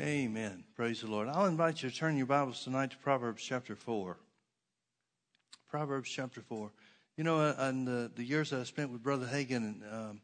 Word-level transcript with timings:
Amen. 0.00 0.64
Praise 0.76 1.02
the 1.02 1.10
Lord. 1.10 1.28
I'll 1.28 1.44
invite 1.44 1.82
you 1.82 1.90
to 1.90 1.94
turn 1.94 2.16
your 2.16 2.24
Bibles 2.24 2.64
tonight 2.64 2.92
to 2.92 2.96
Proverbs 2.96 3.42
chapter 3.42 3.76
4. 3.76 4.16
Proverbs 5.68 6.08
chapter 6.08 6.40
4. 6.40 6.70
You 7.18 7.24
know, 7.24 7.38
uh, 7.38 7.68
in 7.68 7.84
the, 7.84 8.10
the 8.16 8.24
years 8.24 8.54
I 8.54 8.62
spent 8.62 8.90
with 8.90 9.02
Brother 9.02 9.26
Hagin, 9.26 9.82
um, 9.92 10.22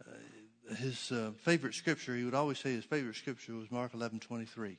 uh, 0.00 0.74
his 0.76 1.10
uh, 1.10 1.32
favorite 1.36 1.74
scripture, 1.74 2.14
he 2.14 2.22
would 2.22 2.34
always 2.34 2.60
say 2.60 2.70
his 2.70 2.84
favorite 2.84 3.16
scripture 3.16 3.54
was 3.54 3.72
Mark 3.72 3.92
11 3.92 4.20
23. 4.20 4.78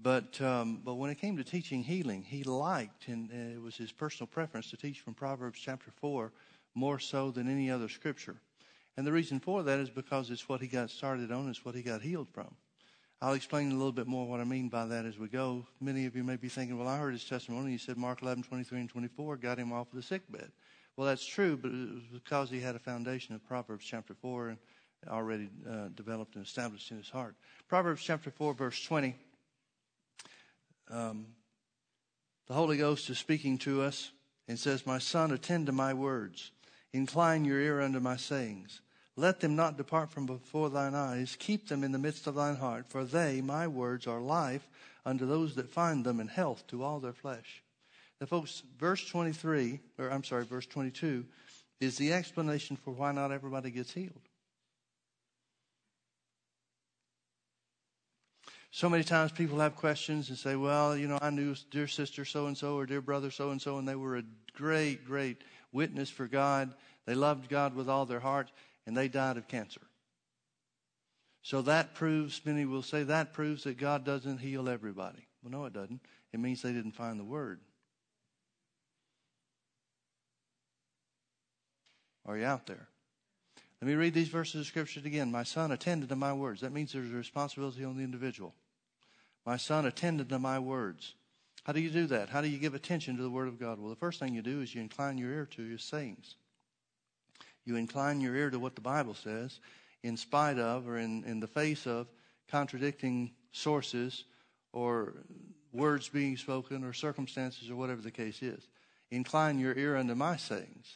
But, 0.00 0.40
um, 0.40 0.80
but 0.84 0.94
when 0.94 1.10
it 1.10 1.20
came 1.20 1.36
to 1.36 1.44
teaching 1.44 1.84
healing, 1.84 2.24
he 2.24 2.42
liked, 2.42 3.06
and 3.06 3.30
it 3.30 3.62
was 3.62 3.76
his 3.76 3.92
personal 3.92 4.26
preference 4.26 4.68
to 4.70 4.76
teach 4.76 4.98
from 4.98 5.14
Proverbs 5.14 5.60
chapter 5.60 5.92
4 6.00 6.32
more 6.74 6.98
so 6.98 7.30
than 7.30 7.48
any 7.48 7.70
other 7.70 7.88
scripture. 7.88 8.34
And 8.96 9.06
the 9.06 9.12
reason 9.12 9.38
for 9.38 9.62
that 9.62 9.78
is 9.78 9.90
because 9.90 10.30
it's 10.30 10.48
what 10.48 10.60
he 10.60 10.66
got 10.66 10.90
started 10.90 11.30
on, 11.30 11.48
it's 11.48 11.64
what 11.64 11.76
he 11.76 11.82
got 11.82 12.02
healed 12.02 12.30
from. 12.32 12.56
I'll 13.24 13.32
explain 13.32 13.70
a 13.70 13.74
little 13.74 13.90
bit 13.90 14.06
more 14.06 14.26
what 14.26 14.40
I 14.40 14.44
mean 14.44 14.68
by 14.68 14.84
that 14.84 15.06
as 15.06 15.18
we 15.18 15.28
go. 15.28 15.66
Many 15.80 16.04
of 16.04 16.14
you 16.14 16.22
may 16.22 16.36
be 16.36 16.50
thinking, 16.50 16.78
well, 16.78 16.86
I 16.86 16.98
heard 16.98 17.14
his 17.14 17.24
testimony. 17.24 17.70
He 17.70 17.78
said 17.78 17.96
Mark 17.96 18.20
11, 18.20 18.42
23 18.42 18.80
and 18.80 18.88
24 18.90 19.38
got 19.38 19.56
him 19.56 19.72
off 19.72 19.88
of 19.88 19.96
the 19.96 20.02
sick 20.02 20.30
bed. 20.30 20.52
Well, 20.94 21.06
that's 21.06 21.24
true, 21.24 21.56
but 21.56 21.70
it 21.70 21.94
was 21.94 22.02
because 22.12 22.50
he 22.50 22.60
had 22.60 22.76
a 22.76 22.78
foundation 22.78 23.34
of 23.34 23.42
Proverbs 23.42 23.86
chapter 23.86 24.12
4 24.12 24.48
and 24.48 24.58
already 25.08 25.48
uh, 25.66 25.88
developed 25.94 26.36
and 26.36 26.44
established 26.44 26.90
in 26.90 26.98
his 26.98 27.08
heart. 27.08 27.34
Proverbs 27.66 28.02
chapter 28.02 28.30
4, 28.30 28.52
verse 28.52 28.84
20. 28.84 29.16
Um, 30.90 31.24
the 32.46 32.52
Holy 32.52 32.76
Ghost 32.76 33.08
is 33.08 33.18
speaking 33.18 33.56
to 33.60 33.80
us 33.80 34.10
and 34.48 34.58
says, 34.58 34.84
My 34.84 34.98
son, 34.98 35.32
attend 35.32 35.64
to 35.64 35.72
my 35.72 35.94
words. 35.94 36.52
Incline 36.92 37.46
your 37.46 37.58
ear 37.58 37.80
unto 37.80 38.00
my 38.00 38.16
sayings. 38.16 38.82
Let 39.16 39.40
them 39.40 39.54
not 39.54 39.76
depart 39.76 40.10
from 40.10 40.26
before 40.26 40.70
thine 40.70 40.94
eyes. 40.94 41.36
Keep 41.38 41.68
them 41.68 41.84
in 41.84 41.92
the 41.92 41.98
midst 41.98 42.26
of 42.26 42.34
thine 42.34 42.56
heart, 42.56 42.86
for 42.88 43.04
they, 43.04 43.40
my 43.40 43.68
words, 43.68 44.06
are 44.06 44.20
life 44.20 44.68
unto 45.06 45.24
those 45.26 45.54
that 45.54 45.70
find 45.70 46.04
them 46.04 46.18
and 46.18 46.28
health 46.28 46.66
to 46.68 46.82
all 46.82 46.98
their 46.98 47.12
flesh. 47.12 47.62
Now, 48.20 48.26
folks, 48.26 48.62
verse 48.78 49.06
23, 49.06 49.78
or 49.98 50.10
I'm 50.10 50.24
sorry, 50.24 50.44
verse 50.44 50.66
22, 50.66 51.24
is 51.80 51.96
the 51.96 52.12
explanation 52.12 52.76
for 52.76 52.90
why 52.90 53.12
not 53.12 53.30
everybody 53.30 53.70
gets 53.70 53.92
healed. 53.92 54.28
So 58.72 58.88
many 58.88 59.04
times 59.04 59.30
people 59.30 59.60
have 59.60 59.76
questions 59.76 60.30
and 60.30 60.38
say, 60.38 60.56
well, 60.56 60.96
you 60.96 61.06
know, 61.06 61.18
I 61.22 61.30
knew 61.30 61.54
dear 61.70 61.86
sister 61.86 62.24
so 62.24 62.46
and 62.46 62.58
so 62.58 62.76
or 62.76 62.86
dear 62.86 63.00
brother 63.00 63.30
so 63.30 63.50
and 63.50 63.62
so, 63.62 63.78
and 63.78 63.86
they 63.86 63.94
were 63.94 64.16
a 64.16 64.24
great, 64.52 65.04
great 65.04 65.42
witness 65.70 66.10
for 66.10 66.26
God. 66.26 66.74
They 67.06 67.14
loved 67.14 67.48
God 67.48 67.76
with 67.76 67.88
all 67.88 68.04
their 68.04 68.18
heart 68.18 68.50
and 68.86 68.96
they 68.96 69.08
died 69.08 69.36
of 69.36 69.48
cancer. 69.48 69.80
So 71.42 71.62
that 71.62 71.94
proves, 71.94 72.40
many 72.44 72.64
will 72.64 72.82
say, 72.82 73.02
that 73.02 73.32
proves 73.32 73.64
that 73.64 73.78
God 73.78 74.04
doesn't 74.04 74.38
heal 74.38 74.68
everybody. 74.68 75.26
Well, 75.42 75.52
no, 75.52 75.66
it 75.66 75.74
doesn't. 75.74 76.00
It 76.32 76.40
means 76.40 76.62
they 76.62 76.72
didn't 76.72 76.92
find 76.92 77.20
the 77.20 77.24
word. 77.24 77.60
Are 82.26 82.38
you 82.38 82.46
out 82.46 82.66
there? 82.66 82.88
Let 83.82 83.88
me 83.88 83.94
read 83.94 84.14
these 84.14 84.28
verses 84.28 84.62
of 84.62 84.66
Scripture 84.66 85.00
again. 85.04 85.30
My 85.30 85.42
son 85.42 85.70
attended 85.70 86.08
to 86.08 86.16
my 86.16 86.32
words. 86.32 86.62
That 86.62 86.72
means 86.72 86.92
there's 86.92 87.12
a 87.12 87.14
responsibility 87.14 87.84
on 87.84 87.98
the 87.98 88.02
individual. 88.02 88.54
My 89.44 89.58
son 89.58 89.84
attended 89.84 90.30
to 90.30 90.38
my 90.38 90.58
words. 90.58 91.14
How 91.64 91.74
do 91.74 91.80
you 91.80 91.90
do 91.90 92.06
that? 92.06 92.30
How 92.30 92.40
do 92.40 92.48
you 92.48 92.58
give 92.58 92.74
attention 92.74 93.18
to 93.18 93.22
the 93.22 93.30
Word 93.30 93.48
of 93.48 93.60
God? 93.60 93.78
Well, 93.78 93.90
the 93.90 93.96
first 93.96 94.20
thing 94.20 94.34
you 94.34 94.40
do 94.40 94.62
is 94.62 94.74
you 94.74 94.80
incline 94.80 95.18
your 95.18 95.30
ear 95.30 95.46
to 95.52 95.62
His 95.62 95.82
sayings. 95.82 96.36
You 97.64 97.76
incline 97.76 98.20
your 98.20 98.36
ear 98.36 98.50
to 98.50 98.58
what 98.58 98.74
the 98.74 98.80
Bible 98.80 99.14
says 99.14 99.58
in 100.02 100.16
spite 100.16 100.58
of 100.58 100.86
or 100.86 100.98
in, 100.98 101.24
in 101.24 101.40
the 101.40 101.46
face 101.46 101.86
of 101.86 102.06
contradicting 102.50 103.32
sources 103.52 104.24
or 104.72 105.14
words 105.72 106.08
being 106.08 106.36
spoken 106.36 106.84
or 106.84 106.92
circumstances 106.92 107.70
or 107.70 107.76
whatever 107.76 108.02
the 108.02 108.10
case 108.10 108.42
is. 108.42 108.68
Incline 109.10 109.58
your 109.58 109.76
ear 109.76 109.96
unto 109.96 110.14
my 110.14 110.36
sayings. 110.36 110.94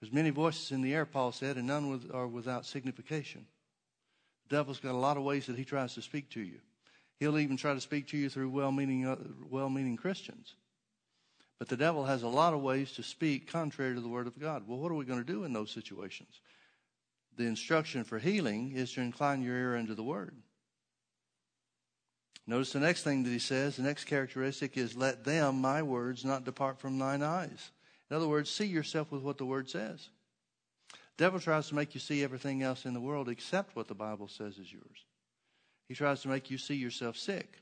There's 0.00 0.12
many 0.12 0.30
voices 0.30 0.70
in 0.70 0.82
the 0.82 0.94
air, 0.94 1.04
Paul 1.04 1.32
said, 1.32 1.56
and 1.56 1.66
none 1.66 1.90
with, 1.90 2.14
are 2.14 2.28
without 2.28 2.64
signification. 2.64 3.46
The 4.48 4.56
devil's 4.56 4.80
got 4.80 4.94
a 4.94 4.98
lot 4.98 5.16
of 5.16 5.24
ways 5.24 5.46
that 5.46 5.56
he 5.56 5.64
tries 5.64 5.94
to 5.94 6.02
speak 6.02 6.30
to 6.30 6.40
you. 6.40 6.60
He'll 7.18 7.38
even 7.38 7.56
try 7.56 7.74
to 7.74 7.80
speak 7.80 8.06
to 8.08 8.16
you 8.16 8.28
through 8.28 8.50
well-meaning, 8.50 9.06
uh, 9.06 9.16
well-meaning 9.50 9.96
Christians. 9.96 10.54
But 11.58 11.68
the 11.68 11.76
devil 11.76 12.04
has 12.04 12.22
a 12.22 12.28
lot 12.28 12.54
of 12.54 12.62
ways 12.62 12.92
to 12.92 13.02
speak 13.02 13.50
contrary 13.50 13.94
to 13.94 14.00
the 14.00 14.08
Word 14.08 14.26
of 14.26 14.38
God. 14.38 14.64
Well, 14.66 14.78
what 14.78 14.92
are 14.92 14.96
we 14.96 15.04
going 15.04 15.24
to 15.24 15.32
do 15.32 15.44
in 15.44 15.52
those 15.52 15.70
situations? 15.70 16.40
The 17.36 17.46
instruction 17.46 18.04
for 18.04 18.18
healing 18.18 18.72
is 18.72 18.92
to 18.92 19.00
incline 19.00 19.42
your 19.42 19.56
ear 19.56 19.76
unto 19.76 19.94
the 19.94 20.02
Word. 20.02 20.36
Notice 22.46 22.72
the 22.72 22.80
next 22.80 23.02
thing 23.02 23.24
that 23.24 23.30
he 23.30 23.38
says, 23.38 23.76
the 23.76 23.82
next 23.82 24.04
characteristic 24.04 24.76
is, 24.76 24.96
let 24.96 25.24
them, 25.24 25.60
my 25.60 25.82
words, 25.82 26.24
not 26.24 26.44
depart 26.44 26.80
from 26.80 26.98
thine 26.98 27.22
eyes. 27.22 27.72
In 28.10 28.16
other 28.16 28.28
words, 28.28 28.50
see 28.50 28.64
yourself 28.64 29.12
with 29.12 29.22
what 29.22 29.36
the 29.36 29.44
Word 29.44 29.68
says. 29.68 30.08
The 31.16 31.24
devil 31.24 31.40
tries 31.40 31.68
to 31.68 31.74
make 31.74 31.92
you 31.92 32.00
see 32.00 32.24
everything 32.24 32.62
else 32.62 32.86
in 32.86 32.94
the 32.94 33.00
world 33.00 33.28
except 33.28 33.76
what 33.76 33.88
the 33.88 33.94
Bible 33.94 34.28
says 34.28 34.56
is 34.58 34.72
yours. 34.72 35.04
He 35.88 35.94
tries 35.94 36.22
to 36.22 36.28
make 36.28 36.50
you 36.50 36.56
see 36.56 36.76
yourself 36.76 37.16
sick. 37.16 37.58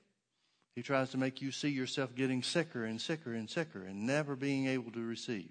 He 0.76 0.82
tries 0.82 1.10
to 1.10 1.18
make 1.18 1.40
you 1.40 1.50
see 1.50 1.70
yourself 1.70 2.14
getting 2.14 2.42
sicker 2.42 2.84
and 2.84 3.00
sicker 3.00 3.32
and 3.32 3.48
sicker 3.48 3.82
and 3.82 4.06
never 4.06 4.36
being 4.36 4.66
able 4.66 4.92
to 4.92 5.00
receive. 5.00 5.50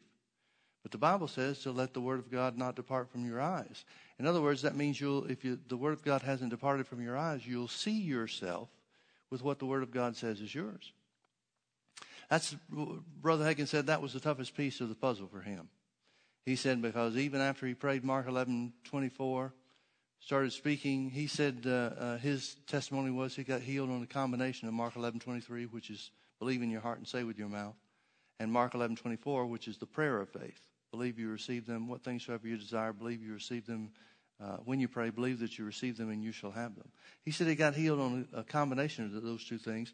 But 0.84 0.92
the 0.92 1.00
Bible 1.00 1.28
says 1.28 1.60
to 1.62 1.72
let 1.72 1.96
the 1.96 2.00
word 2.00 2.20
of 2.20 2.30
God 2.30 2.60
not 2.60 2.76
depart 2.76 3.10
from 3.12 3.26
your 3.26 3.42
eyes. 3.42 3.86
In 4.20 4.28
other 4.28 4.40
words, 4.40 4.62
that 4.62 4.76
means 4.76 5.02
you'll, 5.02 5.26
if 5.26 5.44
you, 5.44 5.60
the 5.68 5.78
word 5.78 5.94
of 5.94 6.04
God 6.04 6.22
hasn't 6.22 6.52
departed 6.52 6.86
from 6.86 7.02
your 7.02 7.18
eyes, 7.18 7.46
you'll 7.46 7.68
see 7.68 8.00
yourself 8.00 8.70
with 9.32 9.42
what 9.42 9.58
the 9.58 9.66
word 9.66 9.82
of 9.82 9.90
God 9.90 10.16
says 10.16 10.40
is 10.42 10.54
yours. 10.54 10.94
That's, 12.30 12.56
Brother 12.70 13.46
Hagin 13.46 13.68
said 13.68 13.88
that 13.88 14.04
was 14.04 14.14
the 14.14 14.20
toughest 14.20 14.56
piece 14.56 14.80
of 14.80 14.90
the 14.90 14.96
puzzle 14.96 15.28
for 15.28 15.42
him. 15.42 15.70
He 16.46 16.56
said 16.56 16.84
because 16.84 17.18
even 17.18 17.42
after 17.42 17.66
he 17.66 17.74
prayed 17.74 18.04
Mark 18.04 18.28
11, 18.28 18.74
24, 18.84 19.54
started 20.26 20.52
speaking, 20.52 21.12
he 21.12 21.28
said 21.28 21.66
uh, 21.68 21.70
uh, 21.70 22.18
his 22.18 22.56
testimony 22.66 23.12
was 23.12 23.36
he 23.36 23.44
got 23.44 23.62
healed 23.62 23.92
on 23.92 24.02
a 24.02 24.08
combination 24.08 24.68
of 24.68 24.74
Mark 24.74 24.96
11:23, 24.96 25.72
which 25.72 25.92
is 25.92 26.10
believe 26.40 26.64
in 26.64 26.72
your 26.72 26.82
heart 26.82 26.98
and 26.98 27.08
say 27.08 27.24
with 27.24 27.38
your 27.38 27.48
mouth, 27.48 27.76
and 28.40 28.52
Mark 28.52 28.74
11:24, 28.74 29.48
which 29.48 29.68
is 29.68 29.78
the 29.78 29.86
prayer 29.86 30.20
of 30.20 30.30
faith. 30.30 30.60
Believe 30.90 31.20
you 31.20 31.30
receive 31.30 31.68
them. 31.68 31.88
What 31.88 32.04
things 32.04 32.26
soever 32.26 32.48
you 32.48 32.58
desire, 32.58 32.92
believe 32.92 33.22
you 33.22 33.34
receive 33.34 33.68
them. 33.68 33.92
Uh, 34.42 34.58
when 34.66 34.82
you 34.82 34.88
pray, 34.88 35.12
believe 35.12 35.40
that 35.40 35.58
you 35.58 35.64
receive 35.64 35.96
them 35.96 36.10
and 36.10 36.22
you 36.22 36.34
shall 36.34 36.52
have 36.52 36.76
them. 36.76 36.90
He 37.24 37.32
said 37.32 37.48
he 37.48 37.56
got 37.56 37.74
healed 37.74 38.02
on 38.02 38.28
a 38.34 38.44
combination 38.44 39.16
of 39.16 39.24
those 39.24 39.46
two 39.46 39.58
things. 39.58 39.94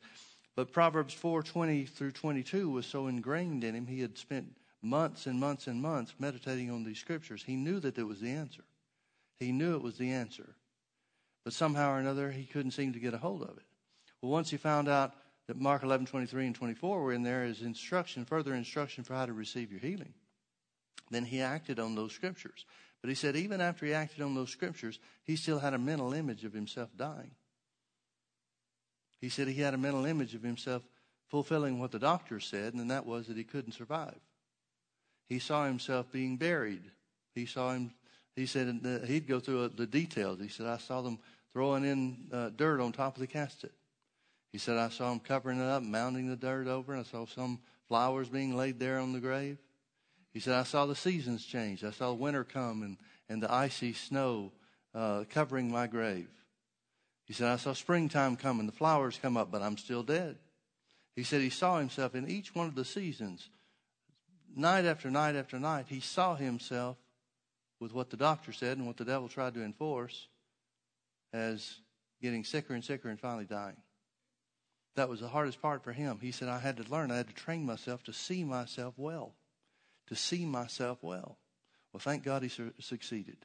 But 0.56 0.72
Proverbs 0.72 1.14
4:20 1.14 1.88
through 1.90 2.14
22 2.14 2.70
was 2.70 2.86
so 2.86 3.08
ingrained 3.08 3.66
in 3.66 3.76
him, 3.76 3.86
he 3.86 4.00
had 4.00 4.18
spent 4.18 4.56
months 4.82 5.28
and 5.28 5.40
months 5.40 5.68
and 5.68 5.82
months 5.82 6.16
meditating 6.18 6.72
on 6.72 6.86
these 6.86 7.00
scriptures. 7.00 7.44
He 7.44 7.58
knew 7.58 7.82
that 7.82 7.98
it 7.98 8.04
was 8.04 8.22
the 8.22 8.30
answer. 8.30 8.64
He 9.42 9.52
knew 9.52 9.74
it 9.74 9.82
was 9.82 9.98
the 9.98 10.12
answer. 10.12 10.56
But 11.44 11.54
somehow 11.54 11.94
or 11.94 11.98
another, 11.98 12.30
he 12.30 12.46
couldn't 12.46 12.74
seem 12.74 12.94
to 12.94 13.00
get 13.00 13.16
a 13.16 13.18
hold 13.18 13.42
of 13.42 13.58
it. 13.58 13.66
Well, 14.22 14.32
once 14.32 14.52
he 14.52 14.58
found 14.58 14.88
out 14.88 15.16
that 15.48 15.60
Mark 15.60 15.82
11, 15.82 16.06
23 16.06 16.46
and 16.46 16.56
24 16.56 17.02
were 17.02 17.12
in 17.12 17.24
there 17.24 17.44
as 17.44 17.64
instruction, 17.64 18.24
further 18.24 18.54
instruction 18.54 19.04
for 19.04 19.16
how 19.16 19.26
to 19.26 19.34
receive 19.34 19.72
your 19.72 19.80
healing, 19.80 20.14
then 21.10 21.26
he 21.26 21.42
acted 21.42 21.80
on 21.80 21.96
those 21.96 22.14
scriptures. 22.14 22.66
But 23.02 23.10
he 23.10 23.16
said 23.16 23.36
even 23.36 23.62
after 23.62 23.88
he 23.88 23.96
acted 23.96 24.22
on 24.22 24.36
those 24.36 24.52
scriptures, 24.52 25.00
he 25.24 25.36
still 25.36 25.58
had 25.58 25.74
a 25.74 25.80
mental 25.80 26.14
image 26.14 26.46
of 26.46 26.54
himself 26.54 26.96
dying. 26.96 27.32
He 29.20 29.30
said 29.30 29.48
he 29.48 29.62
had 29.62 29.74
a 29.74 29.80
mental 29.80 30.06
image 30.06 30.36
of 30.36 30.44
himself 30.44 30.84
fulfilling 31.30 31.80
what 31.80 31.92
the 31.92 31.98
doctor 31.98 32.40
said, 32.40 32.76
and 32.76 32.92
that 32.92 33.08
was 33.08 33.26
that 33.26 33.38
he 33.38 33.44
couldn't 33.44 33.74
survive. 33.74 34.20
He 35.28 35.40
saw 35.40 35.66
himself 35.66 36.12
being 36.12 36.38
buried. 36.38 36.84
He 37.34 37.48
saw 37.48 37.74
him 37.74 37.92
he 38.36 38.46
said 38.46 39.04
he'd 39.08 39.28
go 39.28 39.40
through 39.40 39.66
uh, 39.66 39.70
the 39.76 39.88
details. 39.88 40.40
He 40.40 40.48
said, 40.48 40.68
I 40.68 40.78
saw 40.78 41.02
them 41.02 41.20
throwing 41.54 41.84
in 41.84 42.28
uh, 42.32 42.50
dirt 42.50 42.80
on 42.80 42.92
top 42.92 43.16
of 43.16 43.22
the 43.22 43.28
casket. 43.28 43.74
He 44.52 44.58
said, 44.58 44.78
I 44.78 44.90
saw 44.90 45.10
them 45.10 45.20
covering 45.20 45.60
it 45.60 45.66
up, 45.66 45.84
mounding 45.84 46.30
the 46.30 46.36
dirt 46.36 46.68
over, 46.68 46.94
and 46.94 47.02
I 47.02 47.10
saw 47.10 47.26
some 47.26 47.60
flowers 47.88 48.30
being 48.30 48.56
laid 48.56 48.80
there 48.80 49.00
on 49.00 49.14
the 49.14 49.20
grave. 49.20 49.58
He 50.34 50.40
said, 50.40 50.54
I 50.54 50.64
saw 50.64 50.86
the 50.86 50.96
seasons 50.96 51.46
change. 51.46 51.84
I 51.84 51.92
saw 51.92 52.14
winter 52.14 52.44
come 52.44 52.84
and, 52.84 52.98
and 53.28 53.44
the 53.44 53.52
icy 53.52 53.94
snow 53.94 54.52
uh, 54.94 55.26
covering 55.30 55.70
my 55.70 55.88
grave. 55.88 56.30
He 57.26 57.34
said, 57.34 57.48
I 57.48 57.58
saw 57.58 57.74
springtime 57.74 58.36
come 58.36 58.60
and 58.60 58.68
the 58.68 58.74
flowers 58.74 59.20
come 59.22 59.38
up, 59.38 59.52
but 59.52 59.62
I'm 59.62 59.78
still 59.78 60.04
dead. 60.04 60.38
He 61.16 61.24
said 61.24 61.42
he 61.42 61.50
saw 61.50 61.80
himself 61.80 62.16
in 62.16 62.30
each 62.30 62.56
one 62.56 62.68
of 62.68 62.76
the 62.76 62.86
seasons, 62.86 63.50
night 64.56 64.86
after 64.86 65.12
night 65.12 65.36
after 65.36 65.60
night. 65.60 65.86
He 65.90 66.00
saw 66.00 66.36
himself 66.36 66.98
with 67.82 67.94
what 67.94 68.10
the 68.12 68.18
doctor 68.18 68.54
said 68.54 68.78
and 68.78 68.88
what 68.88 68.96
the 68.96 69.04
devil 69.04 69.28
tried 69.28 69.56
to 69.56 69.64
enforce 69.64 70.28
as 71.34 71.80
getting 72.22 72.44
sicker 72.46 72.74
and 72.74 72.84
sicker 72.86 73.10
and 73.10 73.20
finally 73.20 73.46
dying. 73.46 73.76
That 74.96 75.10
was 75.10 75.20
the 75.20 75.28
hardest 75.28 75.62
part 75.62 75.84
for 75.84 75.92
him. 75.92 76.20
He 76.22 76.32
said, 76.32 76.48
I 76.48 76.60
had 76.60 76.78
to 76.78 76.90
learn, 76.92 77.12
I 77.12 77.18
had 77.18 77.28
to 77.28 77.34
train 77.34 77.66
myself 77.66 78.04
to 78.04 78.14
see 78.14 78.44
myself 78.44 78.94
well, 78.98 79.34
to 80.08 80.16
see 80.16 80.46
myself 80.46 81.00
well. 81.02 81.38
Well, 81.92 82.00
thank 82.00 82.24
God 82.24 82.44
he 82.44 82.50
su- 82.50 82.74
succeeded. 82.80 83.38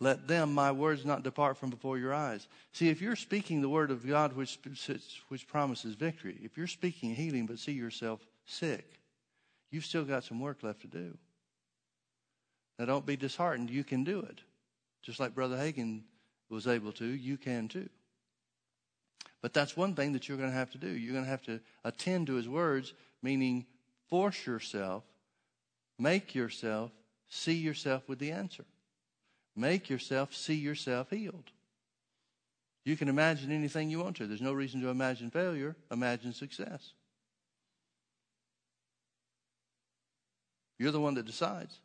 let 0.00 0.28
them, 0.28 0.52
my 0.52 0.70
words, 0.70 1.04
not 1.04 1.22
depart 1.22 1.56
from 1.56 1.70
before 1.70 1.98
your 1.98 2.14
eyes. 2.14 2.46
See, 2.72 2.88
if 2.88 3.00
you're 3.00 3.16
speaking 3.16 3.60
the 3.60 3.68
word 3.68 3.90
of 3.90 4.06
God, 4.06 4.34
which, 4.34 4.58
which 5.28 5.48
promises 5.48 5.94
victory, 5.94 6.38
if 6.42 6.56
you're 6.56 6.66
speaking 6.66 7.14
healing 7.14 7.46
but 7.46 7.58
see 7.58 7.72
yourself 7.72 8.20
sick, 8.44 9.00
you've 9.70 9.84
still 9.84 10.04
got 10.04 10.24
some 10.24 10.38
work 10.40 10.62
left 10.62 10.82
to 10.82 10.86
do. 10.86 11.16
Now, 12.78 12.84
don't 12.84 13.06
be 13.06 13.16
disheartened. 13.16 13.70
You 13.70 13.84
can 13.84 14.04
do 14.04 14.20
it. 14.20 14.40
Just 15.02 15.18
like 15.18 15.34
Brother 15.34 15.56
Hagin 15.56 16.02
was 16.48 16.66
able 16.66 16.92
to, 16.92 17.06
you 17.06 17.36
can 17.36 17.68
too. 17.68 17.88
But 19.40 19.52
that's 19.52 19.76
one 19.76 19.94
thing 19.94 20.12
that 20.12 20.28
you're 20.28 20.38
going 20.38 20.50
to 20.50 20.56
have 20.56 20.70
to 20.72 20.78
do. 20.78 20.88
You're 20.88 21.12
going 21.12 21.24
to 21.24 21.30
have 21.30 21.42
to 21.42 21.60
attend 21.84 22.26
to 22.26 22.34
his 22.34 22.48
words, 22.48 22.92
meaning 23.22 23.66
force 24.08 24.46
yourself, 24.46 25.04
make 25.98 26.34
yourself 26.34 26.90
see 27.28 27.54
yourself 27.54 28.08
with 28.08 28.18
the 28.18 28.32
answer. 28.32 28.64
Make 29.54 29.90
yourself 29.90 30.34
see 30.34 30.54
yourself 30.54 31.10
healed. 31.10 31.50
You 32.84 32.96
can 32.96 33.08
imagine 33.08 33.52
anything 33.52 33.90
you 33.90 33.98
want 33.98 34.16
to. 34.16 34.26
There's 34.26 34.40
no 34.40 34.52
reason 34.52 34.80
to 34.80 34.88
imagine 34.88 35.30
failure. 35.30 35.76
Imagine 35.90 36.32
success. 36.32 36.92
You're 40.78 40.92
the 40.92 41.00
one 41.00 41.14
that 41.14 41.26
decides. 41.26 41.76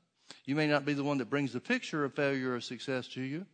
You 0.46 0.56
may 0.56 0.68
not 0.68 0.86
be 0.86 0.94
the 0.94 1.04
one 1.04 1.18
that 1.20 1.30
brings 1.30 1.54
the 1.54 1.60
picture 1.60 2.04
of 2.04 2.14
failure 2.14 2.54
or 2.54 2.62
success 2.62 3.08
to 3.10 3.22
you, 3.22 3.46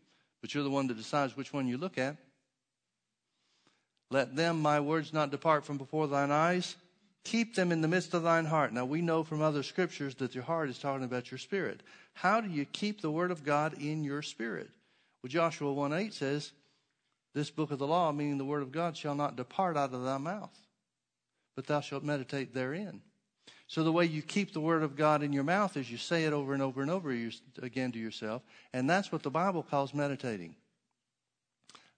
but 0.41 0.53
you're 0.53 0.63
the 0.63 0.69
one 0.69 0.87
that 0.87 0.97
decides 0.97 1.37
which 1.37 1.53
one 1.53 1.67
you 1.67 1.77
look 1.77 1.97
at. 1.97 2.17
Let 4.11 4.35
them, 4.35 4.59
my 4.59 4.79
words, 4.79 5.13
not 5.13 5.29
depart 5.29 5.65
from 5.65 5.77
before 5.77 6.07
thine 6.07 6.31
eyes. 6.31 6.75
Keep 7.25 7.55
them 7.55 7.71
in 7.71 7.81
the 7.81 7.87
midst 7.87 8.13
of 8.13 8.23
thine 8.23 8.45
heart. 8.45 8.73
Now, 8.73 8.85
we 8.85 9.01
know 9.01 9.23
from 9.23 9.41
other 9.41 9.61
scriptures 9.61 10.15
that 10.15 10.33
your 10.33 10.43
heart 10.43 10.69
is 10.69 10.79
talking 10.79 11.05
about 11.05 11.29
your 11.29 11.37
spirit. 11.37 11.81
How 12.13 12.41
do 12.41 12.49
you 12.49 12.65
keep 12.65 13.01
the 13.01 13.11
word 13.11 13.29
of 13.29 13.43
God 13.43 13.75
in 13.79 14.03
your 14.03 14.23
spirit? 14.23 14.69
Well, 15.21 15.29
Joshua 15.29 15.71
1 15.71 15.93
8 15.93 16.13
says, 16.13 16.51
This 17.35 17.51
book 17.51 17.71
of 17.71 17.77
the 17.77 17.85
law, 17.85 18.11
meaning 18.11 18.37
the 18.37 18.45
word 18.45 18.63
of 18.63 18.71
God, 18.71 18.97
shall 18.97 19.15
not 19.15 19.35
depart 19.35 19.77
out 19.77 19.93
of 19.93 20.03
thy 20.03 20.17
mouth, 20.17 20.57
but 21.55 21.67
thou 21.67 21.81
shalt 21.81 22.03
meditate 22.03 22.53
therein. 22.53 23.01
So, 23.69 23.83
the 23.83 23.91
way 23.91 24.05
you 24.05 24.23
keep 24.23 24.51
the 24.51 24.59
word 24.59 24.81
of 24.81 24.95
God 24.95 25.21
in 25.21 25.31
your 25.31 25.43
mouth 25.43 25.77
is 25.77 25.91
you 25.91 25.97
say 25.97 26.25
it 26.25 26.33
over 26.33 26.53
and 26.53 26.61
over 26.63 26.81
and 26.81 26.89
over 26.89 27.15
again 27.61 27.91
to 27.91 27.99
yourself, 27.99 28.41
and 28.73 28.89
that's 28.89 29.11
what 29.11 29.21
the 29.21 29.29
Bible 29.29 29.61
calls 29.61 29.93
meditating. 29.93 30.55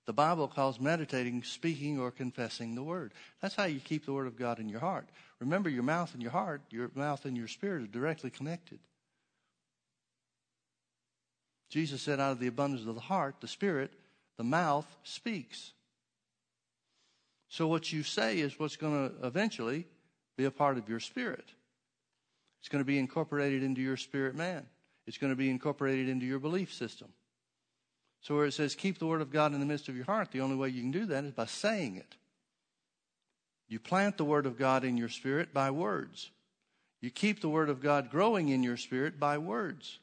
The 0.06 0.12
Bible 0.12 0.50
calls 0.50 0.82
meditating 0.82 1.44
speaking 1.44 1.98
or 1.98 2.12
confessing 2.12 2.76
the 2.76 2.84
word. 2.84 3.14
That's 3.42 3.56
how 3.56 3.64
you 3.64 3.80
keep 3.80 4.06
the 4.06 4.12
word 4.12 4.28
of 4.28 4.36
God 4.36 4.60
in 4.60 4.68
your 4.68 4.82
heart. 4.82 5.08
Remember, 5.40 5.70
your 5.70 5.84
mouth 5.84 6.14
and 6.14 6.22
your 6.22 6.34
heart, 6.34 6.62
your 6.72 6.92
mouth 6.94 7.24
and 7.24 7.38
your 7.38 7.48
spirit 7.48 7.84
are 7.84 7.88
directly 7.88 8.30
connected. 8.30 8.80
Jesus 11.70 12.02
said, 12.02 12.20
out 12.20 12.34
of 12.34 12.40
the 12.40 12.48
abundance 12.48 12.86
of 12.86 12.96
the 12.96 13.02
heart, 13.02 13.36
the 13.40 13.48
spirit, 13.48 13.94
the 14.36 14.44
mouth 14.44 14.86
speaks. 15.04 15.72
So 17.48 17.66
what 17.68 17.94
you 17.94 18.04
say 18.04 18.40
is 18.40 18.60
what's 18.60 18.76
going 18.76 19.10
to 19.10 19.26
eventually 19.26 19.88
be 20.36 20.44
a 20.44 20.52
part 20.52 20.78
of 20.78 20.90
your 20.90 21.00
spirit. 21.00 21.46
It's 22.62 22.70
going 22.70 22.82
to 22.82 22.88
be 22.88 23.00
incorporated 23.00 23.64
into 23.64 23.82
your 23.82 23.98
spirit 23.98 24.36
man. 24.36 24.66
It's 25.08 25.18
going 25.18 25.34
to 25.34 25.38
be 25.38 25.50
incorporated 25.50 26.08
into 26.08 26.26
your 26.26 26.40
belief 26.40 26.74
system. 26.74 27.10
So 28.22 28.36
where 28.36 28.46
it 28.46 28.54
says 28.54 28.76
keep 28.76 29.00
the 29.00 29.08
word 29.08 29.22
of 29.22 29.32
God 29.32 29.54
in 29.54 29.60
the 29.60 29.66
midst 29.66 29.90
of 29.90 29.96
your 29.96 30.06
heart, 30.06 30.32
the 30.32 30.42
only 30.42 30.56
way 30.56 30.70
you 30.70 30.82
can 30.82 30.92
do 30.92 31.06
that 31.08 31.24
is 31.24 31.32
by 31.32 31.46
saying 31.46 31.98
it. 31.98 32.16
You 33.68 33.80
plant 33.80 34.18
the 34.18 34.26
word 34.26 34.46
of 34.46 34.60
God 34.60 34.84
in 34.84 34.96
your 34.96 35.10
spirit 35.10 35.54
by 35.54 35.72
words. 35.72 36.30
You 37.00 37.10
keep 37.10 37.42
the 37.42 37.50
word 37.50 37.70
of 37.70 37.82
God 37.82 38.12
growing 38.12 38.50
in 38.50 38.62
your 38.62 38.78
spirit 38.78 39.20
by 39.20 39.40
words. 39.40 39.98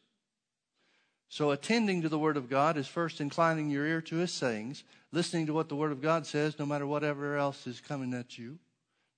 So 1.28 1.50
attending 1.50 2.02
to 2.02 2.08
the 2.08 2.18
word 2.18 2.36
of 2.36 2.48
God 2.48 2.76
is 2.76 2.88
first 2.88 3.20
inclining 3.20 3.70
your 3.70 3.86
ear 3.86 4.00
to 4.00 4.16
his 4.16 4.32
sayings, 4.32 4.82
listening 5.12 5.46
to 5.46 5.52
what 5.52 5.68
the 5.68 5.76
word 5.76 5.92
of 5.92 6.00
God 6.02 6.26
says, 6.26 6.58
no 6.58 6.66
matter 6.66 6.86
whatever 6.86 7.36
else 7.36 7.66
is 7.66 7.80
coming 7.80 8.14
at 8.14 8.38
you, 8.38 8.58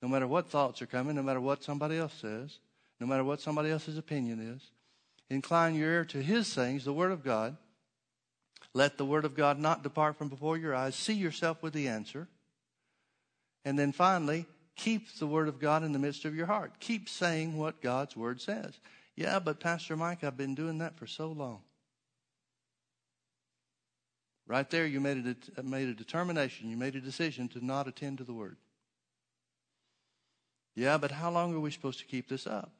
no 0.02 0.08
matter 0.08 0.26
what 0.26 0.50
thoughts 0.50 0.82
are 0.82 0.86
coming, 0.86 1.14
no 1.14 1.22
matter 1.22 1.40
what 1.40 1.62
somebody 1.62 1.96
else 1.96 2.14
says, 2.20 2.58
no 3.00 3.06
matter 3.06 3.24
what 3.24 3.40
somebody 3.40 3.70
else's 3.70 3.98
opinion 3.98 4.40
is. 4.54 4.70
Incline 5.28 5.74
your 5.74 5.90
ear 5.90 6.04
to 6.06 6.22
his 6.22 6.46
sayings, 6.46 6.84
the 6.84 6.92
word 6.92 7.12
of 7.12 7.24
God 7.24 7.56
let 8.72 8.98
the 8.98 9.04
word 9.04 9.24
of 9.24 9.34
God 9.34 9.58
not 9.58 9.82
depart 9.82 10.16
from 10.16 10.28
before 10.28 10.56
your 10.56 10.74
eyes. 10.74 10.94
See 10.94 11.14
yourself 11.14 11.62
with 11.62 11.72
the 11.72 11.88
answer. 11.88 12.28
And 13.64 13.78
then 13.78 13.92
finally, 13.92 14.46
keep 14.76 15.12
the 15.18 15.26
word 15.26 15.48
of 15.48 15.58
God 15.58 15.82
in 15.82 15.92
the 15.92 15.98
midst 15.98 16.24
of 16.24 16.34
your 16.34 16.46
heart. 16.46 16.74
Keep 16.78 17.08
saying 17.08 17.56
what 17.56 17.82
God's 17.82 18.16
word 18.16 18.40
says. 18.40 18.78
Yeah, 19.16 19.38
but 19.38 19.60
Pastor 19.60 19.96
Mike, 19.96 20.22
I've 20.22 20.36
been 20.36 20.54
doing 20.54 20.78
that 20.78 20.96
for 20.96 21.06
so 21.06 21.32
long. 21.32 21.60
Right 24.46 24.68
there, 24.70 24.86
you 24.86 25.00
made 25.00 25.36
a, 25.56 25.62
made 25.62 25.88
a 25.88 25.94
determination, 25.94 26.70
you 26.70 26.76
made 26.76 26.96
a 26.96 27.00
decision 27.00 27.48
to 27.48 27.64
not 27.64 27.86
attend 27.86 28.18
to 28.18 28.24
the 28.24 28.32
word. 28.32 28.56
Yeah, 30.74 30.98
but 30.98 31.10
how 31.10 31.30
long 31.30 31.54
are 31.54 31.60
we 31.60 31.70
supposed 31.70 31.98
to 32.00 32.06
keep 32.06 32.28
this 32.28 32.46
up? 32.46 32.72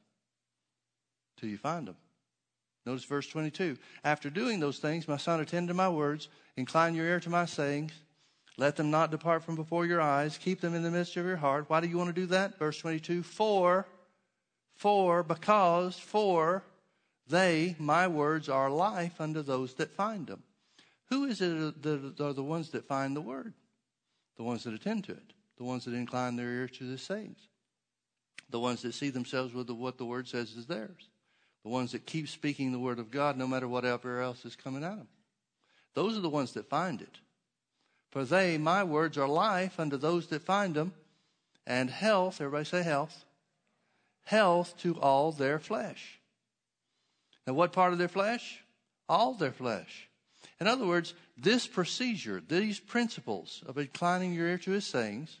Till 1.41 1.49
you 1.49 1.57
find 1.57 1.87
them. 1.87 1.95
Notice 2.85 3.03
verse 3.03 3.27
22. 3.27 3.75
After 4.03 4.29
doing 4.29 4.59
those 4.59 4.77
things, 4.77 5.07
my 5.07 5.17
son, 5.17 5.39
attend 5.39 5.69
to 5.69 5.73
my 5.73 5.89
words, 5.89 6.29
incline 6.55 6.93
your 6.93 7.07
ear 7.07 7.19
to 7.19 7.31
my 7.31 7.45
sayings, 7.45 7.93
let 8.57 8.75
them 8.75 8.91
not 8.91 9.09
depart 9.09 9.43
from 9.43 9.55
before 9.55 9.87
your 9.87 10.01
eyes, 10.01 10.37
keep 10.37 10.61
them 10.61 10.75
in 10.75 10.83
the 10.83 10.91
midst 10.91 11.17
of 11.17 11.25
your 11.25 11.37
heart. 11.37 11.65
Why 11.67 11.79
do 11.79 11.87
you 11.87 11.97
want 11.97 12.13
to 12.13 12.21
do 12.21 12.27
that? 12.27 12.59
Verse 12.59 12.77
22. 12.77 13.23
For, 13.23 13.87
for, 14.75 15.23
because, 15.23 15.97
for, 15.97 16.63
they, 17.27 17.75
my 17.79 18.07
words, 18.07 18.47
are 18.47 18.69
life 18.69 19.19
unto 19.19 19.41
those 19.41 19.73
that 19.75 19.95
find 19.95 20.27
them. 20.27 20.43
Who 21.09 21.25
is 21.25 21.41
it 21.41 21.81
that 21.81 22.19
are 22.19 22.33
the 22.33 22.43
ones 22.43 22.69
that 22.71 22.87
find 22.87 23.15
the 23.15 23.21
word? 23.21 23.55
The 24.37 24.43
ones 24.43 24.63
that 24.65 24.75
attend 24.75 25.05
to 25.05 25.13
it, 25.13 25.33
the 25.57 25.63
ones 25.63 25.85
that 25.85 25.95
incline 25.95 26.35
their 26.35 26.51
ear 26.51 26.67
to 26.67 26.83
the 26.83 26.99
sayings, 26.99 27.47
the 28.51 28.59
ones 28.59 28.83
that 28.83 28.93
see 28.93 29.09
themselves 29.09 29.55
with 29.55 29.71
what 29.71 29.97
the 29.97 30.05
word 30.05 30.27
says 30.27 30.51
is 30.55 30.67
theirs 30.67 31.09
the 31.63 31.69
ones 31.69 31.91
that 31.91 32.05
keep 32.05 32.27
speaking 32.27 32.71
the 32.71 32.79
word 32.79 32.99
of 32.99 33.11
God 33.11 33.37
no 33.37 33.47
matter 33.47 33.67
whatever 33.67 34.21
else 34.21 34.45
is 34.45 34.55
coming 34.55 34.83
at 34.83 34.97
them. 34.97 35.07
Those 35.93 36.17
are 36.17 36.21
the 36.21 36.29
ones 36.29 36.53
that 36.53 36.69
find 36.69 37.01
it. 37.01 37.19
For 38.11 38.25
they, 38.25 38.57
my 38.57 38.83
words, 38.83 39.17
are 39.17 39.27
life 39.27 39.79
unto 39.79 39.97
those 39.97 40.27
that 40.27 40.41
find 40.41 40.75
them, 40.75 40.93
and 41.65 41.89
health, 41.89 42.41
everybody 42.41 42.65
say 42.65 42.83
health, 42.83 43.25
health 44.25 44.75
to 44.79 44.99
all 44.99 45.31
their 45.31 45.59
flesh. 45.59 46.19
Now, 47.45 47.53
what 47.53 47.73
part 47.73 47.93
of 47.93 47.99
their 47.99 48.07
flesh? 48.07 48.59
All 49.07 49.33
their 49.33 49.51
flesh. 49.51 50.09
In 50.59 50.67
other 50.67 50.85
words, 50.85 51.13
this 51.37 51.67
procedure, 51.67 52.41
these 52.45 52.79
principles 52.79 53.63
of 53.65 53.77
inclining 53.77 54.33
your 54.33 54.47
ear 54.47 54.57
to 54.59 54.71
his 54.71 54.85
sayings, 54.85 55.39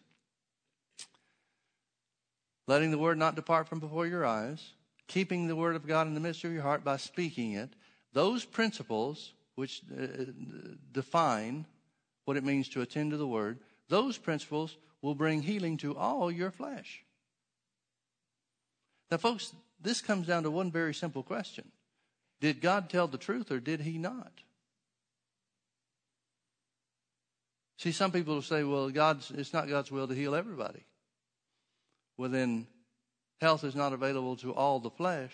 letting 2.67 2.91
the 2.91 2.97
word 2.97 3.17
not 3.17 3.35
depart 3.35 3.67
from 3.67 3.79
before 3.79 4.07
your 4.07 4.25
eyes, 4.25 4.71
keeping 5.11 5.47
the 5.47 5.55
word 5.57 5.75
of 5.75 5.85
God 5.85 6.07
in 6.07 6.13
the 6.13 6.21
midst 6.21 6.45
of 6.45 6.53
your 6.53 6.61
heart 6.61 6.85
by 6.85 6.95
speaking 6.95 7.51
it, 7.53 7.69
those 8.13 8.45
principles 8.45 9.33
which 9.55 9.81
uh, 9.91 10.05
define 10.93 11.65
what 12.23 12.37
it 12.37 12.45
means 12.45 12.69
to 12.69 12.81
attend 12.81 13.11
to 13.11 13.17
the 13.17 13.27
word, 13.27 13.59
those 13.89 14.17
principles 14.17 14.77
will 15.01 15.13
bring 15.13 15.41
healing 15.41 15.75
to 15.75 15.97
all 15.97 16.31
your 16.31 16.49
flesh. 16.49 17.03
Now, 19.09 19.17
folks, 19.17 19.53
this 19.81 19.99
comes 19.99 20.27
down 20.27 20.43
to 20.43 20.51
one 20.51 20.71
very 20.71 20.93
simple 20.93 21.23
question 21.23 21.69
Did 22.39 22.61
God 22.61 22.89
tell 22.89 23.07
the 23.07 23.17
truth 23.17 23.51
or 23.51 23.59
did 23.59 23.81
he 23.81 23.97
not? 23.97 24.31
See, 27.77 27.91
some 27.91 28.11
people 28.11 28.35
will 28.35 28.41
say, 28.43 28.63
well, 28.63 28.89
God's, 28.89 29.29
it's 29.31 29.53
not 29.53 29.67
God's 29.67 29.91
will 29.91 30.07
to 30.07 30.13
heal 30.13 30.35
everybody. 30.35 30.85
Well, 32.15 32.29
then 32.29 32.67
Health 33.41 33.63
is 33.63 33.75
not 33.75 33.91
available 33.91 34.35
to 34.37 34.53
all 34.53 34.79
the 34.79 34.91
flesh 34.91 35.33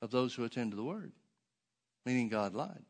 of 0.00 0.10
those 0.10 0.34
who 0.34 0.44
attend 0.44 0.72
to 0.72 0.76
the 0.76 0.82
word, 0.82 1.12
meaning 2.06 2.30
God 2.30 2.54
lied. 2.54 2.82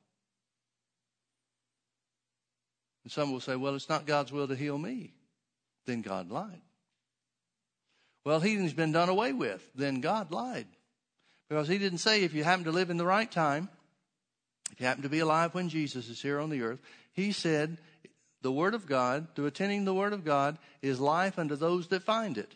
And 3.03 3.11
some 3.11 3.33
will 3.33 3.41
say, 3.41 3.57
well, 3.57 3.75
it's 3.75 3.89
not 3.89 4.07
God's 4.07 4.31
will 4.31 4.47
to 4.47 4.55
heal 4.55 4.79
me. 4.79 5.15
Then 5.85 6.01
God 6.01 6.31
lied. 6.31 6.61
Well, 8.25 8.39
healing's 8.39 8.73
been 8.73 8.93
done 8.93 9.09
away 9.09 9.33
with. 9.33 9.69
Then 9.75 10.01
God 10.01 10.31
lied. 10.31 10.69
Because 11.49 11.67
he 11.67 11.79
didn't 11.79 11.99
say 11.99 12.23
if 12.23 12.33
you 12.33 12.45
happen 12.45 12.67
to 12.67 12.71
live 12.71 12.91
in 12.91 12.99
the 12.99 13.07
right 13.07 13.31
time, 13.31 13.69
if 14.71 14.81
you 14.81 14.87
happen 14.87 15.03
to 15.03 15.09
be 15.09 15.19
alive 15.19 15.55
when 15.55 15.69
Jesus 15.69 16.09
is 16.09 16.23
here 16.23 16.39
on 16.39 16.51
the 16.51 16.63
earth, 16.63 16.79
he 17.13 17.33
said 17.33 17.79
the 18.43 18.53
Word 18.53 18.75
of 18.75 18.87
God, 18.87 19.27
through 19.35 19.47
attending 19.47 19.85
the 19.85 19.95
Word 19.95 20.13
of 20.13 20.25
God, 20.25 20.59
is 20.83 21.01
life 21.01 21.37
unto 21.37 21.57
those 21.57 21.89
that 21.89 22.05
find 22.05 22.39
it 22.39 22.55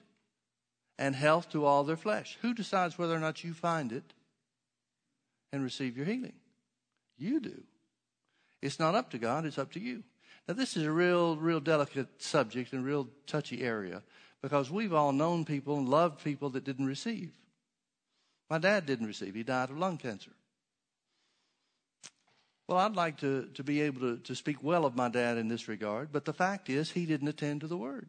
and 0.98 1.14
health 1.14 1.50
to 1.50 1.64
all 1.64 1.84
their 1.84 1.96
flesh. 1.96 2.38
Who 2.42 2.54
decides 2.54 2.98
whether 2.98 3.14
or 3.14 3.20
not 3.20 3.44
you 3.44 3.52
find 3.52 3.92
it 3.92 4.14
and 5.52 5.62
receive 5.62 5.96
your 5.96 6.06
healing? 6.06 6.34
You 7.16 7.40
do. 7.40 7.62
It's 8.62 8.78
not 8.78 8.94
up 8.94 9.10
to 9.10 9.18
God, 9.18 9.44
it's 9.44 9.58
up 9.58 9.72
to 9.72 9.80
you. 9.80 10.02
Now, 10.48 10.54
this 10.54 10.76
is 10.76 10.84
a 10.84 10.92
real, 10.92 11.36
real 11.36 11.60
delicate 11.60 12.22
subject 12.22 12.72
and 12.72 12.84
real 12.84 13.08
touchy 13.26 13.62
area 13.62 14.02
because 14.42 14.70
we've 14.70 14.92
all 14.92 15.12
known 15.12 15.44
people 15.44 15.78
and 15.78 15.88
loved 15.88 16.22
people 16.22 16.50
that 16.50 16.64
didn't 16.64 16.86
receive. 16.86 17.32
My 18.50 18.58
dad 18.58 18.84
didn't 18.84 19.06
receive, 19.06 19.34
he 19.34 19.42
died 19.42 19.70
of 19.70 19.78
lung 19.78 19.96
cancer. 19.96 20.32
Well, 22.68 22.78
I'd 22.78 22.96
like 22.96 23.18
to, 23.18 23.48
to 23.54 23.62
be 23.62 23.82
able 23.82 24.00
to, 24.00 24.16
to 24.18 24.34
speak 24.34 24.62
well 24.62 24.86
of 24.86 24.96
my 24.96 25.08
dad 25.08 25.36
in 25.36 25.48
this 25.48 25.68
regard, 25.68 26.10
but 26.12 26.24
the 26.24 26.32
fact 26.32 26.70
is, 26.70 26.90
he 26.90 27.04
didn't 27.04 27.28
attend 27.28 27.60
to 27.60 27.66
the 27.66 27.76
word. 27.76 28.08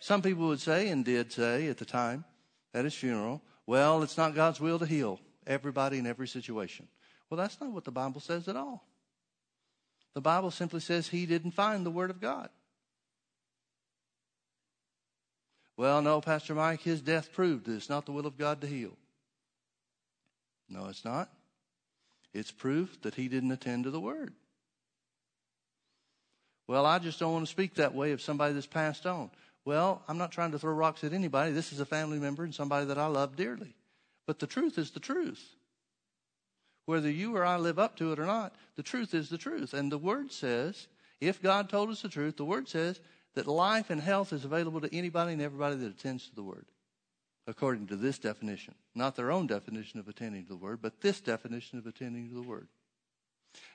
Some 0.00 0.22
people 0.22 0.48
would 0.48 0.60
say, 0.60 0.88
and 0.88 1.04
did 1.04 1.30
say 1.30 1.68
at 1.68 1.76
the 1.78 1.84
time 1.84 2.24
at 2.72 2.84
his 2.84 2.94
funeral, 2.94 3.42
well, 3.66 4.02
it's 4.02 4.16
not 4.16 4.34
God's 4.34 4.60
will 4.60 4.78
to 4.78 4.86
heal 4.86 5.20
everybody 5.46 5.98
in 5.98 6.06
every 6.06 6.26
situation. 6.26 6.88
Well, 7.28 7.38
that's 7.38 7.60
not 7.60 7.70
what 7.70 7.84
the 7.84 7.92
Bible 7.92 8.20
says 8.20 8.48
at 8.48 8.56
all. 8.56 8.84
The 10.14 10.20
Bible 10.20 10.50
simply 10.50 10.80
says 10.80 11.06
he 11.06 11.26
didn't 11.26 11.52
find 11.52 11.86
the 11.86 11.90
Word 11.90 12.10
of 12.10 12.20
God. 12.20 12.48
Well, 15.76 16.02
no, 16.02 16.20
Pastor 16.20 16.54
Mike, 16.54 16.80
his 16.80 17.00
death 17.00 17.32
proved 17.32 17.66
that 17.66 17.74
it's 17.74 17.88
not 17.88 18.06
the 18.06 18.12
will 18.12 18.26
of 18.26 18.36
God 18.36 18.60
to 18.62 18.66
heal. 18.66 18.96
No, 20.68 20.86
it's 20.86 21.04
not. 21.04 21.30
It's 22.32 22.50
proof 22.50 23.00
that 23.02 23.14
he 23.14 23.28
didn't 23.28 23.52
attend 23.52 23.84
to 23.84 23.90
the 23.90 24.00
Word. 24.00 24.34
Well, 26.66 26.86
I 26.86 26.98
just 26.98 27.18
don't 27.18 27.32
want 27.32 27.46
to 27.46 27.50
speak 27.50 27.74
that 27.74 27.94
way 27.94 28.12
of 28.12 28.22
somebody 28.22 28.54
that's 28.54 28.66
passed 28.66 29.06
on. 29.06 29.30
Well, 29.64 30.02
I'm 30.08 30.18
not 30.18 30.32
trying 30.32 30.52
to 30.52 30.58
throw 30.58 30.72
rocks 30.72 31.04
at 31.04 31.12
anybody. 31.12 31.52
This 31.52 31.72
is 31.72 31.80
a 31.80 31.86
family 31.86 32.18
member 32.18 32.44
and 32.44 32.54
somebody 32.54 32.86
that 32.86 32.98
I 32.98 33.06
love 33.06 33.36
dearly. 33.36 33.74
But 34.26 34.38
the 34.38 34.46
truth 34.46 34.78
is 34.78 34.90
the 34.90 35.00
truth. 35.00 35.42
Whether 36.86 37.10
you 37.10 37.36
or 37.36 37.44
I 37.44 37.56
live 37.56 37.78
up 37.78 37.96
to 37.96 38.12
it 38.12 38.18
or 38.18 38.26
not, 38.26 38.54
the 38.76 38.82
truth 38.82 39.14
is 39.14 39.28
the 39.28 39.38
truth. 39.38 39.74
And 39.74 39.92
the 39.92 39.98
Word 39.98 40.32
says, 40.32 40.88
if 41.20 41.42
God 41.42 41.68
told 41.68 41.90
us 41.90 42.02
the 42.02 42.08
truth, 42.08 42.36
the 42.36 42.44
Word 42.44 42.68
says 42.68 43.00
that 43.34 43.46
life 43.46 43.90
and 43.90 44.00
health 44.00 44.32
is 44.32 44.44
available 44.44 44.80
to 44.80 44.94
anybody 44.94 45.34
and 45.34 45.42
everybody 45.42 45.76
that 45.76 45.90
attends 45.90 46.28
to 46.28 46.34
the 46.34 46.42
Word, 46.42 46.66
according 47.46 47.86
to 47.88 47.96
this 47.96 48.18
definition. 48.18 48.74
Not 48.94 49.14
their 49.14 49.30
own 49.30 49.46
definition 49.46 50.00
of 50.00 50.08
attending 50.08 50.44
to 50.44 50.48
the 50.48 50.56
Word, 50.56 50.80
but 50.82 51.00
this 51.00 51.20
definition 51.20 51.78
of 51.78 51.86
attending 51.86 52.28
to 52.28 52.34
the 52.34 52.42
Word. 52.42 52.68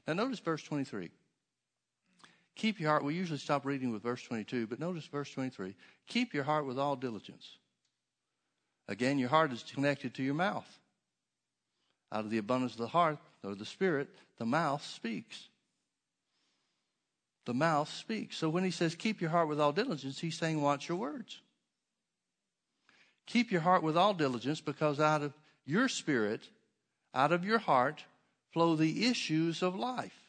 Now, 0.08 0.14
notice 0.14 0.40
verse 0.40 0.64
23. 0.64 1.10
Keep 2.56 2.80
your 2.80 2.90
heart. 2.90 3.04
We 3.04 3.14
usually 3.14 3.40
stop 3.40 3.66
reading 3.66 3.92
with 3.92 4.02
verse 4.02 4.24
22, 4.24 4.68
but 4.68 4.80
notice 4.80 5.06
verse 5.06 5.30
23. 5.32 5.76
Keep 6.08 6.34
your 6.34 6.46
heart 6.46 6.66
with 6.66 6.80
all 6.80 6.96
diligence. 6.96 7.58
Again, 8.88 9.20
your 9.20 9.30
heart 9.30 9.52
is 9.52 9.64
connected 9.64 10.14
to 10.16 10.24
your 10.24 10.36
mouth. 10.36 10.68
Out 12.12 12.24
of 12.24 12.30
the 12.30 12.38
abundance 12.38 12.74
of 12.74 12.80
the 12.80 12.88
heart 12.88 13.18
or 13.44 13.56
the 13.56 13.66
spirit, 13.66 14.08
the 14.38 14.46
mouth 14.46 14.84
speaks. 14.86 15.50
The 17.46 17.54
mouth 17.54 17.90
speaks. 17.90 18.38
So 18.38 18.48
when 18.50 18.64
he 18.64 18.72
says, 18.72 18.96
keep 18.96 19.22
your 19.22 19.32
heart 19.32 19.50
with 19.50 19.60
all 19.60 19.72
diligence, 19.72 20.20
he's 20.20 20.38
saying, 20.38 20.62
watch 20.62 20.88
your 20.88 20.98
words. 20.98 21.42
Keep 23.28 23.52
your 23.52 23.62
heart 23.62 23.84
with 23.84 23.98
all 23.98 24.14
diligence 24.14 24.62
because 24.62 25.00
out 25.00 25.24
of 25.24 25.34
your 25.66 25.90
spirit, 25.90 26.48
out 27.14 27.32
of 27.32 27.44
your 27.44 27.60
heart, 27.60 28.04
flow 28.54 28.76
the 28.76 29.08
issues 29.08 29.62
of 29.62 29.76
life 29.76 30.25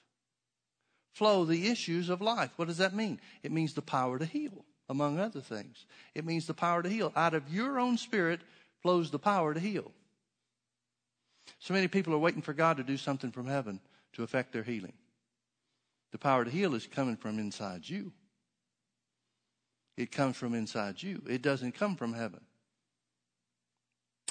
flow 1.17 1.47
the 1.47 1.69
issues 1.69 2.11
of 2.11 2.21
life. 2.21 2.51
What 2.57 2.69
does 2.69 2.77
that 2.77 2.95
mean? 2.95 3.19
It 3.43 3.51
means 3.51 3.73
the 3.73 3.81
power 3.81 4.19
to 4.19 4.27
heal, 4.27 4.67
among 4.91 5.19
other 5.19 5.41
things. 5.41 5.87
It 6.15 6.27
means 6.27 6.47
the 6.47 6.53
power 6.53 6.83
to 6.83 6.91
heal. 6.91 7.11
Out 7.17 7.33
of 7.33 7.51
your 7.53 7.79
own 7.79 7.97
spirit 7.97 8.43
flows 8.83 9.11
the 9.11 9.19
power 9.19 9.55
to 9.55 9.61
heal. 9.61 9.91
So 11.59 11.73
many 11.73 11.89
people 11.89 12.13
are 12.13 12.19
waiting 12.19 12.43
for 12.43 12.53
God 12.53 12.77
to 12.77 12.83
do 12.83 12.99
something 12.99 13.33
from 13.33 13.47
heaven 13.47 13.81
to 14.13 14.25
affect 14.25 14.53
their 14.53 14.63
healing. 14.63 14.93
The 16.13 16.19
power 16.19 16.45
to 16.45 16.51
heal 16.51 16.75
is 16.75 16.87
coming 16.87 17.17
from 17.17 17.39
inside 17.39 17.89
you. 17.89 18.13
It 19.97 20.13
comes 20.13 20.37
from 20.37 20.53
inside 20.53 21.03
you. 21.03 21.23
It 21.27 21.41
doesn't 21.41 21.73
come 21.73 21.97
from 21.97 22.13
heaven. 22.13 22.43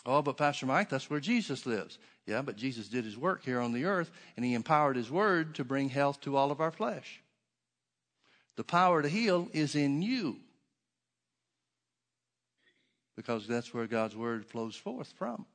Oh, 0.05 0.21
but 0.21 0.37
Pastor 0.37 0.65
Mike, 0.65 0.89
that's 0.89 1.09
where 1.09 1.19
Jesus 1.19 1.65
lives. 1.65 1.97
Yeah, 2.27 2.41
but 2.41 2.57
Jesus 2.57 2.87
did 2.87 3.05
his 3.05 3.17
work 3.17 3.43
here 3.43 3.59
on 3.59 3.73
the 3.73 3.85
earth, 3.85 4.11
and 4.35 4.45
he 4.45 4.53
empowered 4.53 4.95
his 4.95 5.09
word 5.09 5.55
to 5.55 5.63
bring 5.63 5.89
health 5.89 6.21
to 6.21 6.37
all 6.37 6.51
of 6.51 6.61
our 6.61 6.71
flesh. 6.71 7.21
The 8.55 8.63
power 8.63 9.01
to 9.01 9.09
heal 9.09 9.49
is 9.51 9.75
in 9.75 10.01
you 10.01 10.37
because 13.15 13.47
that's 13.47 13.73
where 13.73 13.87
God's 13.87 14.15
word 14.15 14.45
flows 14.45 14.75
forth 14.75 15.13
from. 15.17 15.45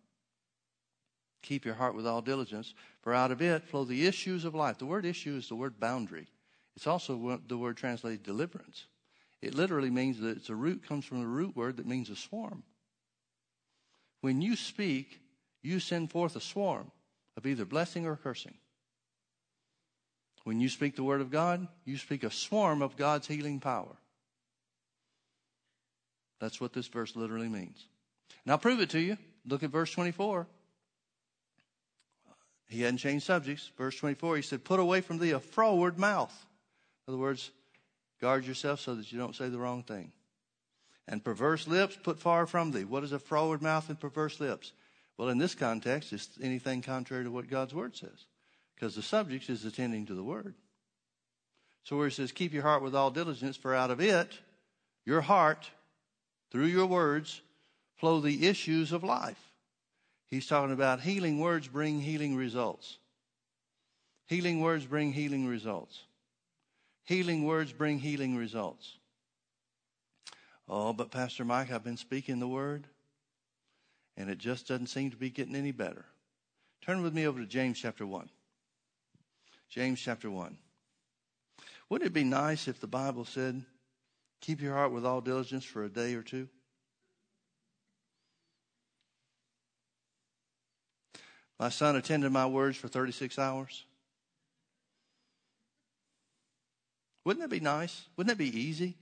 Keep 1.43 1.65
your 1.65 1.75
heart 1.75 1.95
with 1.95 2.07
all 2.07 2.23
diligence, 2.23 2.75
for 3.03 3.15
out 3.15 3.31
of 3.31 3.41
it 3.41 3.65
flow 3.65 3.85
the 3.85 4.07
issues 4.07 4.45
of 4.45 4.55
life. 4.55 4.79
The 4.79 4.87
word 4.87 5.05
issue 5.05 5.37
is 5.37 5.49
the 5.49 5.55
word 5.55 5.79
boundary. 5.81 6.29
It's 6.77 6.87
also 6.87 7.41
the 7.47 7.59
word 7.59 7.77
translated 7.77 8.23
deliverance. 8.23 8.87
It 9.43 9.55
literally 9.55 9.91
means 9.91 10.21
that 10.21 10.37
it's 10.37 10.51
a 10.51 10.55
root 10.55 10.87
comes 10.87 11.05
from 11.05 11.21
the 11.21 11.27
root 11.27 11.57
word 11.57 11.79
that 11.79 11.87
means 11.87 12.11
a 12.11 12.17
swarm. 12.17 12.63
When 14.21 14.41
you 14.41 14.57
speak, 14.57 15.21
you 15.63 15.81
send 15.81 16.11
forth 16.11 16.37
a 16.37 16.41
swarm 16.41 16.91
of 17.37 17.47
either 17.47 17.65
blessing 17.65 18.07
or 18.07 18.17
cursing. 18.17 18.55
When 20.45 20.61
you 20.61 20.69
speak 20.69 20.97
the 20.97 21.05
word 21.05 21.21
of 21.21 21.31
God, 21.31 21.67
you 21.85 21.99
speak 21.99 22.25
a 22.25 22.31
swarm 22.31 22.83
of 22.83 22.97
God's 22.97 23.27
healing 23.27 23.61
power. 23.61 23.97
That's 26.41 26.61
what 26.61 26.73
this 26.73 26.89
verse 26.89 27.15
literally 27.15 27.49
means. 27.49 27.87
And 28.45 28.53
I'll 28.53 28.59
prove 28.59 28.81
it 28.81 28.91
to 28.91 29.01
you. 29.01 29.19
Look 29.47 29.63
at 29.63 29.71
verse 29.71 29.93
24. 29.93 30.47
He 32.69 32.83
hadn't 32.83 32.99
changed 32.99 33.27
subjects. 33.27 33.71
Verse 33.77 33.97
24, 33.97 34.37
he 34.37 34.43
said, 34.43 34.65
Put 34.65 34.81
away 34.81 35.03
from 35.03 35.19
thee 35.19 35.33
a 35.33 35.41
froward 35.41 35.99
mouth. 35.99 36.35
In 37.07 37.13
other 37.13 37.21
words, 37.21 37.51
guard 38.21 38.47
yourself 38.47 38.81
so 38.81 38.95
that 38.95 39.13
you 39.13 39.19
don't 39.19 39.35
say 39.35 39.49
the 39.49 39.59
wrong 39.59 39.83
thing 39.83 40.13
and 41.11 41.25
perverse 41.25 41.67
lips 41.67 41.99
put 42.01 42.21
far 42.21 42.47
from 42.47 42.71
thee. 42.71 42.85
What 42.85 43.03
is 43.03 43.13
a 43.13 43.19
froward 43.19 43.61
mouth 43.61 43.89
and 43.89 43.99
perverse 43.99 44.39
lips? 44.39 44.73
Well, 45.19 45.29
in 45.29 45.39
this 45.39 45.57
context, 45.57 46.13
it's 46.13 46.29
anything 46.41 46.81
contrary 46.81 47.25
to 47.25 47.31
what 47.33 47.51
God's 47.51 47.75
word 47.75 47.97
says, 47.97 48.27
because 48.75 48.95
the 48.95 49.03
subject 49.03 49.51
is 49.51 49.65
attending 49.65 50.07
to 50.07 50.15
the 50.15 50.23
word. 50.23 50.55
So 51.83 51.97
where 51.97 52.07
it 52.07 52.13
says, 52.13 52.31
keep 52.31 52.55
your 52.55 52.63
heart 52.63 52.83
with 52.83 52.95
all 52.95 53.11
diligence, 53.11 53.57
for 53.57 53.75
out 53.75 53.91
of 53.91 54.01
it, 54.01 54.39
your 55.05 55.21
heart, 55.21 55.69
through 56.53 56.67
your 56.67 56.87
words, 56.87 57.43
flow 57.97 58.21
the 58.21 58.47
issues 58.47 58.93
of 58.93 59.03
life. 59.03 59.51
He's 60.29 60.47
talking 60.47 60.73
about 60.73 61.01
healing 61.01 61.41
words 61.41 61.67
bring 61.67 62.01
healing 62.01 62.37
results. 62.37 62.99
Healing 64.27 64.61
words 64.61 64.87
bring 64.87 65.13
healing 65.13 65.49
results. 65.49 66.05
Healing 67.05 67.45
words 67.45 67.73
bring 67.73 67.99
healing 67.99 68.37
results. 68.37 68.97
Oh, 70.73 70.93
but 70.93 71.11
Pastor 71.11 71.45
Mike, 71.45 71.73
I've 71.73 71.83
been 71.83 71.97
speaking 71.97 72.39
the 72.39 72.47
word, 72.47 72.87
and 74.17 74.31
it 74.31 74.39
just 74.39 74.69
doesn't 74.69 74.87
seem 74.87 75.11
to 75.11 75.17
be 75.17 75.29
getting 75.29 75.57
any 75.57 75.73
better. 75.73 76.05
Turn 76.81 77.03
with 77.03 77.13
me 77.13 77.27
over 77.27 77.41
to 77.41 77.47
James 77.47 77.77
chapter 77.77 78.07
1. 78.07 78.31
James 79.69 80.01
chapter 80.01 80.31
1. 80.31 80.57
Wouldn't 81.89 82.07
it 82.07 82.15
be 82.15 82.23
nice 82.23 82.69
if 82.69 82.81
the 82.81 82.87
Bible 82.87 83.25
said, 83.25 83.65
keep 84.41 84.61
your 84.61 84.75
heart 84.75 84.93
with 84.93 85.05
all 85.05 85.21
diligence 85.21 85.65
for 85.65 85.83
a 85.83 85.89
day 85.89 86.15
or 86.15 86.23
two? 86.23 86.49
My 91.59 91.69
son 91.69 91.97
attended 91.97 92.31
my 92.31 92.47
words 92.47 92.77
for 92.77 92.87
36 92.87 93.41
hours. 93.41 93.85
Wouldn't 97.25 97.43
that 97.43 97.53
be 97.55 97.59
nice? 97.59 98.03
Wouldn't 98.17 98.39
that 98.39 98.43
be 98.43 98.57
easy? 98.57 98.97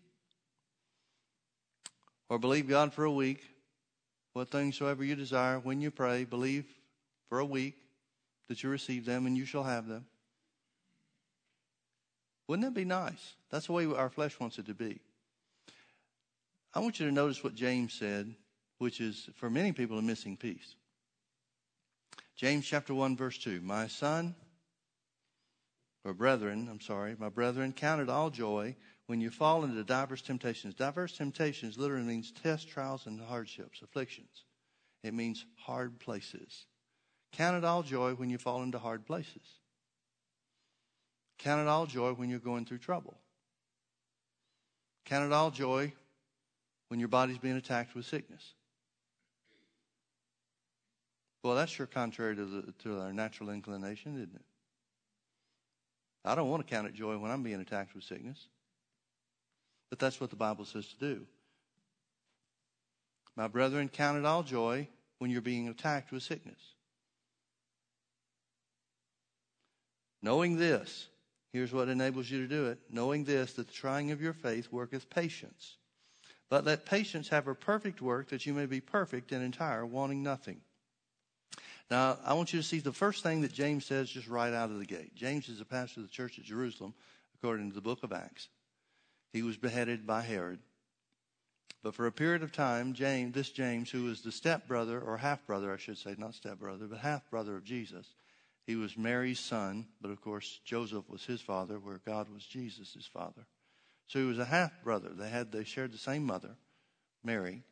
Or 2.28 2.38
believe 2.38 2.68
God 2.68 2.92
for 2.92 3.04
a 3.04 3.12
week. 3.12 3.42
What 4.34 4.50
things 4.50 4.76
soever 4.76 5.04
you 5.04 5.16
desire, 5.16 5.58
when 5.58 5.80
you 5.80 5.90
pray, 5.90 6.24
believe 6.24 6.66
for 7.28 7.38
a 7.38 7.44
week 7.44 7.76
that 8.48 8.62
you 8.62 8.70
receive 8.70 9.04
them 9.04 9.26
and 9.26 9.36
you 9.36 9.44
shall 9.44 9.64
have 9.64 9.88
them. 9.88 10.06
Wouldn't 12.46 12.66
that 12.66 12.78
be 12.78 12.84
nice? 12.84 13.34
That's 13.50 13.66
the 13.66 13.72
way 13.72 13.86
our 13.86 14.08
flesh 14.08 14.38
wants 14.40 14.58
it 14.58 14.66
to 14.66 14.74
be. 14.74 15.00
I 16.74 16.80
want 16.80 17.00
you 17.00 17.06
to 17.06 17.12
notice 17.12 17.42
what 17.42 17.54
James 17.54 17.92
said, 17.92 18.34
which 18.78 19.00
is 19.00 19.28
for 19.34 19.50
many 19.50 19.72
people 19.72 19.98
a 19.98 20.02
missing 20.02 20.36
piece. 20.36 20.74
James 22.36 22.64
chapter 22.64 22.94
1, 22.94 23.16
verse 23.16 23.36
2. 23.38 23.60
My 23.62 23.88
son, 23.88 24.34
or 26.04 26.14
brethren, 26.14 26.68
I'm 26.70 26.80
sorry, 26.80 27.16
my 27.18 27.28
brethren, 27.28 27.72
count 27.72 28.00
it 28.00 28.08
all 28.08 28.30
joy 28.30 28.76
when 29.08 29.22
you 29.22 29.30
fall 29.30 29.64
into 29.64 29.82
diverse 29.82 30.20
temptations. 30.20 30.74
Diverse 30.74 31.16
temptations 31.16 31.78
literally 31.78 32.04
means 32.04 32.30
tests, 32.30 32.66
trials, 32.66 33.06
and 33.06 33.18
hardships, 33.18 33.80
afflictions. 33.82 34.44
It 35.02 35.14
means 35.14 35.46
hard 35.56 35.98
places. 35.98 36.66
Count 37.32 37.56
it 37.56 37.64
all 37.64 37.82
joy 37.82 38.12
when 38.12 38.28
you 38.28 38.36
fall 38.36 38.62
into 38.62 38.78
hard 38.78 39.06
places. 39.06 39.42
Count 41.38 41.62
it 41.62 41.68
all 41.68 41.86
joy 41.86 42.12
when 42.12 42.28
you're 42.28 42.38
going 42.38 42.66
through 42.66 42.78
trouble. 42.78 43.16
Count 45.06 45.24
it 45.24 45.32
all 45.32 45.50
joy 45.50 45.90
when 46.88 47.00
your 47.00 47.08
body's 47.08 47.38
being 47.38 47.56
attacked 47.56 47.94
with 47.94 48.04
sickness. 48.04 48.52
Well, 51.42 51.54
that's 51.54 51.72
sure 51.72 51.86
contrary 51.86 52.36
to, 52.36 52.44
the, 52.44 52.74
to 52.80 53.00
our 53.00 53.12
natural 53.14 53.48
inclination, 53.48 54.16
isn't 54.16 54.34
it? 54.34 54.44
I 56.26 56.34
don't 56.34 56.50
want 56.50 56.66
to 56.66 56.74
count 56.74 56.86
it 56.86 56.92
joy 56.92 57.16
when 57.16 57.30
I'm 57.30 57.42
being 57.42 57.60
attacked 57.60 57.94
with 57.94 58.04
sickness. 58.04 58.48
But 59.90 59.98
that's 59.98 60.20
what 60.20 60.30
the 60.30 60.36
Bible 60.36 60.64
says 60.64 60.86
to 60.86 60.98
do. 60.98 61.26
My 63.36 63.48
brethren, 63.48 63.88
count 63.88 64.18
it 64.18 64.24
all 64.24 64.42
joy 64.42 64.88
when 65.18 65.30
you're 65.30 65.40
being 65.40 65.68
attacked 65.68 66.12
with 66.12 66.22
sickness. 66.22 66.60
Knowing 70.22 70.56
this, 70.56 71.06
here's 71.52 71.72
what 71.72 71.88
enables 71.88 72.30
you 72.30 72.42
to 72.42 72.48
do 72.48 72.66
it. 72.66 72.78
Knowing 72.90 73.24
this, 73.24 73.52
that 73.54 73.68
the 73.68 73.72
trying 73.72 74.10
of 74.10 74.20
your 74.20 74.32
faith 74.32 74.68
worketh 74.72 75.08
patience. 75.08 75.76
But 76.50 76.64
let 76.64 76.86
patience 76.86 77.28
have 77.28 77.44
her 77.44 77.54
perfect 77.54 78.02
work, 78.02 78.28
that 78.30 78.46
you 78.46 78.54
may 78.54 78.66
be 78.66 78.80
perfect 78.80 79.32
and 79.32 79.44
entire, 79.44 79.86
wanting 79.86 80.22
nothing. 80.22 80.60
Now, 81.90 82.18
I 82.24 82.34
want 82.34 82.52
you 82.52 82.60
to 82.60 82.66
see 82.66 82.80
the 82.80 82.92
first 82.92 83.22
thing 83.22 83.42
that 83.42 83.52
James 83.52 83.86
says 83.86 84.10
just 84.10 84.28
right 84.28 84.52
out 84.52 84.70
of 84.70 84.78
the 84.78 84.84
gate. 84.84 85.14
James 85.14 85.48
is 85.48 85.60
a 85.60 85.64
pastor 85.64 86.00
of 86.00 86.06
the 86.06 86.12
church 86.12 86.38
at 86.38 86.44
Jerusalem, 86.44 86.92
according 87.34 87.70
to 87.70 87.74
the 87.74 87.80
book 87.80 88.02
of 88.02 88.12
Acts. 88.12 88.48
He 89.38 89.42
was 89.42 89.56
beheaded 89.56 90.04
by 90.04 90.22
Herod. 90.22 90.58
But 91.84 91.94
for 91.94 92.08
a 92.08 92.12
period 92.12 92.42
of 92.42 92.50
time, 92.50 92.92
James, 92.92 93.34
this 93.34 93.50
James, 93.50 93.88
who 93.88 94.02
was 94.02 94.20
the 94.20 94.32
stepbrother, 94.32 95.00
or 95.00 95.16
half 95.16 95.46
brother, 95.46 95.72
I 95.72 95.76
should 95.76 95.96
say, 95.96 96.16
not 96.18 96.34
stepbrother, 96.34 96.88
but 96.88 96.98
half 96.98 97.30
brother 97.30 97.54
of 97.54 97.62
Jesus, 97.62 98.14
he 98.66 98.74
was 98.74 98.98
Mary's 98.98 99.38
son, 99.38 99.86
but 100.00 100.10
of 100.10 100.20
course 100.20 100.58
Joseph 100.64 101.08
was 101.08 101.24
his 101.24 101.40
father, 101.40 101.78
where 101.78 102.00
God 102.04 102.28
was 102.34 102.44
Jesus' 102.44 103.08
father. 103.12 103.46
So 104.08 104.18
he 104.18 104.24
was 104.24 104.40
a 104.40 104.44
half 104.44 104.72
brother. 104.82 105.10
They 105.10 105.28
had 105.28 105.52
they 105.52 105.62
shared 105.62 105.92
the 105.92 105.98
same 105.98 106.24
mother, 106.24 106.56
Mary. 107.22 107.62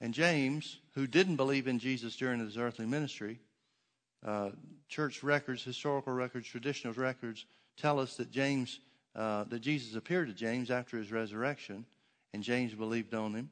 And 0.00 0.12
James, 0.12 0.78
who 0.96 1.06
didn't 1.06 1.36
believe 1.36 1.68
in 1.68 1.78
Jesus 1.78 2.16
during 2.16 2.40
his 2.40 2.58
earthly 2.58 2.86
ministry, 2.86 3.38
uh, 4.26 4.50
church 4.88 5.22
records, 5.22 5.62
historical 5.62 6.12
records, 6.12 6.48
traditional 6.48 6.94
records 6.94 7.46
tell 7.76 8.00
us 8.00 8.16
that 8.16 8.32
James, 8.32 8.80
uh, 9.14 9.44
that 9.44 9.60
Jesus 9.60 9.96
appeared 9.96 10.28
to 10.28 10.34
James 10.34 10.70
after 10.70 10.96
his 10.96 11.10
resurrection, 11.12 11.84
and 12.32 12.42
James 12.42 12.74
believed 12.74 13.14
on 13.14 13.34
him, 13.34 13.50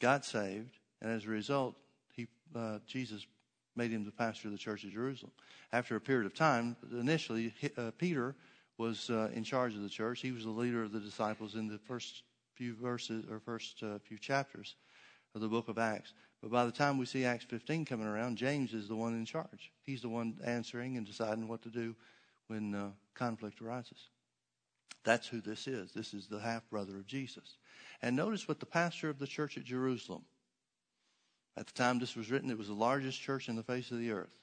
got 0.00 0.24
saved, 0.24 0.78
and 1.00 1.10
as 1.10 1.24
a 1.24 1.28
result, 1.28 1.76
he, 2.14 2.26
uh, 2.54 2.78
Jesus 2.86 3.26
made 3.74 3.90
him 3.90 4.04
the 4.04 4.12
pastor 4.12 4.48
of 4.48 4.52
the 4.52 4.58
church 4.58 4.84
of 4.84 4.90
Jerusalem. 4.90 5.32
After 5.72 5.96
a 5.96 6.00
period 6.00 6.26
of 6.26 6.34
time, 6.34 6.76
initially, 6.92 7.54
uh, 7.76 7.90
Peter 7.98 8.34
was 8.78 9.10
uh, 9.10 9.30
in 9.34 9.44
charge 9.44 9.74
of 9.74 9.82
the 9.82 9.88
church. 9.88 10.20
He 10.20 10.32
was 10.32 10.44
the 10.44 10.50
leader 10.50 10.82
of 10.82 10.92
the 10.92 11.00
disciples 11.00 11.54
in 11.54 11.68
the 11.68 11.78
first 11.78 12.22
few 12.54 12.74
verses 12.74 13.24
or 13.30 13.38
first 13.38 13.82
uh, 13.82 13.98
few 13.98 14.18
chapters 14.18 14.76
of 15.34 15.40
the 15.40 15.48
book 15.48 15.68
of 15.68 15.78
Acts. 15.78 16.14
But 16.42 16.50
by 16.50 16.64
the 16.64 16.72
time 16.72 16.98
we 16.98 17.06
see 17.06 17.24
Acts 17.24 17.44
15 17.44 17.84
coming 17.84 18.06
around, 18.06 18.36
James 18.36 18.72
is 18.72 18.88
the 18.88 18.96
one 18.96 19.14
in 19.14 19.24
charge. 19.24 19.72
He's 19.84 20.02
the 20.02 20.08
one 20.08 20.38
answering 20.44 20.96
and 20.96 21.06
deciding 21.06 21.48
what 21.48 21.62
to 21.62 21.68
do 21.68 21.94
when 22.48 22.74
uh, 22.74 22.88
conflict 23.14 23.60
arises. 23.60 24.08
That's 25.06 25.28
who 25.28 25.40
this 25.40 25.68
is. 25.68 25.92
This 25.92 26.12
is 26.12 26.26
the 26.26 26.40
half 26.40 26.68
brother 26.68 26.96
of 26.96 27.06
Jesus. 27.06 27.58
And 28.02 28.16
notice 28.16 28.48
what 28.48 28.58
the 28.58 28.66
pastor 28.66 29.08
of 29.08 29.20
the 29.20 29.26
church 29.26 29.56
at 29.56 29.62
Jerusalem, 29.62 30.22
at 31.56 31.68
the 31.68 31.72
time 31.72 32.00
this 32.00 32.16
was 32.16 32.28
written, 32.28 32.50
it 32.50 32.58
was 32.58 32.66
the 32.66 32.74
largest 32.74 33.22
church 33.22 33.48
in 33.48 33.54
the 33.54 33.62
face 33.62 33.92
of 33.92 34.00
the 34.00 34.10
earth. 34.10 34.34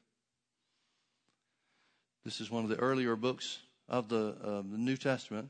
This 2.23 2.39
is 2.39 2.49
one 2.49 2.63
of 2.63 2.69
the 2.69 2.79
earlier 2.79 3.17
books 3.17 3.59
of 3.89 4.07
the, 4.07 4.37
uh, 4.41 4.61
the 4.61 4.77
New 4.77 4.95
Testament 4.95 5.49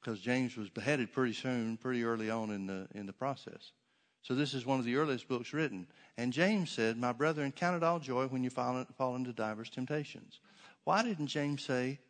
because 0.00 0.18
James 0.18 0.56
was 0.56 0.68
beheaded 0.68 1.12
pretty 1.12 1.32
soon, 1.32 1.76
pretty 1.76 2.02
early 2.02 2.28
on 2.28 2.50
in 2.50 2.66
the, 2.66 2.88
in 2.92 3.06
the 3.06 3.12
process. 3.12 3.70
So 4.22 4.34
this 4.34 4.52
is 4.52 4.66
one 4.66 4.80
of 4.80 4.84
the 4.84 4.96
earliest 4.96 5.28
books 5.28 5.52
written. 5.52 5.86
And 6.18 6.32
James 6.32 6.72
said, 6.72 6.98
My 6.98 7.12
brethren, 7.12 7.52
count 7.52 7.76
it 7.76 7.84
all 7.84 8.00
joy 8.00 8.26
when 8.26 8.42
you 8.42 8.50
fall, 8.50 8.84
fall 8.98 9.14
into 9.14 9.32
divers 9.32 9.70
temptations. 9.70 10.40
Why 10.82 11.04
didn't 11.04 11.28
James 11.28 11.62
say, 11.62 12.00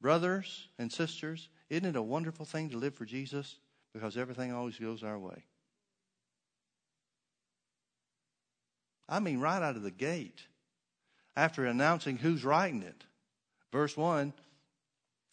Brothers 0.00 0.68
and 0.78 0.90
sisters, 0.90 1.48
isn't 1.70 1.84
it 1.84 1.96
a 1.96 2.02
wonderful 2.02 2.44
thing 2.44 2.70
to 2.70 2.78
live 2.78 2.94
for 2.94 3.04
Jesus? 3.04 3.56
Because 3.92 4.16
everything 4.16 4.52
always 4.52 4.78
goes 4.78 5.02
our 5.02 5.18
way. 5.18 5.44
I 9.08 9.20
mean, 9.20 9.38
right 9.38 9.62
out 9.62 9.76
of 9.76 9.82
the 9.82 9.90
gate, 9.90 10.42
after 11.36 11.64
announcing 11.66 12.16
who's 12.16 12.44
writing 12.44 12.82
it. 12.82 13.04
Verse 13.72 13.96
1 13.96 14.32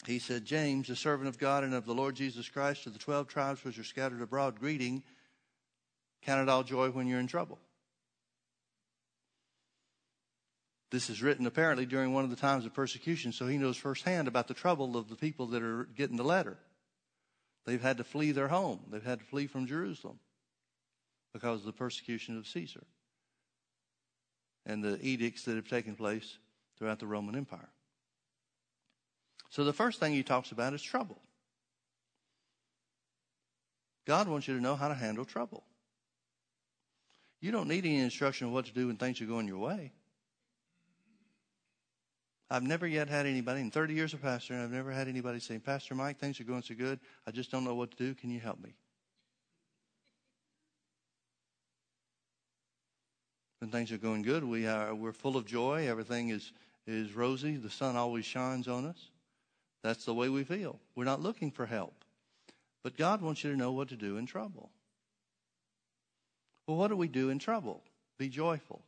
he 0.06 0.20
said, 0.20 0.46
James, 0.46 0.88
the 0.88 0.96
servant 0.96 1.30
of 1.30 1.38
God 1.38 1.64
and 1.64 1.74
of 1.74 1.86
the 1.86 1.94
Lord 1.94 2.16
Jesus 2.16 2.50
Christ, 2.50 2.84
to 2.84 2.90
the 2.90 3.00
12 3.00 3.28
tribes 3.28 3.64
which 3.64 3.80
are 3.80 3.84
scattered 3.84 4.22
abroad, 4.22 4.60
greeting, 4.60 5.04
count 6.22 6.42
it 6.42 6.50
all 6.50 6.64
joy 6.64 6.90
when 6.90 7.08
you're 7.08 7.20
in 7.20 7.28
trouble. 7.28 7.60
This 10.94 11.10
is 11.10 11.24
written 11.24 11.48
apparently 11.48 11.88
during 11.88 12.14
one 12.14 12.24
of 12.24 12.30
the 12.30 12.36
times 12.36 12.68
of 12.68 12.74
persecution, 12.76 13.32
so 13.32 13.48
he 13.48 13.58
knows 13.58 13.78
firsthand 13.78 14.28
about 14.28 14.48
the 14.48 14.54
trouble 14.54 14.96
of 14.96 15.10
the 15.10 15.16
people 15.16 15.48
that 15.48 15.64
are 15.64 15.86
getting 15.98 16.18
the 16.18 16.24
letter. 16.24 16.56
They've 17.66 17.82
had 17.82 17.98
to 17.98 18.04
flee 18.04 18.32
their 18.32 18.50
home, 18.50 18.82
they've 18.92 19.04
had 19.04 19.18
to 19.18 19.26
flee 19.26 19.48
from 19.48 19.66
Jerusalem 19.66 20.20
because 21.34 21.62
of 21.62 21.66
the 21.66 21.74
persecution 21.74 22.38
of 22.38 22.46
Caesar 22.46 22.84
and 24.68 24.84
the 24.84 25.04
edicts 25.04 25.46
that 25.46 25.56
have 25.56 25.68
taken 25.68 25.96
place 25.96 26.38
throughout 26.78 27.00
the 27.00 27.08
Roman 27.08 27.36
Empire. 27.36 27.70
So 29.50 29.64
the 29.64 29.74
first 29.74 30.00
thing 30.00 30.14
he 30.14 30.22
talks 30.22 30.52
about 30.52 30.76
is 30.76 30.84
trouble. 30.84 31.20
God 34.06 34.28
wants 34.28 34.48
you 34.48 34.56
to 34.56 34.62
know 34.62 34.76
how 34.76 34.90
to 34.90 34.94
handle 34.94 35.26
trouble. 35.26 35.64
You 37.42 37.52
don't 37.52 37.68
need 37.68 37.84
any 37.84 37.98
instruction 37.98 38.46
of 38.46 38.54
what 38.54 38.66
to 38.66 38.74
do 38.74 38.86
when 38.86 38.98
things 38.98 39.20
are 39.22 39.26
going 39.26 39.48
your 39.48 39.58
way. 39.58 39.92
I've 42.50 42.64
never 42.64 42.86
yet 42.86 43.10
had 43.10 43.26
anybody 43.26 43.62
in 43.62 43.72
30 43.72 43.94
years 43.94 44.14
of 44.14 44.22
pastoring, 44.22 44.64
I've 44.64 44.72
never 44.72 44.92
had 44.92 45.08
anybody 45.08 45.40
say, 45.40 45.58
Pastor 45.58 45.96
Mike, 45.96 46.20
things 46.20 46.40
are 46.40 46.44
going 46.44 46.62
so 46.62 46.76
good, 46.76 47.00
I 47.26 47.32
just 47.32 47.52
don't 47.52 47.64
know 47.64 47.76
what 47.76 47.92
to 47.92 47.98
do. 47.98 48.14
Can 48.14 48.30
you 48.30 48.40
help 48.40 48.62
me? 48.62 48.74
When 53.60 53.72
things 53.72 53.92
are 53.92 53.98
going 53.98 54.22
good, 54.24 54.44
we 54.44 54.68
are 54.68 54.94
we're 54.94 55.14
full 55.14 55.38
of 55.38 55.46
joy, 55.46 55.88
everything 55.88 56.30
is, 56.30 56.52
is 56.86 57.14
rosy, 57.14 57.56
the 57.56 57.70
sun 57.70 57.96
always 57.96 58.26
shines 58.26 58.68
on 58.68 58.86
us. 58.86 59.10
That's 59.84 60.06
the 60.06 60.14
way 60.14 60.30
we 60.30 60.44
feel. 60.44 60.80
We're 60.96 61.06
not 61.06 61.22
looking 61.22 61.52
for 61.52 61.66
help. 61.66 61.94
But 62.84 62.98
God 62.98 63.22
wants 63.22 63.44
you 63.44 63.52
to 63.52 63.58
know 63.58 63.72
what 63.72 63.90
to 63.90 63.96
do 63.96 64.18
in 64.18 64.26
trouble. 64.26 64.70
Well, 66.68 66.78
what 66.78 66.90
do 66.90 66.96
we 66.96 67.08
do 67.08 67.30
in 67.30 67.40
trouble? 67.40 67.82
Be 68.18 68.30
joyful. 68.30 68.82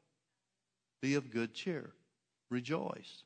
Be 1.02 1.16
of 1.16 1.32
good 1.32 1.54
cheer. 1.54 1.92
Rejoice. 2.50 3.24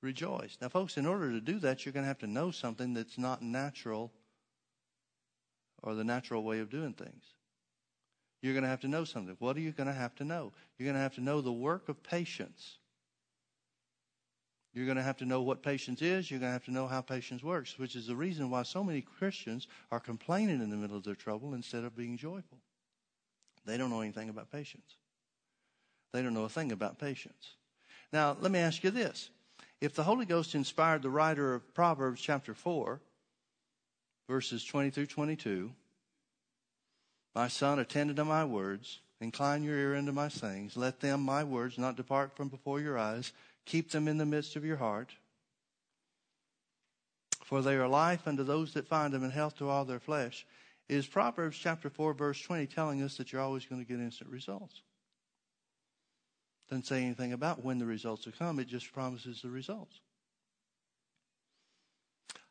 Rejoice. 0.00 0.56
Now, 0.60 0.68
folks, 0.68 0.96
in 0.96 1.06
order 1.06 1.32
to 1.32 1.40
do 1.40 1.58
that, 1.60 1.84
you're 1.84 1.92
going 1.92 2.04
to 2.04 2.08
have 2.08 2.18
to 2.18 2.26
know 2.26 2.50
something 2.50 2.94
that's 2.94 3.18
not 3.18 3.42
natural 3.42 4.12
or 5.82 5.94
the 5.94 6.04
natural 6.04 6.44
way 6.44 6.60
of 6.60 6.70
doing 6.70 6.92
things. 6.92 7.24
You're 8.40 8.52
going 8.52 8.62
to 8.62 8.68
have 8.68 8.80
to 8.80 8.88
know 8.88 9.04
something. 9.04 9.36
What 9.40 9.56
are 9.56 9.60
you 9.60 9.72
going 9.72 9.88
to 9.88 9.92
have 9.92 10.14
to 10.16 10.24
know? 10.24 10.52
You're 10.78 10.86
going 10.86 10.94
to 10.94 11.02
have 11.02 11.16
to 11.16 11.20
know 11.20 11.40
the 11.40 11.52
work 11.52 11.88
of 11.88 12.02
patience. 12.02 12.78
You're 14.72 14.84
going 14.84 14.96
to 14.96 15.02
have 15.02 15.16
to 15.16 15.24
know 15.24 15.42
what 15.42 15.62
patience 15.62 16.02
is. 16.02 16.30
You're 16.30 16.38
going 16.38 16.50
to 16.50 16.52
have 16.52 16.64
to 16.66 16.70
know 16.70 16.86
how 16.86 17.00
patience 17.00 17.42
works, 17.42 17.78
which 17.78 17.96
is 17.96 18.06
the 18.06 18.14
reason 18.14 18.50
why 18.50 18.62
so 18.62 18.84
many 18.84 19.00
Christians 19.00 19.66
are 19.90 19.98
complaining 19.98 20.60
in 20.60 20.70
the 20.70 20.76
middle 20.76 20.96
of 20.96 21.02
their 21.02 21.16
trouble 21.16 21.54
instead 21.54 21.82
of 21.82 21.96
being 21.96 22.16
joyful. 22.16 22.58
They 23.64 23.76
don't 23.76 23.90
know 23.90 24.02
anything 24.02 24.28
about 24.28 24.52
patience. 24.52 24.96
They 26.12 26.22
don't 26.22 26.34
know 26.34 26.44
a 26.44 26.48
thing 26.48 26.70
about 26.70 26.98
patience. 26.98 27.56
Now, 28.12 28.36
let 28.40 28.52
me 28.52 28.60
ask 28.60 28.84
you 28.84 28.90
this. 28.90 29.30
If 29.80 29.94
the 29.94 30.04
Holy 30.04 30.26
Ghost 30.26 30.54
inspired 30.54 31.02
the 31.02 31.10
writer 31.10 31.54
of 31.54 31.74
Proverbs 31.74 32.20
chapter 32.20 32.54
4, 32.54 33.00
verses 34.28 34.64
20 34.64 34.90
through 34.90 35.06
22, 35.06 35.72
My 37.34 37.48
son, 37.48 37.78
attend 37.78 38.16
to 38.16 38.24
my 38.24 38.44
words, 38.44 39.00
incline 39.20 39.62
your 39.62 39.76
ear 39.76 39.94
unto 39.94 40.12
my 40.12 40.28
sayings, 40.28 40.76
let 40.76 41.00
them, 41.00 41.22
my 41.22 41.44
words, 41.44 41.78
not 41.78 41.96
depart 41.96 42.36
from 42.36 42.48
before 42.48 42.80
your 42.80 42.98
eyes 42.98 43.32
Keep 43.68 43.90
them 43.90 44.08
in 44.08 44.16
the 44.16 44.24
midst 44.24 44.56
of 44.56 44.64
your 44.64 44.78
heart. 44.78 45.12
For 47.44 47.60
they 47.60 47.76
are 47.76 47.86
life 47.86 48.26
unto 48.26 48.42
those 48.42 48.72
that 48.72 48.88
find 48.88 49.12
them 49.12 49.22
and 49.22 49.32
health 49.32 49.58
to 49.58 49.68
all 49.68 49.84
their 49.84 50.00
flesh. 50.00 50.46
Is 50.88 51.06
Proverbs 51.06 51.58
chapter 51.58 51.90
4, 51.90 52.14
verse 52.14 52.40
20 52.40 52.66
telling 52.66 53.02
us 53.02 53.18
that 53.18 53.30
you're 53.30 53.42
always 53.42 53.66
going 53.66 53.82
to 53.82 53.86
get 53.86 54.00
instant 54.00 54.30
results? 54.30 54.80
Doesn't 56.68 56.86
say 56.86 57.02
anything 57.02 57.32
about 57.32 57.64
when 57.64 57.78
the 57.78 57.86
results 57.86 58.26
will 58.26 58.34
come, 58.38 58.58
it 58.58 58.68
just 58.68 58.92
promises 58.92 59.40
the 59.42 59.48
results. 59.48 60.00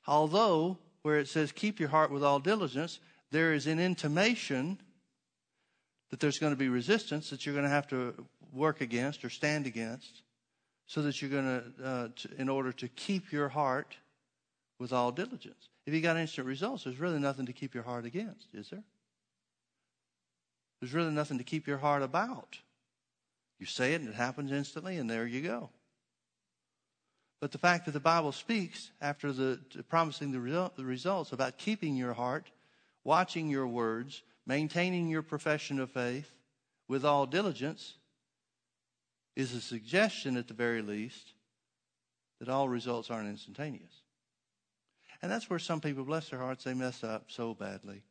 Although, 0.08 0.78
where 1.04 1.20
it 1.20 1.28
says, 1.28 1.52
keep 1.52 1.80
your 1.80 1.90
heart 1.90 2.12
with 2.12 2.24
all 2.24 2.40
diligence, 2.40 3.00
there 3.32 3.54
is 3.54 3.68
an 3.68 3.80
intimation 3.80 4.80
that 6.10 6.20
there's 6.20 6.40
going 6.40 6.54
to 6.54 6.58
be 6.58 6.70
resistance 6.70 7.30
that 7.30 7.46
you're 7.46 7.54
going 7.54 7.66
to 7.66 7.70
have 7.70 7.88
to 7.90 8.26
work 8.54 8.82
against 8.82 9.26
or 9.26 9.30
stand 9.30 9.68
against 9.68 10.24
so 10.88 11.02
that 11.02 11.22
you're 11.22 11.30
going 11.30 11.74
uh, 11.84 12.08
to, 12.16 12.30
in 12.38 12.48
order 12.48 12.72
to 12.72 12.88
keep 12.88 13.32
your 13.32 13.50
heart 13.50 13.98
with 14.80 14.94
all 14.94 15.12
diligence. 15.12 15.70
If 15.86 15.94
you 15.94 16.02
got 16.02 16.18
instant 16.18 16.48
results, 16.48 16.86
there's 16.86 17.00
really 17.00 17.20
nothing 17.20 17.46
to 17.46 17.54
keep 17.54 17.74
your 17.74 17.84
heart 17.84 18.06
against, 18.06 18.48
is 18.54 18.70
there? 18.70 18.84
There's 20.80 20.94
really 20.94 21.12
nothing 21.12 21.38
to 21.40 21.44
keep 21.44 21.68
your 21.68 21.78
heart 21.78 22.04
about. 22.04 22.60
You 23.60 23.66
say 23.66 23.94
it 23.94 24.02
and 24.02 24.10
it 24.10 24.16
happens 24.16 24.52
instantly, 24.52 24.98
and 24.98 25.10
there 25.10 25.26
you 25.26 25.42
go. 25.42 25.70
But 27.40 27.52
the 27.52 27.58
fact 27.58 27.86
that 27.86 27.92
the 27.92 28.00
Bible 28.00 28.32
speaks 28.32 28.92
after 29.00 29.32
the 29.32 29.60
promising 29.90 30.32
the, 30.32 30.40
result, 30.40 30.76
the 30.76 30.86
results 30.86 31.32
about 31.32 31.58
keeping 31.58 31.96
your 31.96 32.14
heart, 32.14 32.52
watching 33.04 33.50
your 33.50 33.68
words, 33.68 34.24
maintaining 34.46 35.08
your 35.08 35.22
profession 35.22 35.80
of 35.80 35.92
faith 35.92 36.32
with 36.88 37.06
all 37.06 37.26
diligence, 37.26 37.96
is 39.36 39.54
a 39.54 39.62
suggestion, 39.62 40.36
at 40.36 40.48
the 40.48 40.54
very 40.56 40.82
least, 40.82 41.34
that 42.40 42.50
all 42.50 42.68
results 42.68 43.12
aren't 43.12 43.30
instantaneous. 43.30 44.02
And 45.22 45.32
that's 45.32 45.50
where 45.50 45.60
some 45.60 45.80
people, 45.80 46.04
bless 46.04 46.30
their 46.30 46.40
hearts, 46.40 46.64
they 46.64 46.74
mess 46.74 47.04
up 47.04 47.26
so 47.28 47.54
badly. 47.54 48.04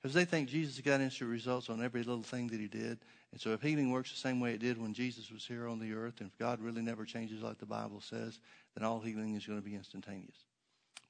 Because 0.00 0.14
they 0.14 0.24
think 0.24 0.48
Jesus 0.48 0.80
got 0.80 1.00
instant 1.00 1.30
results 1.30 1.70
on 1.70 1.82
every 1.82 2.02
little 2.02 2.22
thing 2.22 2.48
that 2.48 2.58
he 2.58 2.66
did. 2.66 2.98
And 3.32 3.40
so 3.40 3.50
if 3.50 3.62
healing 3.62 3.90
works 3.90 4.10
the 4.10 4.16
same 4.18 4.40
way 4.40 4.52
it 4.52 4.60
did 4.60 4.80
when 4.80 4.92
Jesus 4.92 5.30
was 5.30 5.46
here 5.46 5.66
on 5.66 5.78
the 5.78 5.94
earth, 5.94 6.20
and 6.20 6.28
if 6.28 6.38
God 6.38 6.60
really 6.60 6.82
never 6.82 7.06
changes 7.06 7.42
like 7.42 7.58
the 7.58 7.66
Bible 7.66 8.00
says, 8.00 8.38
then 8.74 8.84
all 8.84 9.00
healing 9.00 9.34
is 9.34 9.46
going 9.46 9.58
to 9.58 9.64
be 9.64 9.74
instantaneous. 9.74 10.36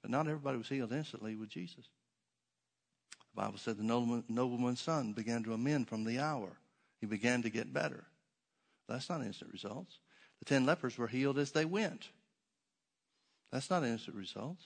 But 0.00 0.10
not 0.10 0.28
everybody 0.28 0.56
was 0.56 0.68
healed 0.68 0.92
instantly 0.92 1.34
with 1.34 1.48
Jesus. 1.48 1.88
The 3.34 3.42
Bible 3.42 3.58
said 3.58 3.76
the 3.76 4.22
nobleman's 4.28 4.80
son 4.80 5.12
began 5.12 5.42
to 5.44 5.52
amend 5.52 5.88
from 5.88 6.04
the 6.04 6.20
hour. 6.20 6.50
He 7.00 7.06
began 7.06 7.42
to 7.42 7.50
get 7.50 7.72
better. 7.72 8.04
That's 8.88 9.08
not 9.08 9.22
instant 9.22 9.52
results. 9.52 9.98
The 10.38 10.44
ten 10.44 10.64
lepers 10.66 10.98
were 10.98 11.08
healed 11.08 11.38
as 11.38 11.50
they 11.50 11.64
went. 11.64 12.10
That's 13.50 13.70
not 13.70 13.84
instant 13.84 14.16
results. 14.16 14.64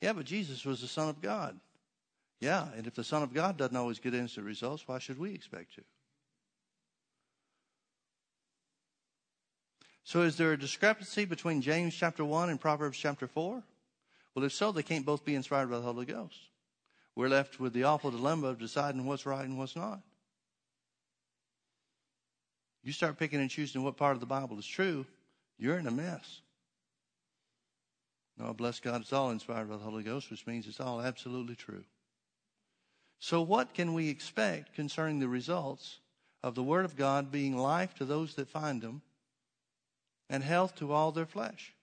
Yeah, 0.00 0.12
but 0.12 0.26
Jesus 0.26 0.64
was 0.64 0.80
the 0.80 0.86
Son 0.86 1.08
of 1.08 1.20
God. 1.20 1.58
Yeah, 2.40 2.68
and 2.76 2.86
if 2.86 2.94
the 2.94 3.04
Son 3.04 3.22
of 3.22 3.34
God 3.34 3.56
doesn't 3.56 3.76
always 3.76 3.98
get 3.98 4.14
instant 4.14 4.46
results, 4.46 4.86
why 4.86 4.98
should 4.98 5.18
we 5.18 5.34
expect 5.34 5.74
to? 5.74 5.82
So, 10.04 10.22
is 10.22 10.36
there 10.36 10.52
a 10.52 10.58
discrepancy 10.58 11.24
between 11.24 11.60
James 11.60 11.94
chapter 11.94 12.24
1 12.24 12.48
and 12.48 12.60
Proverbs 12.60 12.96
chapter 12.96 13.26
4? 13.26 13.62
Well, 14.34 14.44
if 14.44 14.52
so, 14.52 14.72
they 14.72 14.82
can't 14.82 15.04
both 15.04 15.24
be 15.24 15.34
inspired 15.34 15.68
by 15.68 15.76
the 15.76 15.82
Holy 15.82 16.06
Ghost. 16.06 16.38
We're 17.14 17.28
left 17.28 17.58
with 17.58 17.72
the 17.72 17.84
awful 17.84 18.12
dilemma 18.12 18.46
of 18.46 18.58
deciding 18.58 19.04
what's 19.04 19.26
right 19.26 19.44
and 19.44 19.58
what's 19.58 19.74
not. 19.74 20.00
You 22.84 22.92
start 22.92 23.18
picking 23.18 23.40
and 23.40 23.50
choosing 23.50 23.82
what 23.82 23.96
part 23.96 24.14
of 24.14 24.20
the 24.20 24.26
Bible 24.26 24.58
is 24.58 24.66
true, 24.66 25.04
you're 25.58 25.78
in 25.78 25.88
a 25.88 25.90
mess. 25.90 26.40
No, 28.38 28.54
bless 28.54 28.78
God, 28.78 29.00
it's 29.00 29.12
all 29.12 29.30
inspired 29.30 29.68
by 29.68 29.76
the 29.76 29.82
Holy 29.82 30.04
Ghost, 30.04 30.30
which 30.30 30.46
means 30.46 30.68
it's 30.68 30.80
all 30.80 31.02
absolutely 31.02 31.56
true. 31.56 31.84
So, 33.20 33.42
what 33.42 33.74
can 33.74 33.94
we 33.94 34.08
expect 34.08 34.74
concerning 34.74 35.18
the 35.18 35.28
results 35.28 35.98
of 36.42 36.54
the 36.54 36.62
Word 36.62 36.84
of 36.84 36.96
God 36.96 37.32
being 37.32 37.56
life 37.56 37.94
to 37.94 38.04
those 38.04 38.34
that 38.36 38.48
find 38.48 38.80
them 38.80 39.02
and 40.30 40.42
health 40.42 40.76
to 40.76 40.92
all 40.92 41.10
their 41.10 41.26
flesh? 41.26 41.74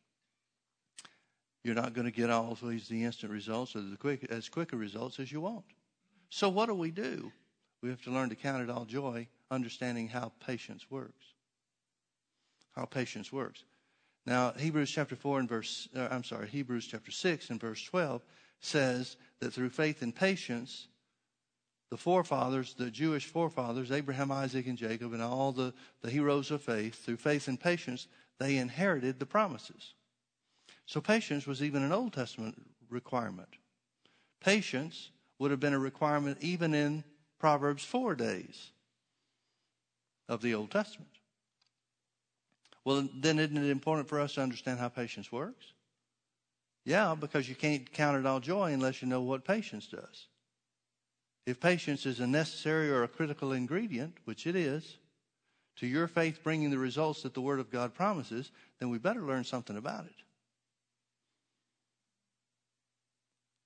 You're 1.64 1.76
not 1.76 1.94
going 1.94 2.06
to 2.06 2.12
get 2.12 2.30
always 2.30 2.88
the 2.88 3.04
instant 3.04 3.32
results 3.32 3.76
or 3.76 3.82
the 3.82 3.98
quick, 3.98 4.26
as 4.30 4.50
quick 4.50 4.72
a 4.72 4.78
results 4.78 5.20
as 5.20 5.32
you 5.32 5.42
want. 5.42 5.66
So, 6.30 6.48
what 6.48 6.68
do 6.68 6.76
we 6.76 6.92
do? 6.92 7.32
We 7.82 7.90
have 7.90 8.02
to 8.04 8.12
learn 8.12 8.30
to 8.30 8.36
count 8.36 8.64
it 8.64 8.70
all 8.70 8.86
joy, 8.86 9.28
understanding 9.52 10.08
how 10.08 10.32
patience 10.46 10.90
works. 10.90 11.26
How 12.76 12.86
patience 12.86 13.32
works. 13.32 13.64
Now, 14.26 14.54
Hebrews 14.58 14.90
chapter 14.90 15.16
4 15.16 15.40
and 15.40 15.50
verse, 15.50 15.88
uh, 15.96 16.08
I'm 16.10 16.24
sorry, 16.24 16.48
Hebrews 16.48 16.88
chapter 16.88 17.12
6 17.12 17.50
and 17.50 17.60
verse 17.60 17.84
12 17.84 18.24
says 18.60 19.18
that 19.40 19.54
through 19.54 19.70
faith 19.70 20.02
and 20.02 20.16
patience, 20.16 20.88
the 21.96 22.02
forefathers, 22.02 22.74
the 22.74 22.92
Jewish 22.92 23.26
forefathers, 23.26 23.90
Abraham, 23.90 24.30
Isaac, 24.30 24.68
and 24.68 24.78
Jacob, 24.78 25.14
and 25.14 25.22
all 25.22 25.54
the, 25.54 25.74
the 26.02 26.12
heroes 26.12 26.52
of 26.52 26.62
faith, 26.62 27.06
through 27.06 27.16
faith 27.16 27.48
and 27.48 27.58
patience, 27.58 28.08
they 28.38 28.58
inherited 28.58 29.18
the 29.18 29.26
promises. 29.26 29.94
So 30.86 31.00
patience 31.00 31.48
was 31.48 31.64
even 31.64 31.84
an 31.84 31.94
Old 31.94 32.12
Testament 32.12 32.62
requirement. 32.90 33.48
Patience 34.42 35.12
would 35.40 35.52
have 35.52 35.62
been 35.62 35.74
a 35.74 35.80
requirement 35.80 36.38
even 36.42 36.74
in 36.74 37.02
Proverbs 37.40 37.86
4 37.86 38.14
days 38.14 38.72
of 40.28 40.42
the 40.42 40.54
Old 40.54 40.72
Testament. 40.72 41.12
Well, 42.84 43.08
then 43.22 43.40
isn't 43.40 43.56
it 43.56 43.70
important 43.70 44.10
for 44.10 44.20
us 44.20 44.34
to 44.34 44.42
understand 44.42 44.80
how 44.80 44.90
patience 44.90 45.32
works? 45.32 45.68
Yeah, 46.84 47.16
because 47.18 47.48
you 47.48 47.56
can't 47.56 47.90
count 47.94 48.18
it 48.18 48.26
all 48.26 48.42
joy 48.42 48.74
unless 48.74 49.02
you 49.02 49.08
know 49.08 49.22
what 49.22 49.46
patience 49.46 49.88
does. 49.88 50.28
If 51.46 51.60
patience 51.60 52.06
is 52.06 52.20
a 52.20 52.28
necessary 52.28 52.90
or 52.90 53.04
a 53.04 53.08
critical 53.08 53.54
ingredient, 53.54 54.18
which 54.26 54.48
it 54.48 54.56
is, 54.56 54.98
to 55.78 55.88
your 55.88 56.08
faith 56.08 56.44
bringing 56.44 56.72
the 56.72 56.78
results 56.78 57.22
that 57.24 57.34
the 57.34 57.42
Word 57.42 57.60
of 57.60 57.70
God 57.70 57.94
promises, 57.94 58.52
then 58.80 58.90
we 58.90 58.98
better 58.98 59.22
learn 59.22 59.44
something 59.44 59.78
about 59.78 60.06
it. 60.06 60.16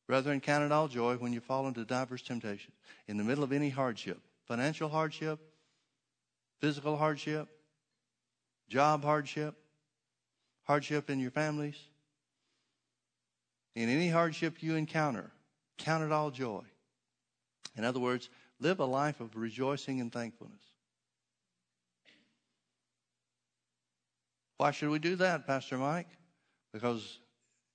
Brethren, 0.07 0.41
count 0.41 0.63
it 0.63 0.71
all 0.71 0.87
joy 0.87 1.17
when 1.17 1.33
you 1.33 1.39
fall 1.39 1.67
into 1.67 1.85
diverse 1.85 2.23
temptations. 2.23 2.75
In 3.07 3.17
the 3.17 3.23
middle 3.23 3.43
of 3.43 3.51
any 3.51 3.69
hardship, 3.69 4.19
financial 4.47 4.89
hardship, 4.89 5.39
physical 6.59 6.97
hardship, 6.97 7.47
job 8.67 9.03
hardship, 9.03 9.55
hardship 10.63 11.11
in 11.11 11.19
your 11.19 11.31
families. 11.31 11.77
In 13.75 13.87
any 13.87 14.09
hardship 14.09 14.63
you 14.63 14.75
encounter, 14.75 15.31
count 15.77 16.03
it 16.03 16.11
all 16.11 16.31
joy. 16.31 16.63
In 17.75 17.83
other 17.85 17.99
words, 17.99 18.29
live 18.59 18.79
a 18.79 18.85
life 18.85 19.21
of 19.21 19.35
rejoicing 19.35 20.01
and 20.01 20.11
thankfulness. 20.11 20.61
Why 24.57 24.71
should 24.71 24.89
we 24.89 24.99
do 24.99 25.15
that, 25.17 25.47
Pastor 25.47 25.77
Mike? 25.77 26.09
Because 26.73 27.19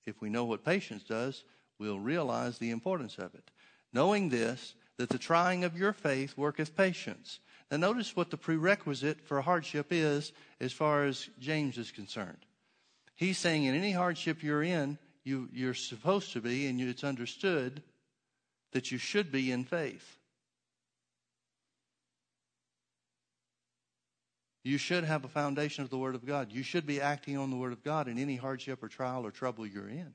if 0.05 0.21
we 0.21 0.29
know 0.29 0.45
what 0.45 0.65
patience 0.65 1.03
does, 1.03 1.45
we'll 1.79 1.99
realize 1.99 2.59
the 2.59 2.71
importance 2.71 3.17
of 3.17 3.35
it. 3.35 3.51
Knowing 3.93 4.29
this, 4.29 4.75
that 4.99 5.09
the 5.09 5.19
trying 5.19 5.65
of 5.65 5.79
your 5.79 5.93
faith 5.93 6.37
worketh 6.37 6.77
patience. 6.77 7.41
Now, 7.71 7.79
notice 7.79 8.15
what 8.15 8.31
the 8.31 8.37
prerequisite 8.37 9.21
for 9.27 9.41
hardship 9.41 9.87
is 9.91 10.33
as 10.61 10.73
far 10.73 11.05
as 11.05 11.29
James 11.41 11.79
is 11.79 11.91
concerned. 11.91 12.45
He's 13.17 13.39
saying 13.39 13.65
in 13.65 13.75
any 13.75 13.93
hardship 13.93 14.43
you're 14.43 14.63
in, 14.63 14.99
you, 15.25 15.49
you're 15.53 15.75
supposed 15.75 16.33
to 16.35 16.41
be, 16.41 16.67
and 16.67 16.79
you, 16.79 16.89
it's 16.91 17.05
understood 17.05 17.83
that 18.75 18.91
you 18.91 18.99
should 18.99 19.33
be 19.33 19.51
in 19.51 19.65
faith. 19.65 20.19
You 24.65 24.79
should 24.79 25.05
have 25.05 25.25
a 25.25 25.29
foundation 25.29 25.85
of 25.85 25.91
the 25.91 25.99
Word 25.99 26.15
of 26.15 26.27
God. 26.27 26.51
You 26.51 26.63
should 26.63 26.87
be 26.87 27.01
acting 27.01 27.37
on 27.37 27.51
the 27.51 27.57
Word 27.57 27.73
of 27.73 27.85
God 27.85 28.09
in 28.09 28.19
any 28.19 28.37
hardship 28.37 28.83
or 28.83 28.89
trial 28.89 29.25
or 29.25 29.31
trouble 29.31 29.67
you're 29.67 29.89
in. 29.89 30.13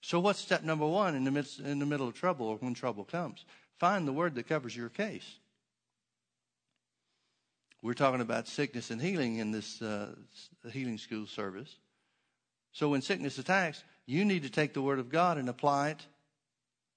So, 0.00 0.18
what's 0.18 0.40
step 0.40 0.62
number 0.62 0.86
one 0.86 1.14
in 1.14 1.24
the, 1.24 1.30
midst, 1.30 1.60
in 1.60 1.78
the 1.78 1.86
middle 1.86 2.08
of 2.08 2.14
trouble 2.14 2.46
or 2.48 2.56
when 2.56 2.74
trouble 2.74 3.04
comes? 3.04 3.44
Find 3.78 4.06
the 4.06 4.12
Word 4.12 4.34
that 4.34 4.48
covers 4.48 4.74
your 4.76 4.88
case. 4.88 5.38
We're 7.82 7.94
talking 7.94 8.20
about 8.22 8.48
sickness 8.48 8.90
and 8.90 9.00
healing 9.00 9.36
in 9.36 9.52
this 9.52 9.80
uh, 9.80 10.14
healing 10.72 10.98
school 10.98 11.26
service. 11.26 11.76
So, 12.72 12.88
when 12.88 13.02
sickness 13.02 13.38
attacks, 13.38 13.84
you 14.06 14.24
need 14.24 14.42
to 14.42 14.50
take 14.50 14.72
the 14.72 14.82
Word 14.82 14.98
of 14.98 15.10
God 15.10 15.38
and 15.38 15.48
apply 15.48 15.90
it 15.90 16.06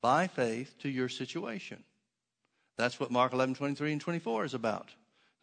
by 0.02 0.28
faith 0.28 0.76
to 0.80 0.90
your 0.90 1.10
situation. 1.10 1.84
That's 2.78 3.00
what 3.00 3.12
Mark 3.12 3.34
11, 3.34 3.56
23 3.56 3.92
and 3.92 4.02
24 4.02 4.46
is 4.46 4.54
about. 4.54 4.90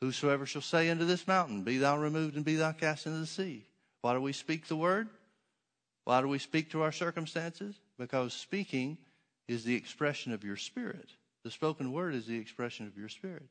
Whosoever 0.00 0.46
shall 0.46 0.62
say 0.62 0.88
unto 0.90 1.04
this 1.04 1.26
mountain, 1.26 1.62
Be 1.62 1.78
thou 1.78 1.98
removed 1.98 2.36
and 2.36 2.44
be 2.44 2.56
thou 2.56 2.72
cast 2.72 3.06
into 3.06 3.18
the 3.18 3.26
sea. 3.26 3.64
Why 4.02 4.14
do 4.14 4.20
we 4.20 4.32
speak 4.32 4.66
the 4.66 4.76
word? 4.76 5.08
Why 6.04 6.20
do 6.20 6.28
we 6.28 6.38
speak 6.38 6.70
to 6.70 6.82
our 6.82 6.92
circumstances? 6.92 7.74
Because 7.98 8.32
speaking 8.32 8.98
is 9.48 9.64
the 9.64 9.74
expression 9.74 10.32
of 10.32 10.44
your 10.44 10.56
spirit. 10.56 11.10
The 11.44 11.50
spoken 11.50 11.92
word 11.92 12.14
is 12.14 12.26
the 12.26 12.38
expression 12.38 12.86
of 12.86 12.96
your 12.96 13.08
spirit. 13.08 13.48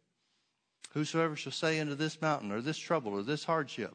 Whosoever 0.93 1.35
shall 1.35 1.51
say 1.51 1.79
unto 1.79 1.95
this 1.95 2.21
mountain, 2.21 2.51
or 2.51 2.61
this 2.61 2.77
trouble, 2.77 3.13
or 3.13 3.21
this 3.21 3.43
hardship, 3.43 3.93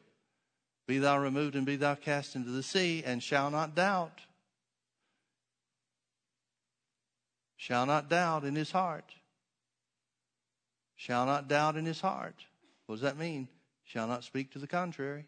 Be 0.87 0.99
thou 0.99 1.17
removed 1.19 1.55
and 1.55 1.65
be 1.65 1.75
thou 1.75 1.95
cast 1.95 2.35
into 2.35 2.51
the 2.51 2.63
sea, 2.63 3.03
and 3.05 3.23
shall 3.23 3.49
not 3.49 3.75
doubt, 3.75 4.21
shall 7.61 7.85
not 7.85 8.09
doubt 8.09 8.43
in 8.43 8.55
his 8.55 8.71
heart. 8.71 9.13
Shall 10.95 11.27
not 11.27 11.47
doubt 11.47 11.77
in 11.77 11.85
his 11.85 12.01
heart. 12.01 12.33
What 12.87 12.95
does 12.95 13.03
that 13.03 13.19
mean? 13.19 13.47
Shall 13.83 14.07
not 14.07 14.23
speak 14.23 14.51
to 14.53 14.59
the 14.59 14.65
contrary. 14.65 15.27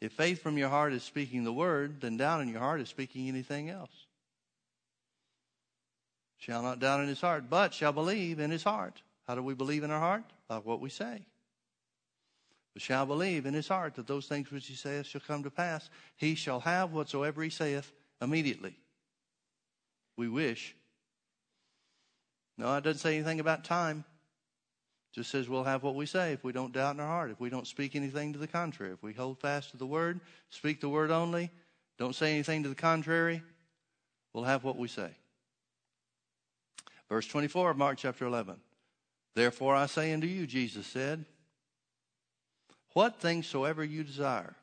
If 0.00 0.12
faith 0.12 0.42
from 0.42 0.56
your 0.56 0.70
heart 0.70 0.94
is 0.94 1.02
speaking 1.02 1.44
the 1.44 1.52
word, 1.52 2.00
then 2.00 2.16
doubt 2.16 2.40
in 2.40 2.48
your 2.48 2.60
heart 2.60 2.80
is 2.80 2.88
speaking 2.88 3.28
anything 3.28 3.68
else. 3.68 3.90
Shall 6.38 6.62
not 6.62 6.78
doubt 6.78 7.00
in 7.00 7.08
his 7.08 7.20
heart, 7.20 7.50
but 7.50 7.74
shall 7.74 7.92
believe 7.92 8.40
in 8.40 8.50
his 8.50 8.62
heart. 8.62 9.02
How 9.26 9.34
do 9.34 9.42
we 9.42 9.52
believe 9.52 9.84
in 9.84 9.90
our 9.90 10.00
heart? 10.00 10.24
By 10.48 10.56
what 10.56 10.80
we 10.80 10.88
say. 10.88 11.26
But 12.72 12.80
shall 12.80 13.04
believe 13.04 13.44
in 13.44 13.52
his 13.52 13.68
heart 13.68 13.96
that 13.96 14.06
those 14.06 14.24
things 14.24 14.50
which 14.50 14.68
he 14.68 14.74
saith 14.74 15.04
shall 15.04 15.20
come 15.20 15.42
to 15.42 15.50
pass. 15.50 15.90
He 16.16 16.34
shall 16.34 16.60
have 16.60 16.94
whatsoever 16.94 17.42
he 17.42 17.50
saith 17.50 17.92
immediately 18.22 18.78
we 20.16 20.28
wish. 20.28 20.74
No, 22.58 22.74
it 22.76 22.84
doesn't 22.84 23.00
say 23.00 23.16
anything 23.16 23.40
about 23.40 23.64
time. 23.64 24.04
It 25.12 25.16
just 25.16 25.30
says 25.30 25.48
we'll 25.48 25.64
have 25.64 25.82
what 25.82 25.94
we 25.94 26.06
say 26.06 26.32
if 26.32 26.42
we 26.42 26.52
don't 26.52 26.72
doubt 26.72 26.94
in 26.94 27.00
our 27.00 27.06
heart, 27.06 27.30
if 27.30 27.40
we 27.40 27.50
don't 27.50 27.66
speak 27.66 27.94
anything 27.94 28.32
to 28.32 28.38
the 28.38 28.46
contrary. 28.46 28.92
If 28.92 29.02
we 29.02 29.12
hold 29.12 29.38
fast 29.40 29.70
to 29.70 29.76
the 29.76 29.86
word, 29.86 30.20
speak 30.50 30.80
the 30.80 30.88
word 30.88 31.10
only, 31.10 31.50
don't 31.98 32.14
say 32.14 32.32
anything 32.32 32.62
to 32.62 32.68
the 32.68 32.74
contrary, 32.74 33.42
we'll 34.32 34.44
have 34.44 34.64
what 34.64 34.76
we 34.76 34.88
say. 34.88 35.10
Verse 37.08 37.26
24 37.26 37.70
of 37.70 37.76
Mark 37.76 37.98
chapter 37.98 38.26
11. 38.26 38.56
Therefore 39.34 39.74
I 39.74 39.86
say 39.86 40.12
unto 40.12 40.26
you, 40.26 40.46
Jesus 40.46 40.86
said, 40.86 41.24
What 42.94 43.20
things 43.20 43.46
soever 43.46 43.84
you 43.84 44.02
desire. 44.02 44.56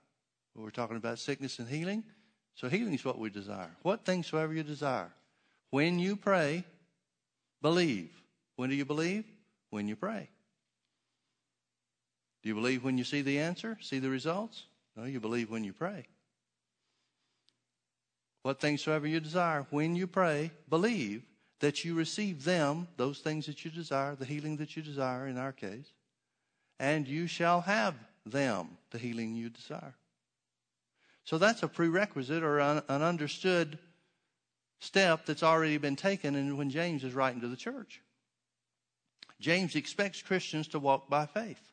We're 0.55 0.69
talking 0.69 0.97
about 0.97 1.19
sickness 1.19 1.59
and 1.59 1.67
healing. 1.67 2.03
So 2.55 2.69
healing 2.69 2.93
is 2.93 3.05
what 3.05 3.17
we 3.17 3.29
desire. 3.29 3.71
What 3.81 4.05
things 4.05 4.27
soever 4.27 4.53
you 4.53 4.63
desire. 4.63 5.11
When 5.73 5.97
you 5.97 6.15
pray, 6.15 6.65
believe. 7.63 8.11
When 8.57 8.69
do 8.69 8.75
you 8.75 8.85
believe? 8.85 9.25
When 9.71 9.87
you 9.87 9.95
pray. 9.95 10.29
Do 12.43 12.49
you 12.49 12.53
believe 12.53 12.83
when 12.83 12.99
you 12.99 13.03
see 13.03 13.23
the 13.23 13.39
answer, 13.39 13.79
see 13.81 13.97
the 13.97 14.11
results? 14.11 14.65
No, 14.95 15.05
you 15.05 15.19
believe 15.19 15.49
when 15.49 15.63
you 15.63 15.73
pray. 15.73 16.05
What 18.43 18.61
things 18.61 18.83
soever 18.83 19.07
you 19.07 19.19
desire, 19.19 19.65
when 19.71 19.95
you 19.95 20.05
pray, 20.05 20.51
believe 20.69 21.23
that 21.59 21.83
you 21.83 21.95
receive 21.95 22.43
them, 22.43 22.87
those 22.97 23.17
things 23.17 23.47
that 23.47 23.65
you 23.65 23.71
desire, 23.71 24.13
the 24.13 24.25
healing 24.25 24.57
that 24.57 24.77
you 24.77 24.83
desire 24.83 25.25
in 25.25 25.39
our 25.39 25.53
case, 25.53 25.91
and 26.79 27.07
you 27.07 27.25
shall 27.25 27.61
have 27.61 27.95
them, 28.27 28.77
the 28.91 28.99
healing 28.99 29.33
you 29.33 29.49
desire. 29.49 29.95
So 31.23 31.39
that's 31.39 31.63
a 31.63 31.67
prerequisite 31.67 32.43
or 32.43 32.59
an 32.59 32.83
understood 32.87 33.79
step 34.83 35.25
that's 35.25 35.43
already 35.43 35.77
been 35.77 35.95
taken 35.95 36.35
and 36.35 36.57
when 36.57 36.69
James 36.69 37.03
is 37.03 37.13
writing 37.13 37.41
to 37.41 37.47
the 37.47 37.55
church. 37.55 38.01
James 39.39 39.75
expects 39.75 40.21
Christians 40.21 40.67
to 40.69 40.79
walk 40.79 41.09
by 41.09 41.25
faith. 41.25 41.71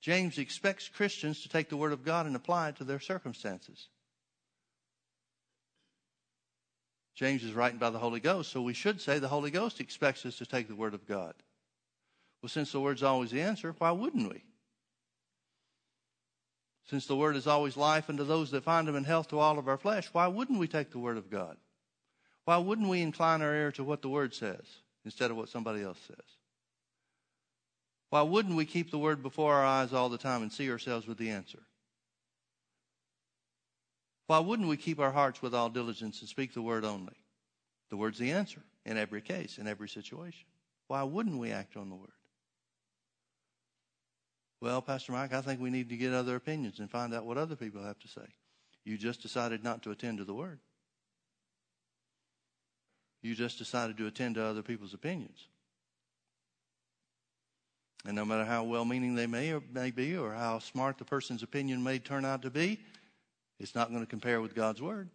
James 0.00 0.38
expects 0.38 0.88
Christians 0.88 1.42
to 1.42 1.48
take 1.48 1.68
the 1.68 1.76
Word 1.76 1.92
of 1.92 2.04
God 2.04 2.26
and 2.26 2.36
apply 2.36 2.68
it 2.68 2.76
to 2.76 2.84
their 2.84 3.00
circumstances. 3.00 3.88
James 7.16 7.42
is 7.42 7.52
writing 7.52 7.78
by 7.78 7.90
the 7.90 7.98
Holy 7.98 8.20
Ghost, 8.20 8.52
so 8.52 8.62
we 8.62 8.74
should 8.74 9.00
say 9.00 9.18
the 9.18 9.26
Holy 9.26 9.50
Ghost 9.50 9.80
expects 9.80 10.24
us 10.24 10.38
to 10.38 10.46
take 10.46 10.68
the 10.68 10.76
Word 10.76 10.94
of 10.94 11.06
God. 11.06 11.34
Well, 12.42 12.48
since 12.48 12.70
the 12.70 12.80
Word's 12.80 13.02
always 13.02 13.32
the 13.32 13.42
answer, 13.42 13.74
why 13.78 13.90
wouldn't 13.90 14.32
we? 14.32 14.42
Since 16.88 17.06
the 17.06 17.16
Word 17.16 17.34
is 17.34 17.48
always 17.48 17.76
life 17.76 18.08
unto 18.08 18.24
those 18.24 18.52
that 18.52 18.62
find 18.62 18.88
Him 18.88 18.94
and 18.94 19.04
health 19.04 19.28
to 19.28 19.40
all 19.40 19.58
of 19.58 19.66
our 19.66 19.76
flesh, 19.76 20.08
why 20.12 20.28
wouldn't 20.28 20.60
we 20.60 20.68
take 20.68 20.90
the 20.90 21.00
Word 21.00 21.16
of 21.16 21.28
God? 21.28 21.56
Why 22.48 22.56
wouldn't 22.56 22.88
we 22.88 23.02
incline 23.02 23.42
our 23.42 23.54
ear 23.54 23.72
to 23.72 23.84
what 23.84 24.00
the 24.00 24.08
Word 24.08 24.32
says 24.32 24.64
instead 25.04 25.30
of 25.30 25.36
what 25.36 25.50
somebody 25.50 25.82
else 25.82 25.98
says? 26.06 26.24
Why 28.08 28.22
wouldn't 28.22 28.56
we 28.56 28.64
keep 28.64 28.90
the 28.90 28.96
Word 28.96 29.22
before 29.22 29.52
our 29.52 29.66
eyes 29.66 29.92
all 29.92 30.08
the 30.08 30.16
time 30.16 30.40
and 30.40 30.50
see 30.50 30.70
ourselves 30.70 31.06
with 31.06 31.18
the 31.18 31.28
answer? 31.28 31.58
Why 34.28 34.38
wouldn't 34.38 34.66
we 34.66 34.78
keep 34.78 34.98
our 34.98 35.12
hearts 35.12 35.42
with 35.42 35.54
all 35.54 35.68
diligence 35.68 36.20
and 36.20 36.28
speak 36.30 36.54
the 36.54 36.62
word 36.62 36.86
only? 36.86 37.12
The 37.90 37.98
word's 37.98 38.18
the 38.18 38.32
answer 38.32 38.62
in 38.86 38.96
every 38.96 39.20
case, 39.20 39.58
in 39.58 39.68
every 39.68 39.90
situation. 39.90 40.46
Why 40.86 41.02
wouldn't 41.02 41.36
we 41.36 41.52
act 41.52 41.76
on 41.76 41.90
the 41.90 41.96
word? 41.96 42.08
Well, 44.62 44.80
Pastor 44.80 45.12
Mike, 45.12 45.34
I 45.34 45.42
think 45.42 45.60
we 45.60 45.68
need 45.68 45.90
to 45.90 45.98
get 45.98 46.14
other 46.14 46.34
opinions 46.34 46.78
and 46.78 46.90
find 46.90 47.12
out 47.12 47.26
what 47.26 47.36
other 47.36 47.56
people 47.56 47.82
have 47.82 47.98
to 47.98 48.08
say. 48.08 48.26
You 48.86 48.96
just 48.96 49.20
decided 49.20 49.62
not 49.62 49.82
to 49.82 49.90
attend 49.90 50.16
to 50.16 50.24
the 50.24 50.32
word. 50.32 50.60
You 53.22 53.34
just 53.34 53.58
decided 53.58 53.96
to 53.98 54.06
attend 54.06 54.36
to 54.36 54.44
other 54.44 54.62
people's 54.62 54.94
opinions. 54.94 55.46
And 58.04 58.14
no 58.14 58.24
matter 58.24 58.44
how 58.44 58.64
well 58.64 58.84
meaning 58.84 59.14
they 59.14 59.26
may, 59.26 59.52
or 59.52 59.62
may 59.72 59.90
be, 59.90 60.16
or 60.16 60.32
how 60.32 60.60
smart 60.60 60.98
the 60.98 61.04
person's 61.04 61.42
opinion 61.42 61.82
may 61.82 61.98
turn 61.98 62.24
out 62.24 62.42
to 62.42 62.50
be, 62.50 62.80
it's 63.58 63.74
not 63.74 63.90
going 63.90 64.00
to 64.00 64.06
compare 64.06 64.40
with 64.40 64.54
God's 64.54 64.80
Word. 64.80 65.10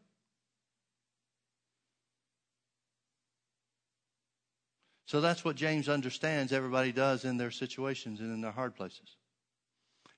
So 5.05 5.21
that's 5.21 5.45
what 5.45 5.55
James 5.55 5.89
understands 5.89 6.51
everybody 6.51 6.91
does 6.91 7.23
in 7.23 7.37
their 7.37 7.51
situations 7.51 8.19
and 8.19 8.33
in 8.33 8.41
their 8.41 8.51
hard 8.51 8.75
places. 8.75 9.15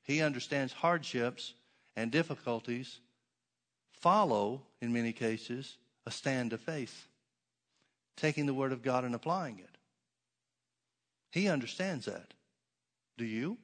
He 0.03 0.21
understands 0.21 0.71
hardships 0.71 1.53
and 1.95 2.11
difficulties 2.11 2.99
follow, 3.91 4.61
in 4.81 4.93
many 4.93 5.11
cases, 5.11 5.77
a 6.05 6.11
stand 6.11 6.53
of 6.53 6.61
faith, 6.61 7.07
taking 8.17 8.45
the 8.45 8.53
Word 8.53 8.71
of 8.71 8.81
God 8.81 9.03
and 9.03 9.15
applying 9.15 9.59
it. 9.59 9.77
He 11.31 11.49
understands 11.49 12.05
that. 12.05 12.33
Do 13.17 13.25
you? 13.25 13.57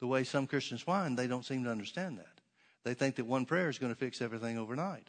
the 0.00 0.06
way 0.06 0.24
some 0.24 0.46
Christians 0.46 0.80
find, 0.80 1.16
they 1.16 1.26
don't 1.26 1.44
seem 1.44 1.64
to 1.64 1.70
understand 1.70 2.18
that. 2.18 2.40
They 2.84 2.94
think 2.94 3.16
that 3.16 3.26
one 3.26 3.44
prayer 3.44 3.68
is 3.68 3.78
going 3.78 3.92
to 3.92 3.98
fix 3.98 4.22
everything 4.22 4.58
overnight. 4.58 5.08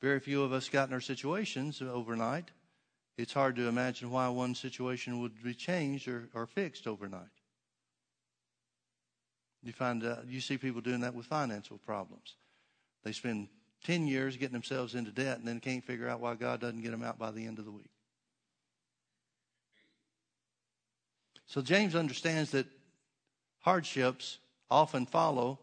Very 0.00 0.20
few 0.20 0.42
of 0.42 0.52
us 0.52 0.68
got 0.68 0.88
in 0.88 0.94
our 0.94 1.00
situations 1.00 1.80
overnight. 1.82 2.50
It's 3.16 3.32
hard 3.32 3.56
to 3.56 3.68
imagine 3.68 4.10
why 4.10 4.28
one 4.28 4.54
situation 4.54 5.20
would 5.20 5.42
be 5.42 5.54
changed 5.54 6.08
or, 6.08 6.28
or 6.34 6.46
fixed 6.46 6.86
overnight. 6.86 7.28
You 9.62 9.72
find 9.72 10.04
uh, 10.04 10.16
you 10.26 10.40
see 10.40 10.58
people 10.58 10.80
doing 10.80 11.00
that 11.00 11.14
with 11.14 11.26
financial 11.26 11.78
problems. 11.78 12.36
They 13.02 13.12
spend 13.12 13.48
10 13.84 14.06
years 14.06 14.36
getting 14.36 14.54
themselves 14.54 14.94
into 14.94 15.10
debt 15.10 15.38
and 15.38 15.46
then 15.46 15.60
can't 15.60 15.84
figure 15.84 16.08
out 16.08 16.20
why 16.20 16.34
God 16.34 16.60
doesn't 16.60 16.82
get 16.82 16.90
them 16.90 17.02
out 17.02 17.18
by 17.18 17.30
the 17.30 17.46
end 17.46 17.58
of 17.58 17.64
the 17.64 17.70
week. 17.70 17.90
So 21.46 21.62
James 21.62 21.94
understands 21.94 22.50
that 22.50 22.66
hardships 23.60 24.38
often 24.70 25.06
follow 25.06 25.58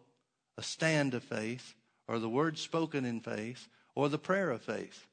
a 0.57 0.63
stand 0.63 1.13
of 1.13 1.23
faith 1.23 1.73
or 2.07 2.19
the 2.19 2.29
word 2.29 2.57
spoken 2.57 3.03
in 3.03 3.19
faith 3.19 3.67
or 3.95 4.07
the 4.07 4.17
prayer 4.17 4.51
of 4.51 4.61
faith. 4.61 5.07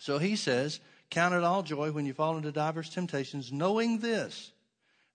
So 0.00 0.18
he 0.18 0.36
says, 0.36 0.80
Count 1.10 1.34
it 1.34 1.44
all 1.44 1.62
joy 1.62 1.92
when 1.92 2.04
you 2.04 2.12
fall 2.12 2.36
into 2.36 2.50
diverse 2.50 2.88
temptations, 2.88 3.52
knowing 3.52 3.98
this, 3.98 4.50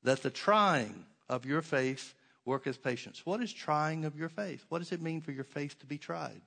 that 0.04 0.24
the 0.24 0.30
trying 0.30 1.06
of 1.28 1.46
your 1.46 1.62
faith 1.62 2.14
worketh 2.46 2.82
patience. 2.82 3.26
What 3.26 3.42
is 3.42 3.52
trying 3.52 4.06
of 4.06 4.16
your 4.16 4.30
faith? 4.30 4.66
What 4.70 4.80
does 4.80 4.92
it 4.92 5.02
mean 5.02 5.22
for 5.22 5.32
your 5.32 5.44
faith 5.44 5.78
to 5.80 5.86
be 5.86 5.98
tried? 5.98 6.42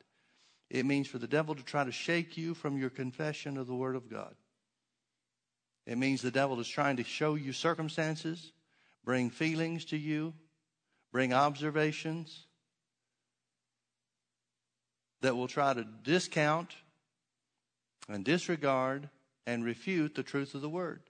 It 0.70 0.87
means 0.87 1.07
for 1.07 1.18
the 1.18 1.27
devil 1.27 1.55
to 1.55 1.62
try 1.62 1.85
to 1.85 1.92
shake 1.92 2.37
you 2.37 2.55
from 2.55 2.79
your 2.79 2.90
confession 2.90 3.57
of 3.57 3.66
the 3.66 3.74
Word 3.74 3.96
of 3.96 4.11
God. 4.11 4.35
It 5.87 5.98
means 5.98 6.22
the 6.22 6.31
devil 6.31 6.59
is 6.61 6.68
trying 6.68 6.96
to 6.96 7.05
show 7.05 7.35
you 7.35 7.53
circumstances 7.53 8.53
bring 9.05 9.31
feelings 9.31 9.85
to 9.87 9.96
you, 9.96 10.33
bring 11.12 11.33
observations 11.33 12.46
that 15.20 15.37
will 15.37 15.48
try 15.48 15.74
to 15.74 15.85
discount 16.03 16.74
and 18.09 18.24
disregard 18.24 19.09
and 19.46 19.64
refute 19.64 20.14
the 20.14 20.22
truth 20.22 20.55
of 20.55 20.62
the 20.62 20.68
word. 20.68 21.03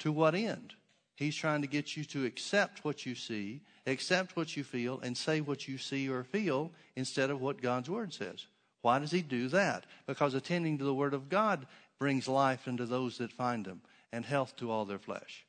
To 0.00 0.12
what 0.12 0.34
end? 0.34 0.74
He's 1.16 1.36
trying 1.36 1.62
to 1.62 1.68
get 1.68 1.96
you 1.96 2.04
to 2.06 2.24
accept 2.24 2.84
what 2.84 3.06
you 3.06 3.14
see, 3.14 3.62
accept 3.86 4.36
what 4.36 4.56
you 4.56 4.64
feel, 4.64 5.00
and 5.00 5.16
say 5.16 5.40
what 5.40 5.68
you 5.68 5.78
see 5.78 6.08
or 6.08 6.24
feel 6.24 6.72
instead 6.96 7.30
of 7.30 7.40
what 7.40 7.62
God's 7.62 7.88
word 7.88 8.12
says. 8.12 8.46
Why 8.84 8.98
does 8.98 9.10
he 9.10 9.22
do 9.22 9.48
that? 9.48 9.86
Because 10.06 10.34
attending 10.34 10.78
to 10.78 10.84
the 10.84 10.94
word 10.94 11.14
of 11.14 11.30
God 11.30 11.66
brings 11.98 12.28
life 12.28 12.68
into 12.68 12.84
those 12.84 13.16
that 13.18 13.32
find 13.32 13.66
him 13.66 13.80
and 14.12 14.24
health 14.24 14.54
to 14.56 14.70
all 14.70 14.84
their 14.84 14.98
flesh 14.98 15.46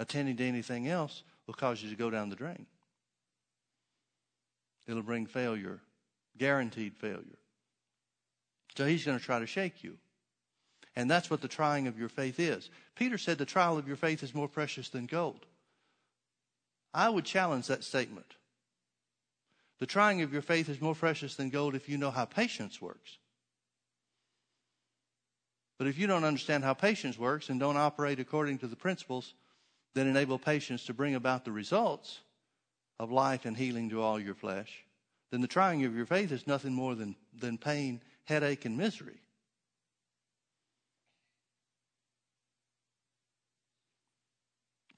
attending 0.00 0.34
to 0.38 0.44
anything 0.44 0.88
else 0.88 1.22
will 1.46 1.54
cause 1.54 1.82
you 1.82 1.90
to 1.90 1.94
go 1.94 2.10
down 2.10 2.30
the 2.30 2.36
drain. 2.36 2.66
It'll 4.88 5.02
bring 5.02 5.26
failure, 5.26 5.80
guaranteed 6.38 6.96
failure. 6.96 7.38
So 8.76 8.86
he's 8.86 9.04
going 9.04 9.18
to 9.18 9.24
try 9.24 9.40
to 9.40 9.46
shake 9.46 9.84
you. 9.84 9.98
And 10.96 11.08
that's 11.08 11.28
what 11.28 11.42
the 11.42 11.48
trying 11.48 11.86
of 11.86 11.98
your 11.98 12.08
faith 12.08 12.40
is. 12.40 12.70
Peter 12.96 13.18
said 13.18 13.36
the 13.36 13.44
trial 13.44 13.76
of 13.76 13.86
your 13.86 13.96
faith 13.96 14.22
is 14.22 14.34
more 14.34 14.48
precious 14.48 14.88
than 14.88 15.04
gold. 15.04 15.44
I 16.94 17.10
would 17.10 17.26
challenge 17.26 17.66
that 17.66 17.84
statement. 17.84 18.34
The 19.80 19.86
trying 19.86 20.20
of 20.20 20.32
your 20.32 20.42
faith 20.42 20.68
is 20.68 20.80
more 20.80 20.94
precious 20.94 21.34
than 21.34 21.48
gold 21.48 21.74
if 21.74 21.88
you 21.88 21.96
know 21.98 22.10
how 22.10 22.26
patience 22.26 22.80
works. 22.80 23.16
But 25.78 25.86
if 25.86 25.98
you 25.98 26.06
don't 26.06 26.24
understand 26.24 26.62
how 26.62 26.74
patience 26.74 27.18
works 27.18 27.48
and 27.48 27.58
don't 27.58 27.78
operate 27.78 28.20
according 28.20 28.58
to 28.58 28.66
the 28.66 28.76
principles 28.76 29.32
that 29.94 30.06
enable 30.06 30.38
patience 30.38 30.84
to 30.84 30.94
bring 30.94 31.14
about 31.14 31.46
the 31.46 31.52
results 31.52 32.20
of 32.98 33.10
life 33.10 33.46
and 33.46 33.56
healing 33.56 33.88
to 33.88 34.02
all 34.02 34.20
your 34.20 34.34
flesh, 34.34 34.84
then 35.30 35.40
the 35.40 35.48
trying 35.48 35.86
of 35.86 35.96
your 35.96 36.04
faith 36.04 36.30
is 36.30 36.46
nothing 36.46 36.74
more 36.74 36.94
than, 36.94 37.16
than 37.34 37.56
pain, 37.56 38.02
headache, 38.24 38.66
and 38.66 38.76
misery. 38.76 39.22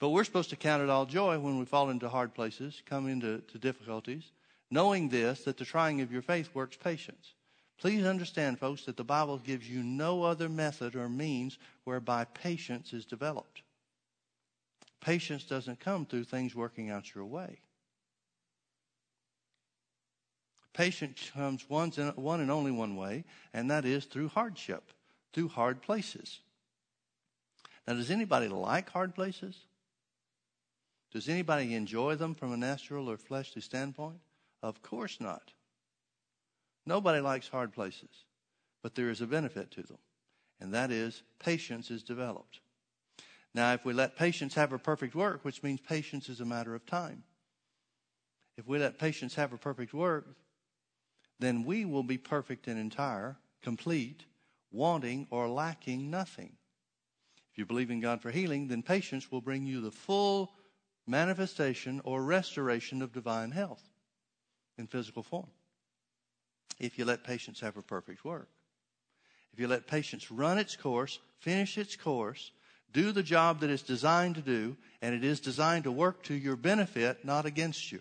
But 0.01 0.09
we're 0.09 0.25
supposed 0.25 0.51
to 0.51 0.57
count 0.57 0.83
it 0.83 0.91
all 0.91 1.07
joy 1.07 1.39
when 1.39 1.61
we 1.61 1.65
fall 1.65 1.91
into 1.91 2.09
hard 2.09 2.35
places, 2.35 2.83
come 2.85 3.09
into 3.09 3.39
to 3.53 3.59
difficulties, 3.59 4.33
knowing 4.73 5.11
this, 5.11 5.45
that 5.45 5.59
the 5.59 5.65
trying 5.65 6.01
of 6.01 6.11
your 6.11 6.23
faith 6.23 6.49
works 6.55 6.77
patience. 6.77 7.35
Please 7.79 8.07
understand, 8.07 8.59
folks, 8.59 8.85
that 8.87 8.97
the 8.97 9.05
Bible 9.05 9.37
gives 9.39 9.69
you 9.69 9.83
no 9.83 10.23
other 10.23 10.49
method 10.49 10.97
or 10.97 11.09
means 11.09 11.59
whereby 11.85 12.25
patience 12.25 12.93
is 12.93 13.05
developed. 13.05 13.63
Patience 15.01 15.45
doesn't 15.45 15.79
come 15.79 16.07
through 16.07 16.25
things 16.25 16.55
working 16.55 16.91
out 16.91 17.15
your 17.15 17.27
way. 17.27 17.59
Patience 20.73 21.31
comes 21.35 21.69
one 21.69 21.93
and 21.97 22.51
only 22.51 22.71
one 22.71 22.97
way, 22.97 23.25
and 23.53 23.71
that 23.71 23.85
is 23.85 24.07
through 24.07 24.29
hardship, 24.29 24.91
through 25.35 25.49
hard 25.49 25.83
places. 25.83 26.41
Now, 27.87 27.95
does 27.95 28.11
anybody 28.11 28.49
like 28.49 28.89
hard 28.89 29.15
places? 29.15 29.55
Does 31.13 31.29
anybody 31.29 31.75
enjoy 31.75 32.15
them 32.15 32.35
from 32.35 32.53
a 32.53 32.57
natural 32.57 33.11
or 33.11 33.19
fleshly 33.19 33.61
standpoint? 33.61 34.21
Of 34.63 34.81
course 34.83 35.21
not. 35.21 35.53
Nobody 36.87 37.21
likes 37.21 37.49
hard 37.49 37.73
places, 37.73 38.25
but 38.83 38.95
there 38.95 39.11
is 39.11 39.21
a 39.21 39.27
benefit 39.27 39.71
to 39.73 39.83
them, 39.83 39.99
and 40.61 40.73
that 40.75 40.91
is 40.91 41.23
patience 41.39 41.91
is 41.91 42.03
developed. 42.03 42.61
Now, 43.55 43.73
if 43.75 43.85
we 43.85 43.93
let 43.93 44.17
patience 44.17 44.55
have 44.55 44.73
a 44.73 44.79
perfect 44.79 45.15
work, 45.15 45.45
which 45.45 45.63
means 45.63 45.81
patience 45.81 46.29
is 46.29 46.41
a 46.41 46.45
matter 46.45 46.75
of 46.75 46.87
time, 46.87 47.25
if 48.57 48.67
we 48.67 48.79
let 48.79 48.99
patience 48.99 49.35
have 49.35 49.53
a 49.53 49.59
perfect 49.59 49.93
work, 49.93 50.37
then 51.39 51.65
we 51.65 51.85
will 51.85 52.03
be 52.03 52.19
perfect 52.19 52.69
and 52.69 52.79
entire, 52.79 53.37
complete, 53.63 54.25
wanting 54.71 55.27
or 55.31 55.49
lacking 55.49 56.11
nothing. 56.11 56.57
If 57.51 57.59
you 57.59 57.67
believe 57.67 57.91
in 57.91 58.01
God 58.01 58.23
for 58.23 58.31
healing, 58.31 58.69
then 58.69 58.83
patience 58.83 59.31
will 59.31 59.41
bring 59.41 59.67
you 59.67 59.81
the 59.81 59.91
full 59.91 60.53
manifestation 61.07 62.01
or 62.05 62.23
restoration 62.23 63.03
of 63.03 63.13
divine 63.13 63.51
health 63.51 63.92
in 64.79 64.87
physical 64.87 65.23
form. 65.23 65.49
If 66.79 66.99
you 66.99 67.05
let 67.05 67.25
patience 67.25 67.61
have 67.61 67.77
a 67.77 67.83
perfect 67.83 68.25
work. 68.25 68.49
If 69.53 69.61
you 69.61 69.69
let 69.69 69.87
patience 69.87 70.31
run 70.31 70.59
its 70.59 70.77
course, 70.77 71.19
finish 71.39 71.77
its 71.77 71.97
course, 71.97 72.53
do 72.93 73.13
the 73.13 73.23
job 73.23 73.61
that 73.61 73.71
it's 73.71 73.83
designed 73.83 74.35
to 74.37 74.41
do, 74.41 74.77
and 75.01 75.15
it 75.15 75.25
is 75.25 75.41
designed 75.41 75.85
to 75.85 75.93
work 75.93 76.23
to 76.25 76.35
your 76.35 76.57
benefit, 76.57 77.25
not 77.25 77.47
against 77.47 77.93
you. 77.93 78.01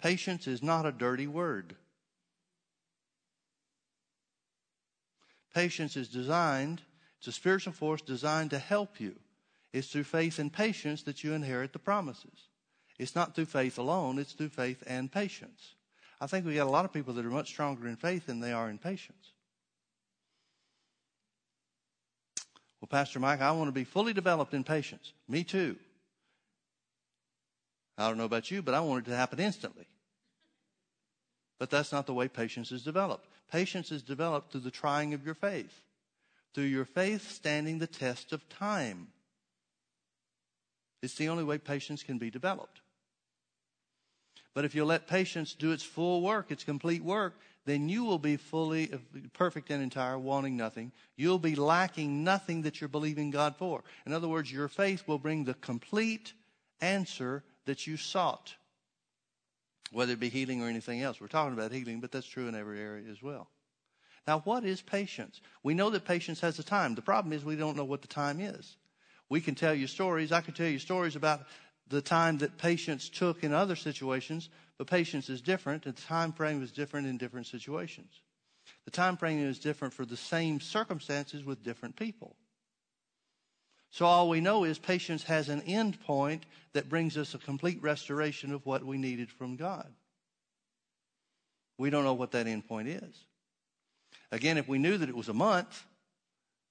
Patience 0.00 0.46
is 0.46 0.62
not 0.62 0.86
a 0.86 0.92
dirty 0.92 1.26
word. 1.26 1.74
Patience 5.54 5.96
is 5.96 6.08
designed, 6.08 6.82
it's 7.18 7.26
a 7.26 7.32
spiritual 7.32 7.72
force 7.72 8.00
designed 8.00 8.50
to 8.50 8.58
help 8.58 9.00
you. 9.00 9.16
It's 9.72 9.88
through 9.88 10.04
faith 10.04 10.38
and 10.38 10.52
patience 10.52 11.02
that 11.02 11.24
you 11.24 11.32
inherit 11.32 11.72
the 11.72 11.78
promises. 11.78 12.48
It's 12.98 13.14
not 13.14 13.34
through 13.34 13.46
faith 13.46 13.78
alone, 13.78 14.18
it's 14.18 14.32
through 14.32 14.48
faith 14.48 14.82
and 14.86 15.10
patience. 15.10 15.74
I 16.20 16.26
think 16.26 16.44
we 16.44 16.56
got 16.56 16.66
a 16.66 16.70
lot 16.70 16.84
of 16.84 16.92
people 16.92 17.14
that 17.14 17.24
are 17.24 17.30
much 17.30 17.48
stronger 17.48 17.86
in 17.86 17.96
faith 17.96 18.26
than 18.26 18.40
they 18.40 18.52
are 18.52 18.68
in 18.68 18.78
patience. 18.78 19.32
Well, 22.80 22.88
Pastor 22.88 23.20
Mike, 23.20 23.40
I 23.40 23.52
want 23.52 23.68
to 23.68 23.72
be 23.72 23.84
fully 23.84 24.12
developed 24.12 24.54
in 24.54 24.64
patience. 24.64 25.12
Me 25.28 25.44
too. 25.44 25.76
I 27.96 28.08
don't 28.08 28.18
know 28.18 28.24
about 28.24 28.50
you, 28.50 28.62
but 28.62 28.74
I 28.74 28.80
want 28.80 29.06
it 29.06 29.10
to 29.10 29.16
happen 29.16 29.40
instantly. 29.40 29.86
But 31.58 31.70
that's 31.70 31.90
not 31.90 32.06
the 32.06 32.14
way 32.14 32.28
patience 32.28 32.70
is 32.70 32.84
developed. 32.84 33.26
Patience 33.50 33.90
is 33.90 34.02
developed 34.02 34.52
through 34.52 34.60
the 34.60 34.70
trying 34.70 35.14
of 35.14 35.24
your 35.24 35.34
faith, 35.34 35.82
through 36.54 36.64
your 36.64 36.84
faith 36.84 37.30
standing 37.30 37.78
the 37.78 37.86
test 37.88 38.32
of 38.32 38.48
time. 38.48 39.08
It's 41.02 41.14
the 41.14 41.28
only 41.28 41.44
way 41.44 41.58
patience 41.58 42.02
can 42.02 42.18
be 42.18 42.30
developed. 42.30 42.80
But 44.58 44.64
if 44.64 44.74
you 44.74 44.84
let 44.84 45.06
patience 45.06 45.54
do 45.54 45.70
its 45.70 45.84
full 45.84 46.20
work, 46.20 46.50
its 46.50 46.64
complete 46.64 47.04
work, 47.04 47.38
then 47.64 47.88
you 47.88 48.02
will 48.02 48.18
be 48.18 48.36
fully 48.36 48.90
perfect 49.32 49.70
and 49.70 49.80
entire, 49.80 50.18
wanting 50.18 50.56
nothing. 50.56 50.90
You'll 51.14 51.38
be 51.38 51.54
lacking 51.54 52.24
nothing 52.24 52.62
that 52.62 52.80
you're 52.80 52.88
believing 52.88 53.30
God 53.30 53.54
for. 53.54 53.84
In 54.04 54.12
other 54.12 54.26
words, 54.26 54.52
your 54.52 54.66
faith 54.66 55.04
will 55.06 55.20
bring 55.20 55.44
the 55.44 55.54
complete 55.54 56.32
answer 56.80 57.44
that 57.66 57.86
you 57.86 57.96
sought, 57.96 58.52
whether 59.92 60.14
it 60.14 60.18
be 60.18 60.28
healing 60.28 60.60
or 60.60 60.66
anything 60.66 61.02
else. 61.02 61.20
We're 61.20 61.28
talking 61.28 61.54
about 61.54 61.70
healing, 61.70 62.00
but 62.00 62.10
that's 62.10 62.26
true 62.26 62.48
in 62.48 62.56
every 62.56 62.80
area 62.80 63.08
as 63.12 63.22
well. 63.22 63.46
Now, 64.26 64.40
what 64.40 64.64
is 64.64 64.82
patience? 64.82 65.40
We 65.62 65.74
know 65.74 65.90
that 65.90 66.04
patience 66.04 66.40
has 66.40 66.58
a 66.58 66.64
time. 66.64 66.96
The 66.96 67.02
problem 67.02 67.32
is 67.32 67.44
we 67.44 67.54
don't 67.54 67.76
know 67.76 67.84
what 67.84 68.02
the 68.02 68.08
time 68.08 68.40
is. 68.40 68.76
We 69.28 69.40
can 69.40 69.54
tell 69.54 69.74
you 69.74 69.86
stories. 69.86 70.32
I 70.32 70.40
can 70.40 70.54
tell 70.54 70.66
you 70.66 70.80
stories 70.80 71.14
about 71.14 71.42
the 71.88 72.02
time 72.02 72.38
that 72.38 72.58
patience 72.58 73.08
took 73.08 73.42
in 73.42 73.52
other 73.52 73.76
situations, 73.76 74.48
but 74.76 74.86
patience 74.86 75.28
is 75.28 75.40
different, 75.40 75.86
and 75.86 75.96
the 75.96 76.02
time 76.02 76.32
frame 76.32 76.62
is 76.62 76.70
different 76.70 77.06
in 77.06 77.16
different 77.16 77.46
situations. 77.46 78.20
The 78.84 78.90
time 78.90 79.16
frame 79.16 79.38
is 79.38 79.58
different 79.58 79.94
for 79.94 80.04
the 80.04 80.16
same 80.16 80.60
circumstances 80.60 81.44
with 81.44 81.62
different 81.62 81.96
people. 81.96 82.36
So 83.90 84.04
all 84.04 84.28
we 84.28 84.40
know 84.40 84.64
is 84.64 84.78
patience 84.78 85.24
has 85.24 85.48
an 85.48 85.62
end 85.62 86.00
point 86.00 86.44
that 86.74 86.88
brings 86.88 87.16
us 87.16 87.34
a 87.34 87.38
complete 87.38 87.82
restoration 87.82 88.52
of 88.52 88.66
what 88.66 88.84
we 88.84 88.98
needed 88.98 89.30
from 89.30 89.56
God. 89.56 89.90
We 91.78 91.90
don't 91.90 92.04
know 92.04 92.14
what 92.14 92.32
that 92.32 92.46
end 92.46 92.68
point 92.68 92.88
is. 92.88 93.24
Again, 94.30 94.58
if 94.58 94.68
we 94.68 94.78
knew 94.78 94.98
that 94.98 95.08
it 95.08 95.16
was 95.16 95.28
a 95.28 95.34
month, 95.34 95.86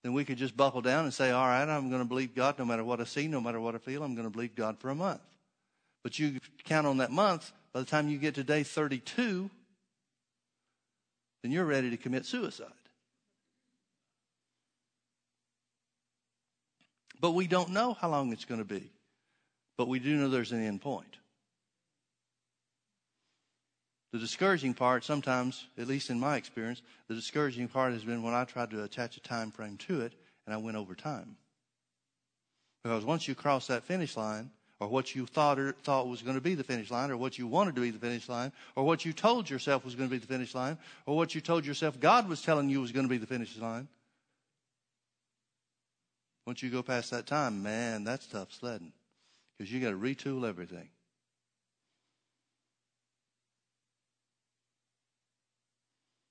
then 0.08 0.14
we 0.14 0.24
could 0.24 0.38
just 0.38 0.56
buckle 0.56 0.80
down 0.80 1.04
and 1.04 1.14
say, 1.14 1.32
all 1.32 1.46
right, 1.46 1.68
I'm 1.68 1.90
going 1.90 2.02
to 2.02 2.08
believe 2.08 2.34
God 2.34 2.58
no 2.58 2.64
matter 2.64 2.82
what 2.82 3.02
I 3.02 3.04
see, 3.04 3.28
no 3.28 3.42
matter 3.42 3.60
what 3.60 3.76
I 3.76 3.78
feel, 3.78 4.04
I'm 4.04 4.16
going 4.16 4.26
to 4.26 4.32
believe 4.32 4.56
God 4.56 4.80
for 4.80 4.90
a 4.90 4.96
month. 4.96 5.20
But 6.02 6.18
you 6.18 6.40
count 6.64 6.88
on 6.88 7.00
that 7.00 7.12
month, 7.12 7.52
by 7.74 7.82
the 7.82 7.86
time 7.86 8.08
you 8.08 8.18
get 8.18 8.36
to 8.36 8.44
day 8.46 8.64
32, 8.64 9.50
then 11.44 11.52
you're 11.52 11.66
ready 11.66 11.90
to 11.90 11.98
commit 11.98 12.26
suicide. 12.26 12.68
But 17.20 17.32
we 17.32 17.46
don't 17.46 17.72
know 17.72 17.92
how 17.92 18.08
long 18.08 18.32
it's 18.32 18.46
going 18.46 18.62
to 18.62 18.66
be. 18.66 18.90
But 19.78 19.90
we 19.90 20.00
do 20.00 20.16
know 20.16 20.30
there's 20.30 20.54
an 20.54 20.64
end 20.64 20.80
point. 20.80 21.18
The 24.18 24.22
discouraging 24.22 24.74
part, 24.74 25.04
sometimes, 25.04 25.68
at 25.78 25.88
least 25.88 26.10
in 26.10 26.20
my 26.20 26.38
experience, 26.38 26.82
the 27.08 27.14
discouraging 27.14 27.68
part 27.68 27.94
has 27.94 28.04
been 28.04 28.24
when 28.24 28.34
I 28.34 28.46
tried 28.46 28.72
to 28.72 28.84
attach 28.84 29.16
a 29.16 29.20
time 29.20 29.52
frame 29.52 29.78
to 29.90 30.02
it 30.02 30.14
and 30.48 30.56
I 30.56 30.58
went 30.58 30.76
over 30.76 30.96
time. 30.96 31.38
Because 32.84 33.06
once 33.06 33.28
you 33.28 33.36
cross 33.36 33.68
that 33.68 33.84
finish 33.84 34.18
line, 34.18 34.50
or 34.80 34.88
what 34.88 35.14
you 35.14 35.28
thought 35.28 35.60
or 35.60 35.74
thought 35.84 36.08
was 36.08 36.24
going 36.24 36.34
to 36.34 36.42
be 36.42 36.56
the 36.56 36.64
finish 36.64 36.90
line, 36.90 37.12
or 37.12 37.18
what 37.18 37.38
you 37.38 37.46
wanted 37.46 37.76
to 37.76 37.82
be 37.82 37.92
the 37.92 38.00
finish 38.00 38.28
line, 38.28 38.52
or 38.76 38.84
what 38.84 39.06
you 39.06 39.14
told 39.14 39.48
yourself 39.52 39.86
was 39.86 39.94
going 39.94 40.10
to 40.10 40.16
be 40.16 40.20
the 40.20 40.26
finish 40.26 40.56
line, 40.56 40.80
or 41.06 41.16
what 41.16 41.36
you 41.36 41.42
told 41.42 41.64
yourself 41.64 42.00
God 42.00 42.28
was 42.28 42.42
telling 42.42 42.70
you 42.70 42.82
was 42.82 42.92
going 42.92 43.06
to 43.06 43.12
be 43.12 43.20
the 43.20 43.28
finish 43.28 43.56
line. 43.60 43.88
Once 46.48 46.64
you 46.64 46.72
go 46.72 46.82
past 46.82 47.12
that 47.12 47.28
time, 47.28 47.62
man, 47.62 48.04
that's 48.04 48.26
tough 48.26 48.52
sledding. 48.52 48.94
Because 49.60 49.72
you 49.72 49.80
got 49.80 49.92
to 49.92 49.96
retool 49.96 50.50
everything. 50.50 50.90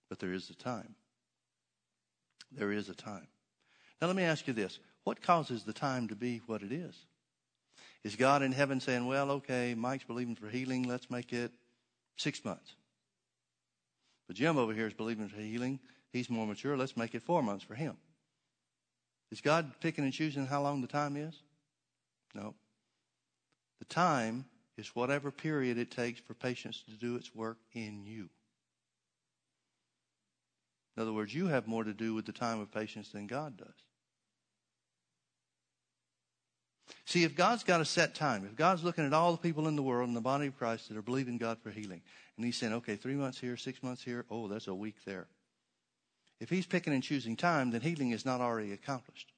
But 0.08 0.18
there 0.18 0.32
is 0.32 0.50
a 0.50 0.54
time. 0.54 0.94
There 2.52 2.72
is 2.72 2.88
a 2.88 2.94
time. 2.94 3.26
Now, 4.00 4.06
let 4.06 4.16
me 4.16 4.22
ask 4.22 4.46
you 4.46 4.52
this 4.52 4.78
what 5.04 5.22
causes 5.22 5.64
the 5.64 5.72
time 5.72 6.08
to 6.08 6.16
be 6.16 6.42
what 6.46 6.62
it 6.62 6.72
is? 6.72 6.94
Is 8.04 8.16
God 8.16 8.42
in 8.42 8.52
heaven 8.52 8.80
saying, 8.80 9.06
well, 9.06 9.30
okay, 9.32 9.74
Mike's 9.74 10.04
believing 10.04 10.36
for 10.36 10.48
healing, 10.48 10.84
let's 10.84 11.10
make 11.10 11.32
it 11.32 11.52
six 12.16 12.44
months? 12.44 12.74
But 14.26 14.36
Jim 14.36 14.58
over 14.58 14.72
here 14.72 14.86
is 14.86 14.94
believing 14.94 15.28
for 15.28 15.40
healing. 15.40 15.80
He's 16.12 16.30
more 16.30 16.46
mature. 16.46 16.76
Let's 16.76 16.96
make 16.96 17.14
it 17.14 17.22
four 17.22 17.42
months 17.42 17.64
for 17.64 17.74
him. 17.74 17.96
Is 19.30 19.40
God 19.40 19.72
picking 19.80 20.04
and 20.04 20.12
choosing 20.12 20.46
how 20.46 20.62
long 20.62 20.80
the 20.80 20.86
time 20.86 21.16
is? 21.16 21.34
No. 22.34 22.54
The 23.78 23.84
time 23.86 24.44
is 24.76 24.94
whatever 24.94 25.30
period 25.30 25.78
it 25.78 25.90
takes 25.90 26.20
for 26.20 26.34
patience 26.34 26.82
to 26.88 26.94
do 26.94 27.16
its 27.16 27.34
work 27.34 27.58
in 27.72 28.04
you. 28.04 28.28
In 30.96 31.02
other 31.02 31.12
words, 31.12 31.34
you 31.34 31.48
have 31.48 31.66
more 31.66 31.84
to 31.84 31.92
do 31.92 32.14
with 32.14 32.24
the 32.24 32.32
time 32.32 32.60
of 32.60 32.72
patience 32.72 33.10
than 33.10 33.26
God 33.26 33.58
does. 33.58 33.74
See, 37.04 37.24
if 37.24 37.36
God's 37.36 37.64
got 37.64 37.80
a 37.80 37.84
set 37.84 38.14
time, 38.14 38.44
if 38.44 38.56
God's 38.56 38.82
looking 38.82 39.04
at 39.04 39.12
all 39.12 39.32
the 39.32 39.38
people 39.38 39.68
in 39.68 39.76
the 39.76 39.82
world 39.82 40.08
in 40.08 40.14
the 40.14 40.20
body 40.20 40.46
of 40.46 40.56
Christ 40.56 40.88
that 40.88 40.96
are 40.96 41.02
believing 41.02 41.38
God 41.38 41.58
for 41.62 41.70
healing, 41.70 42.00
and 42.36 42.44
He's 42.44 42.56
saying, 42.56 42.72
okay, 42.74 42.96
three 42.96 43.14
months 43.14 43.38
here, 43.38 43.56
six 43.56 43.82
months 43.82 44.02
here, 44.02 44.24
oh, 44.30 44.48
that's 44.48 44.68
a 44.68 44.74
week 44.74 44.96
there. 45.04 45.26
If 46.40 46.50
He's 46.50 46.66
picking 46.66 46.92
and 46.92 47.02
choosing 47.02 47.36
time, 47.36 47.70
then 47.70 47.80
healing 47.80 48.10
is 48.10 48.24
not 48.24 48.40
already 48.40 48.72
accomplished. 48.72 49.32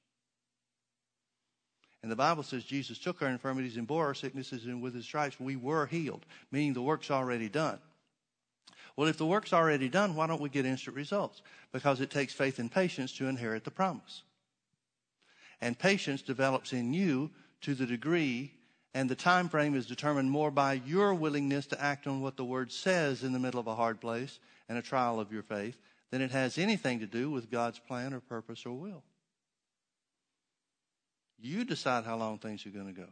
And 2.02 2.12
the 2.12 2.16
Bible 2.16 2.42
says 2.42 2.64
Jesus 2.64 2.98
took 2.98 3.20
our 3.22 3.28
infirmities 3.28 3.76
and 3.76 3.86
bore 3.86 4.06
our 4.06 4.14
sicknesses, 4.14 4.64
and 4.64 4.80
with 4.80 4.94
His 4.94 5.04
stripes 5.04 5.40
we 5.40 5.56
were 5.56 5.86
healed, 5.86 6.24
meaning 6.52 6.72
the 6.72 6.82
work's 6.82 7.10
already 7.10 7.48
done. 7.48 7.80
Well, 8.98 9.06
if 9.06 9.16
the 9.16 9.26
work's 9.26 9.52
already 9.52 9.88
done, 9.88 10.16
why 10.16 10.26
don't 10.26 10.40
we 10.40 10.48
get 10.48 10.66
instant 10.66 10.96
results? 10.96 11.40
Because 11.70 12.00
it 12.00 12.10
takes 12.10 12.32
faith 12.32 12.58
and 12.58 12.68
patience 12.68 13.12
to 13.12 13.28
inherit 13.28 13.62
the 13.62 13.70
promise. 13.70 14.24
And 15.60 15.78
patience 15.78 16.20
develops 16.20 16.72
in 16.72 16.92
you 16.92 17.30
to 17.60 17.76
the 17.76 17.86
degree 17.86 18.54
and 18.94 19.08
the 19.08 19.14
time 19.14 19.48
frame 19.48 19.76
is 19.76 19.86
determined 19.86 20.32
more 20.32 20.50
by 20.50 20.72
your 20.84 21.14
willingness 21.14 21.68
to 21.68 21.80
act 21.80 22.08
on 22.08 22.22
what 22.22 22.36
the 22.36 22.44
word 22.44 22.72
says 22.72 23.22
in 23.22 23.32
the 23.32 23.38
middle 23.38 23.60
of 23.60 23.68
a 23.68 23.76
hard 23.76 24.00
place 24.00 24.40
and 24.68 24.76
a 24.76 24.82
trial 24.82 25.20
of 25.20 25.30
your 25.30 25.44
faith 25.44 25.78
than 26.10 26.20
it 26.20 26.32
has 26.32 26.58
anything 26.58 26.98
to 26.98 27.06
do 27.06 27.30
with 27.30 27.52
God's 27.52 27.78
plan 27.78 28.12
or 28.12 28.18
purpose 28.18 28.66
or 28.66 28.72
will. 28.72 29.04
You 31.38 31.64
decide 31.64 32.02
how 32.02 32.16
long 32.16 32.38
things 32.38 32.66
are 32.66 32.70
going 32.70 32.92
to 32.92 33.00
go. 33.00 33.08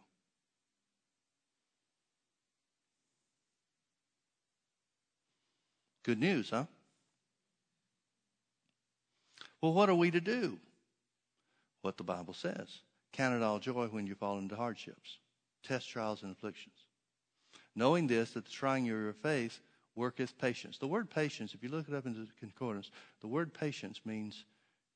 Good 6.06 6.20
news, 6.20 6.50
huh? 6.50 6.66
Well, 9.60 9.72
what 9.72 9.90
are 9.90 9.94
we 9.96 10.12
to 10.12 10.20
do? 10.20 10.60
What 11.82 11.96
the 11.96 12.04
Bible 12.04 12.32
says. 12.32 12.68
Count 13.12 13.34
it 13.34 13.42
all 13.42 13.58
joy 13.58 13.88
when 13.88 14.06
you 14.06 14.14
fall 14.14 14.38
into 14.38 14.54
hardships, 14.54 15.18
test 15.64 15.90
trials, 15.90 16.22
and 16.22 16.30
afflictions. 16.30 16.76
Knowing 17.74 18.06
this, 18.06 18.30
that 18.30 18.44
the 18.44 18.50
trying 18.52 18.84
of 18.84 18.96
your 18.96 19.12
faith 19.14 19.58
worketh 19.96 20.38
patience. 20.38 20.78
The 20.78 20.86
word 20.86 21.10
patience, 21.10 21.54
if 21.54 21.62
you 21.64 21.70
look 21.70 21.88
it 21.88 21.94
up 21.94 22.06
in 22.06 22.14
the 22.14 22.28
concordance, 22.38 22.92
the 23.20 23.26
word 23.26 23.52
patience 23.52 24.00
means 24.04 24.44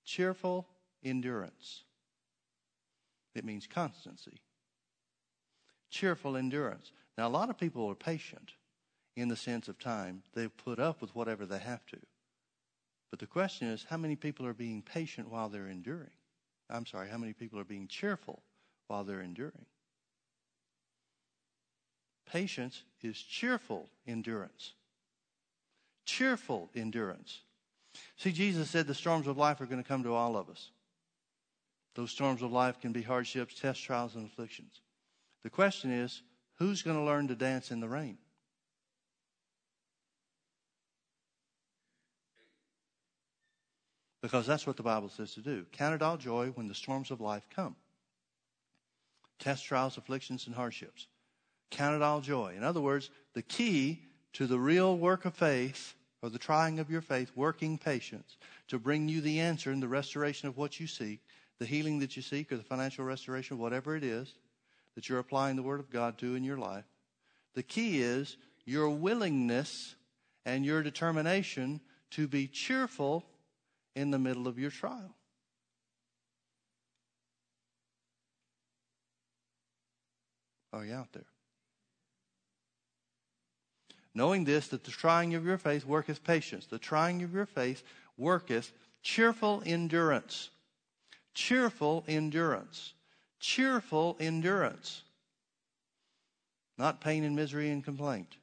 cheerful 0.05 0.69
endurance. 1.03 1.83
It 3.35 3.45
means 3.45 3.67
constancy. 3.67 4.41
Cheerful 5.91 6.37
endurance. 6.37 6.93
Now, 7.19 7.27
a 7.27 7.31
lot 7.31 7.51
of 7.51 7.59
people 7.59 7.91
are 7.91 7.97
patient 7.97 8.53
in 9.17 9.29
the 9.29 9.37
sense 9.37 9.69
of 9.69 9.79
time. 9.79 10.23
They 10.35 10.49
put 10.49 10.79
up 10.79 11.01
with 11.01 11.15
whatever 11.15 11.47
they 11.47 11.59
have 11.59 11.85
to. 11.87 11.99
But 13.11 13.19
the 13.19 13.27
question 13.27 13.69
is, 13.69 13.87
how 13.89 13.97
many 13.97 14.17
people 14.17 14.47
are 14.47 14.55
being 14.55 14.83
patient 14.83 15.31
while 15.31 15.49
they're 15.49 15.69
enduring? 15.69 16.11
I'm 16.69 16.87
sorry, 16.87 17.09
how 17.09 17.19
many 17.19 17.33
people 17.33 17.59
are 17.59 17.65
being 17.65 17.89
cheerful 17.89 18.43
while 18.87 19.03
they're 19.03 19.21
enduring? 19.21 19.67
Patience 22.31 22.85
is 23.03 23.21
cheerful 23.21 23.89
endurance. 24.07 24.75
Cheerful 26.07 26.71
endurance. 26.77 27.41
See, 28.17 28.31
Jesus 28.31 28.71
said 28.71 28.87
the 28.87 28.95
storms 28.95 29.27
of 29.27 29.37
life 29.37 29.61
are 29.61 29.67
going 29.67 29.83
to 29.83 29.89
come 29.89 30.05
to 30.05 30.15
all 30.15 30.37
of 30.37 30.49
us. 30.49 30.71
Those 31.97 32.13
storms 32.13 32.43
of 32.43 32.53
life 32.53 32.81
can 32.81 32.93
be 32.93 33.03
hardships, 33.03 33.55
tests, 33.55 33.83
trials, 33.83 34.15
and 34.15 34.27
afflictions. 34.27 34.81
The 35.43 35.51
question 35.51 35.91
is, 35.91 36.23
who's 36.57 36.83
going 36.83 36.97
to 36.97 37.03
learn 37.03 37.27
to 37.29 37.35
dance 37.35 37.73
in 37.73 37.81
the 37.81 37.89
rain? 37.89 38.19
Because 44.23 44.47
that's 44.47 44.67
what 44.67 44.77
the 44.77 44.83
Bible 44.83 45.09
says 45.09 45.33
to 45.35 45.41
do. 45.41 45.65
Count 45.73 45.95
it 45.95 46.03
all 46.03 46.17
joy 46.17 46.49
when 46.55 46.69
the 46.69 46.75
storms 46.75 47.11
of 47.11 47.21
life 47.21 47.47
come. 47.55 47.77
Test 49.39 49.65
trials, 49.65 49.97
afflictions, 49.97 50.47
and 50.47 50.55
hardships. 50.55 51.07
Count 51.71 51.97
it 51.97 52.03
all 52.03 52.21
joy. 52.21 52.55
In 52.57 52.63
other 52.63 52.81
words, 52.81 53.11
the 53.35 53.43
key 53.43 54.03
to 54.35 54.47
the 54.47 54.59
real 54.59 54.97
work 54.99 55.25
of 55.25 55.35
faith 55.35 55.95
or 56.23 56.29
the 56.29 56.39
trying 56.39 56.79
of 56.79 56.91
your 56.91 57.01
faith, 57.01 57.33
working 57.35 57.79
patience 57.79 58.37
to 58.69 58.79
bring 58.79 59.09
you 59.09 59.23
the 59.23 59.41
answer 59.41 59.71
and 59.71 59.83
the 59.83 59.89
restoration 59.89 60.49
of 60.49 60.59
what 60.59 60.79
you 60.79 60.87
seek, 60.87 61.21
the 61.59 61.65
healing 61.65 61.99
that 62.01 62.15
you 62.15 62.23
seek, 62.23 62.53
or 62.53 62.57
the 62.57 62.63
financial 62.63 63.05
restoration, 63.05 63.59
whatever 63.59 63.97
it 63.97 64.05
is 64.05 64.35
that 64.95 65.09
you're 65.09 65.19
applying 65.19 65.57
the 65.57 65.63
Word 65.63 65.81
of 65.81 65.91
God 65.91 66.19
to 66.19 66.35
in 66.35 66.45
your 66.45 66.59
life. 66.59 66.85
The 67.55 67.63
key 67.63 68.03
is 68.03 68.37
your 68.67 68.91
willingness 68.91 69.95
and 70.45 70.65
your 70.65 70.83
determination 70.83 71.81
to 72.11 72.29
be 72.29 72.47
cheerful 72.47 73.25
in 74.01 74.11
the 74.11 74.19
middle 74.19 74.49
of 74.49 74.59
your 74.59 74.71
trial. 74.71 75.15
Oh, 80.73 80.79
Are 80.79 80.85
you 80.85 80.95
out 80.95 81.13
there? 81.13 81.27
Knowing 84.15 84.45
this, 84.45 84.69
that 84.69 84.85
the 84.85 84.91
trying 84.91 85.35
of 85.35 85.45
your 85.45 85.59
faith 85.59 85.85
worketh 85.85 86.25
patience. 86.25 86.67
The 86.67 86.79
trying 86.79 87.23
of 87.23 87.35
your 87.35 87.47
faith 87.47 87.83
worketh 88.17 88.73
cheerful 89.03 89.63
endurance. 89.67 90.51
Cheerful 91.35 92.05
endurance. 92.09 92.95
Cheerful 93.39 94.17
endurance. 94.19 95.03
Not 96.79 97.01
pain 97.01 97.23
and 97.23 97.37
misery 97.37 97.71
and 97.71 97.85
complaint. 97.85 98.37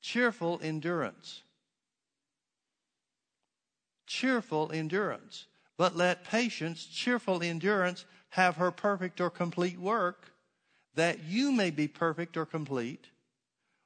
Cheerful 0.00 0.60
endurance 0.62 1.42
cheerful 4.12 4.70
endurance. 4.72 5.46
But 5.78 5.96
let 5.96 6.24
patience, 6.24 6.84
cheerful 6.84 7.42
endurance, 7.42 8.04
have 8.30 8.56
her 8.56 8.70
perfect 8.70 9.20
or 9.20 9.30
complete 9.30 9.78
work, 9.78 10.32
that 10.94 11.24
you 11.24 11.50
may 11.50 11.70
be 11.70 11.88
perfect 11.88 12.36
or 12.36 12.44
complete, 12.44 13.06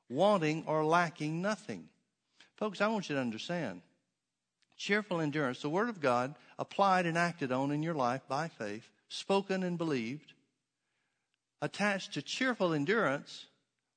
wanting 0.09 0.64
or 0.66 0.85
lacking 0.85 1.41
nothing. 1.41 1.89
Folks, 2.57 2.81
I 2.81 2.89
want 2.89 3.09
you 3.09 3.14
to 3.14 3.20
understand 3.20 3.83
cheerful 4.77 5.20
endurance, 5.20 5.62
the 5.62 5.70
Word 5.70 5.89
of 5.89 6.01
God 6.01 6.35
applied 6.59 7.07
and 7.07 7.16
acted 7.16 7.51
on 7.51 7.70
in 7.70 7.83
your 7.83 7.95
life 7.95 8.20
by 8.29 8.49
faith, 8.49 8.91
spoken 9.09 9.62
and 9.62 9.79
believed, 9.79 10.35
attached 11.62 12.12
to 12.14 12.20
cheerful 12.20 12.74
endurance, 12.74 13.47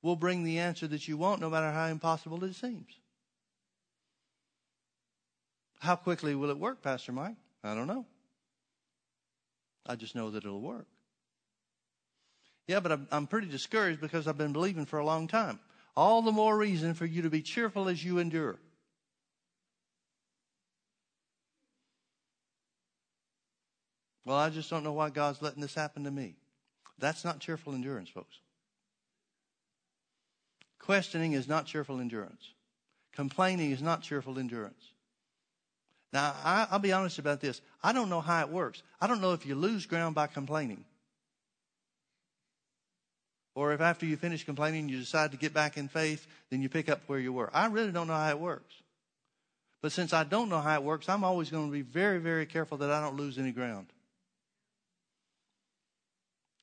will 0.02 0.16
bring 0.16 0.44
the 0.44 0.60
answer 0.60 0.88
that 0.88 1.08
you 1.08 1.18
want, 1.18 1.42
no 1.42 1.50
matter 1.50 1.72
how 1.72 1.88
impossible 1.88 2.42
it 2.46 2.56
seems. 2.56 2.99
How 5.80 5.96
quickly 5.96 6.36
will 6.36 6.50
it 6.50 6.60
work, 6.60 6.82
Pastor 6.82 7.12
Mike? 7.12 7.36
I 7.64 7.74
don't 7.74 7.88
know. 7.88 8.06
I 9.86 9.96
just 9.96 10.14
know 10.14 10.30
that 10.30 10.46
it'll 10.46 10.62
work. 10.62 10.88
Yeah, 12.68 12.80
but 12.80 13.00
I'm, 13.12 13.26
pretty 13.26 13.48
discouraged 13.48 14.00
because 14.00 14.28
I've 14.28 14.38
been 14.38 14.54
believing 14.54 14.86
for 14.86 15.00
a 15.00 15.06
long 15.06 15.28
time. 15.28 15.60
All 15.98 16.22
the 16.22 16.32
more 16.32 16.56
reason 16.56 16.94
for 16.94 17.06
you 17.06 17.24
to 17.24 17.30
be 17.30 17.42
cheerful 17.42 17.90
as 17.90 18.04
you 18.04 18.20
endure. 18.20 18.60
Well, 24.26 24.38
I 24.38 24.52
just 24.52 24.70
don't 24.70 24.84
know 24.84 24.94
why 24.94 25.10
God's 25.10 25.42
letting 25.42 25.62
this 25.62 25.74
happen 25.74 26.04
to 26.04 26.12
me. 26.12 26.36
That's 27.00 27.26
not 27.26 27.40
cheerful 27.40 27.74
endurance, 27.74 28.10
folks. 28.10 28.38
Questioning 30.78 31.34
is 31.34 31.48
not 31.48 31.66
cheerful 31.66 32.00
endurance. 32.00 32.54
Complaining 33.14 33.72
is 33.72 33.82
not 33.82 34.04
cheerful 34.04 34.38
endurance. 34.38 34.92
Now, 36.12 36.36
I, 36.44 36.68
will 36.72 36.80
be 36.80 36.92
honest 36.92 37.20
about 37.20 37.40
this. 37.40 37.62
I 37.84 37.94
don't 37.94 38.10
know 38.10 38.22
how 38.22 38.42
it 38.42 38.50
works. 38.50 38.82
I 39.00 39.08
don't 39.08 39.22
know 39.22 39.34
if 39.34 39.46
you 39.46 39.56
lose 39.56 39.86
ground 39.86 40.16
by 40.16 40.28
complaining. 40.28 40.84
Or 43.56 43.74
if 43.74 43.82
after 43.82 44.06
you 44.06 44.18
finish 44.18 44.44
complaining, 44.44 44.90
you 44.90 44.98
decide 44.98 45.32
to 45.32 45.38
get 45.38 45.54
back 45.54 45.78
in 45.78 45.88
faith, 45.88 46.26
then 46.50 46.62
you 46.62 46.70
pick 46.70 46.90
up 46.90 47.02
where 47.08 47.20
you 47.20 47.34
were. 47.34 47.50
I 47.54 47.68
really 47.68 47.92
don't 47.92 48.08
know 48.08 48.14
how 48.14 48.30
it 48.30 48.40
works. 48.40 48.74
But 49.82 49.92
since 49.92 50.14
I 50.14 50.24
don't 50.24 50.50
know 50.50 50.60
how 50.60 50.76
it 50.76 50.84
works, 50.84 51.08
I'm 51.08 51.24
always 51.24 51.50
going 51.50 51.68
to 51.68 51.72
be 51.72 51.82
very, 51.82 52.20
very 52.20 52.46
careful 52.46 52.78
that 52.80 52.92
I 52.92 53.02
don't 53.02 53.18
lose 53.18 53.38
any 53.38 53.52
ground. 53.52 53.88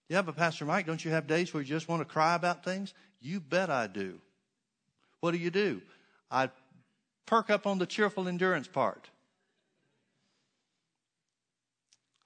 Yeah, 0.09 0.23
but 0.23 0.37
Pastor 0.37 0.65
Mike, 0.65 0.87
don't 0.87 1.05
you 1.05 1.11
have 1.11 1.27
days 1.27 1.53
where 1.53 1.63
you 1.63 1.69
just 1.69 1.89
want 1.89 2.01
to 2.01 2.05
cry 2.05 2.35
about 2.35 2.65
things? 2.65 2.95
You 3.21 3.41
bet 3.41 3.71
I 3.71 3.87
do. 3.87 4.21
What 5.21 5.33
do 5.33 5.39
you 5.39 5.51
do? 5.51 5.83
I 6.31 6.51
perk 7.25 7.51
up 7.51 7.67
on 7.67 7.79
the 7.79 7.87
cheerful 7.87 8.29
endurance 8.29 8.69
part. 8.69 9.09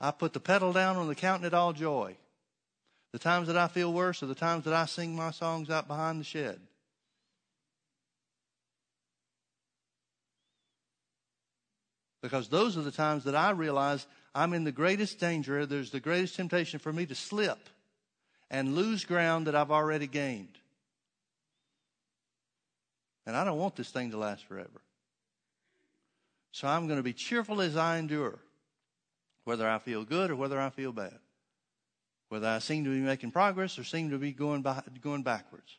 I 0.01 0.11
put 0.11 0.33
the 0.33 0.41
pedal 0.41 0.73
down 0.73 0.97
on 0.97 1.09
the 1.09 1.15
counting 1.15 1.47
it 1.47 1.55
all 1.55 1.73
joy. 1.73 2.17
The 3.13 3.19
times 3.19 3.49
that 3.49 3.57
I 3.57 3.69
feel 3.69 3.93
worse 3.93 4.23
are 4.23 4.27
the 4.27 4.35
times 4.35 4.65
that 4.65 4.73
I 4.73 4.87
sing 4.87 5.15
my 5.15 5.31
songs 5.31 5.69
out 5.69 5.89
behind 5.89 6.21
the 6.21 6.25
shed. 6.25 6.61
Because 12.23 12.49
those 12.49 12.77
are 12.77 12.83
the 12.83 12.91
times 12.91 13.25
that 13.25 13.35
I 13.35 13.51
realize 13.51 14.07
I'm 14.35 14.53
in 14.53 14.65
the 14.65 14.73
greatest 14.73 15.19
danger. 15.19 15.67
There's 15.67 15.91
the 15.91 16.01
greatest 16.01 16.37
temptation 16.37 16.79
for 16.79 16.93
me 16.93 17.07
to 17.07 17.15
slip 17.15 17.59
and 18.51 18.75
lose 18.75 19.05
ground 19.05 19.47
that 19.47 19.55
I've 19.55 19.71
already 19.71 20.07
gained. 20.07 20.59
And 23.27 23.37
I 23.37 23.45
don't 23.45 23.59
want 23.59 23.77
this 23.77 23.91
thing 23.91 24.11
to 24.11 24.19
last 24.19 24.45
forever. 24.47 24.81
So 26.53 26.69
I'm 26.69 26.87
going 26.87 26.99
to 26.99 27.03
be 27.03 27.13
cheerful 27.13 27.61
as 27.61 27.77
I 27.77 27.99
endure 27.99 28.39
whether 29.45 29.69
I 29.69 29.79
feel 29.79 30.05
good 30.05 30.31
or 30.31 30.37
whether 30.37 30.61
I 30.61 30.71
feel 30.71 30.93
bad, 30.93 31.19
whether 32.29 32.47
I 32.47 32.59
seem 32.59 32.85
to 32.85 32.91
be 32.91 33.01
making 33.01 33.33
progress 33.33 33.79
or 33.79 33.85
seem 33.85 34.11
to 34.11 34.19
be 34.19 34.33
going, 34.33 34.63
by, 34.63 34.83
going 35.01 35.23
backwards. 35.23 35.79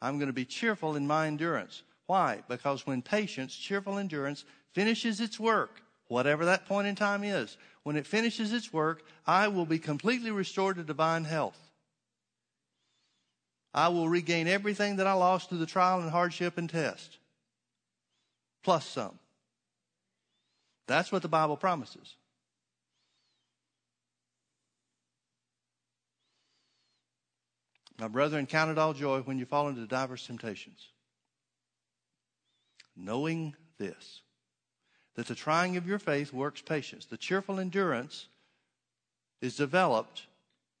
I'm 0.00 0.18
going 0.18 0.28
to 0.28 0.32
be 0.32 0.44
cheerful 0.44 0.96
in 0.96 1.06
my 1.06 1.26
endurance. 1.26 1.82
Why? 2.06 2.42
Because 2.48 2.86
when 2.86 3.02
patience, 3.02 3.54
cheerful 3.54 3.98
endurance, 3.98 4.44
finishes 4.72 5.20
its 5.20 5.38
work, 5.38 5.82
whatever 6.08 6.44
that 6.46 6.66
point 6.66 6.88
in 6.88 6.94
time 6.94 7.22
is, 7.22 7.56
when 7.84 7.96
it 7.96 8.06
finishes 8.06 8.52
its 8.52 8.72
work, 8.72 9.02
I 9.26 9.48
will 9.48 9.66
be 9.66 9.78
completely 9.78 10.30
restored 10.30 10.76
to 10.76 10.82
divine 10.82 11.24
health. 11.24 11.58
I 13.74 13.88
will 13.88 14.08
regain 14.08 14.48
everything 14.48 14.96
that 14.96 15.06
I 15.06 15.14
lost 15.14 15.48
through 15.48 15.58
the 15.58 15.66
trial 15.66 16.00
and 16.00 16.10
hardship 16.10 16.58
and 16.58 16.68
test, 16.68 17.18
plus 18.62 18.86
some. 18.86 19.18
That's 20.86 21.10
what 21.10 21.22
the 21.22 21.28
Bible 21.28 21.56
promises. 21.56 22.16
My 28.02 28.08
brethren, 28.08 28.46
count 28.46 28.68
it 28.68 28.78
all 28.78 28.94
joy 28.94 29.20
when 29.20 29.38
you 29.38 29.46
fall 29.46 29.68
into 29.68 29.86
diverse 29.86 30.26
temptations. 30.26 30.88
Knowing 32.96 33.54
this, 33.78 34.22
that 35.14 35.28
the 35.28 35.36
trying 35.36 35.76
of 35.76 35.86
your 35.86 36.00
faith 36.00 36.32
works 36.32 36.60
patience. 36.60 37.06
The 37.06 37.16
cheerful 37.16 37.60
endurance 37.60 38.26
is 39.40 39.54
developed 39.54 40.26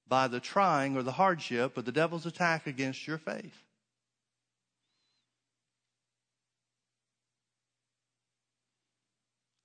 by 0.08 0.26
the 0.26 0.40
trying 0.40 0.96
or 0.96 1.04
the 1.04 1.12
hardship 1.12 1.78
or 1.78 1.82
the 1.82 1.92
devil's 1.92 2.26
attack 2.26 2.66
against 2.66 3.06
your 3.06 3.18
faith. 3.18 3.54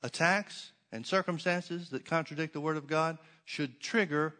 Attacks 0.03 0.73
and 0.91 1.07
circumstances 1.07 1.89
that 1.89 2.05
contradict 2.05 2.53
the 2.53 2.61
Word 2.61 2.77
of 2.77 2.85
God 2.85 3.17
should 3.45 3.79
trigger 3.79 4.35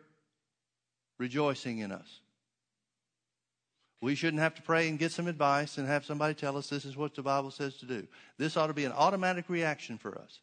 rejoicing 1.18 1.80
in 1.80 1.92
us. 1.92 2.22
We 4.02 4.14
shouldn't 4.14 4.42
have 4.42 4.54
to 4.56 4.62
pray 4.62 4.90
and 4.90 5.00
get 5.00 5.12
some 5.12 5.28
advice 5.28 5.78
and 5.78 5.88
have 5.88 6.06
somebody 6.06 6.36
tell 6.36 6.56
us 6.56 6.70
this 6.70 6.86
is 6.86 6.96
what 6.96 7.16
the 7.16 7.24
Bible 7.24 7.50
says 7.50 7.78
to 7.78 7.86
do. 7.86 8.08
This 8.38 8.56
ought 8.56 8.68
to 8.68 8.74
be 8.74 8.86
an 8.86 8.92
automatic 8.92 9.50
reaction 9.50 9.98
for 9.98 10.18
us. 10.20 10.40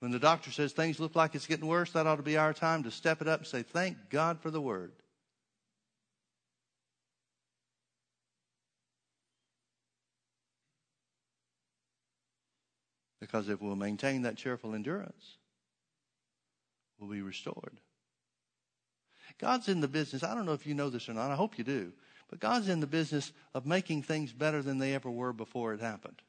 When 0.00 0.10
the 0.10 0.18
doctor 0.18 0.50
says 0.50 0.72
things 0.72 0.98
look 0.98 1.14
like 1.14 1.34
it's 1.34 1.46
getting 1.46 1.66
worse, 1.66 1.92
that 1.92 2.06
ought 2.06 2.16
to 2.16 2.22
be 2.22 2.38
our 2.38 2.54
time 2.54 2.82
to 2.84 2.90
step 2.90 3.20
it 3.20 3.28
up 3.28 3.40
and 3.40 3.46
say, 3.46 3.62
Thank 3.62 3.96
God 4.08 4.40
for 4.40 4.50
the 4.50 4.60
word. 4.60 4.92
Because 13.20 13.50
if 13.50 13.60
we'll 13.60 13.76
maintain 13.76 14.22
that 14.22 14.36
cheerful 14.36 14.74
endurance, 14.74 15.36
we'll 17.00 17.10
be 17.10 17.22
restored. 17.22 17.80
God's 19.38 19.68
in 19.68 19.80
the 19.80 19.88
business. 19.88 20.22
I 20.22 20.34
don't 20.34 20.46
know 20.46 20.52
if 20.52 20.66
you 20.66 20.74
know 20.74 20.90
this 20.90 21.08
or 21.08 21.14
not. 21.14 21.30
I 21.30 21.36
hope 21.36 21.58
you 21.58 21.64
do. 21.64 21.92
But 22.28 22.40
God's 22.40 22.68
in 22.68 22.80
the 22.80 22.86
business 22.86 23.32
of 23.54 23.66
making 23.66 24.02
things 24.02 24.32
better 24.32 24.62
than 24.62 24.78
they 24.78 24.94
ever 24.94 25.10
were 25.10 25.32
before 25.32 25.72
it 25.72 25.80
happened. 25.80 26.20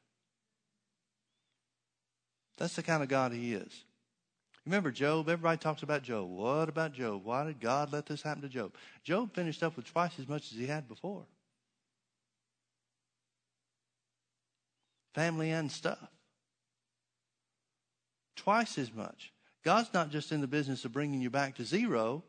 That's 2.58 2.76
the 2.76 2.82
kind 2.82 3.02
of 3.02 3.08
God 3.08 3.32
he 3.32 3.54
is. 3.54 3.84
Remember 4.64 4.90
Job? 4.90 5.28
Everybody 5.28 5.58
talks 5.58 5.82
about 5.82 6.02
Job. 6.02 6.28
What 6.28 6.68
about 6.68 6.92
Job? 6.92 7.24
Why 7.24 7.44
did 7.44 7.60
God 7.60 7.92
let 7.92 8.06
this 8.06 8.22
happen 8.22 8.42
to 8.42 8.48
Job? 8.48 8.72
Job 9.02 9.34
finished 9.34 9.62
up 9.62 9.76
with 9.76 9.86
twice 9.86 10.18
as 10.18 10.28
much 10.28 10.52
as 10.52 10.58
he 10.58 10.66
had 10.66 10.88
before. 10.88 11.24
Family 15.14 15.50
and 15.50 15.70
stuff. 15.70 16.10
Twice 18.36 18.78
as 18.78 18.92
much. 18.92 19.32
God's 19.64 19.92
not 19.94 20.10
just 20.10 20.32
in 20.32 20.40
the 20.40 20.46
business 20.46 20.84
of 20.84 20.92
bringing 20.92 21.20
you 21.20 21.30
back 21.30 21.56
to 21.56 21.64
zero. 21.64 22.22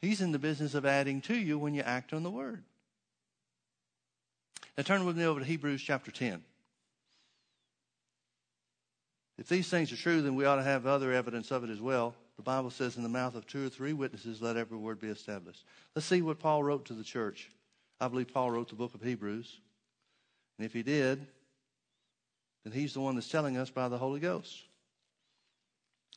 He's 0.00 0.20
in 0.20 0.32
the 0.32 0.38
business 0.38 0.74
of 0.74 0.84
adding 0.84 1.20
to 1.22 1.34
you 1.34 1.58
when 1.58 1.74
you 1.74 1.82
act 1.82 2.12
on 2.12 2.22
the 2.22 2.30
word. 2.30 2.62
Now 4.76 4.82
turn 4.82 5.04
with 5.04 5.16
me 5.16 5.24
over 5.24 5.40
to 5.40 5.46
Hebrews 5.46 5.82
chapter 5.82 6.10
10. 6.10 6.42
If 9.38 9.48
these 9.48 9.68
things 9.68 9.90
are 9.90 9.96
true, 9.96 10.20
then 10.20 10.34
we 10.34 10.44
ought 10.44 10.56
to 10.56 10.62
have 10.62 10.86
other 10.86 11.12
evidence 11.12 11.50
of 11.50 11.64
it 11.64 11.70
as 11.70 11.80
well. 11.80 12.14
The 12.36 12.42
Bible 12.42 12.70
says, 12.70 12.96
in 12.96 13.02
the 13.02 13.08
mouth 13.08 13.34
of 13.34 13.46
two 13.46 13.66
or 13.66 13.68
three 13.70 13.94
witnesses, 13.94 14.40
let 14.40 14.56
every 14.56 14.76
word 14.76 15.00
be 15.00 15.08
established. 15.08 15.64
Let's 15.94 16.06
see 16.06 16.22
what 16.22 16.38
Paul 16.38 16.62
wrote 16.62 16.86
to 16.86 16.94
the 16.94 17.04
church. 17.04 17.50
I 18.00 18.08
believe 18.08 18.32
Paul 18.32 18.50
wrote 18.50 18.68
the 18.68 18.74
book 18.74 18.94
of 18.94 19.02
Hebrews. 19.02 19.60
And 20.58 20.66
if 20.66 20.72
he 20.72 20.82
did, 20.82 21.26
then 22.64 22.72
he's 22.72 22.94
the 22.94 23.00
one 23.00 23.14
that's 23.14 23.28
telling 23.28 23.56
us 23.56 23.70
by 23.70 23.88
the 23.88 23.98
Holy 23.98 24.20
Ghost. 24.20 24.62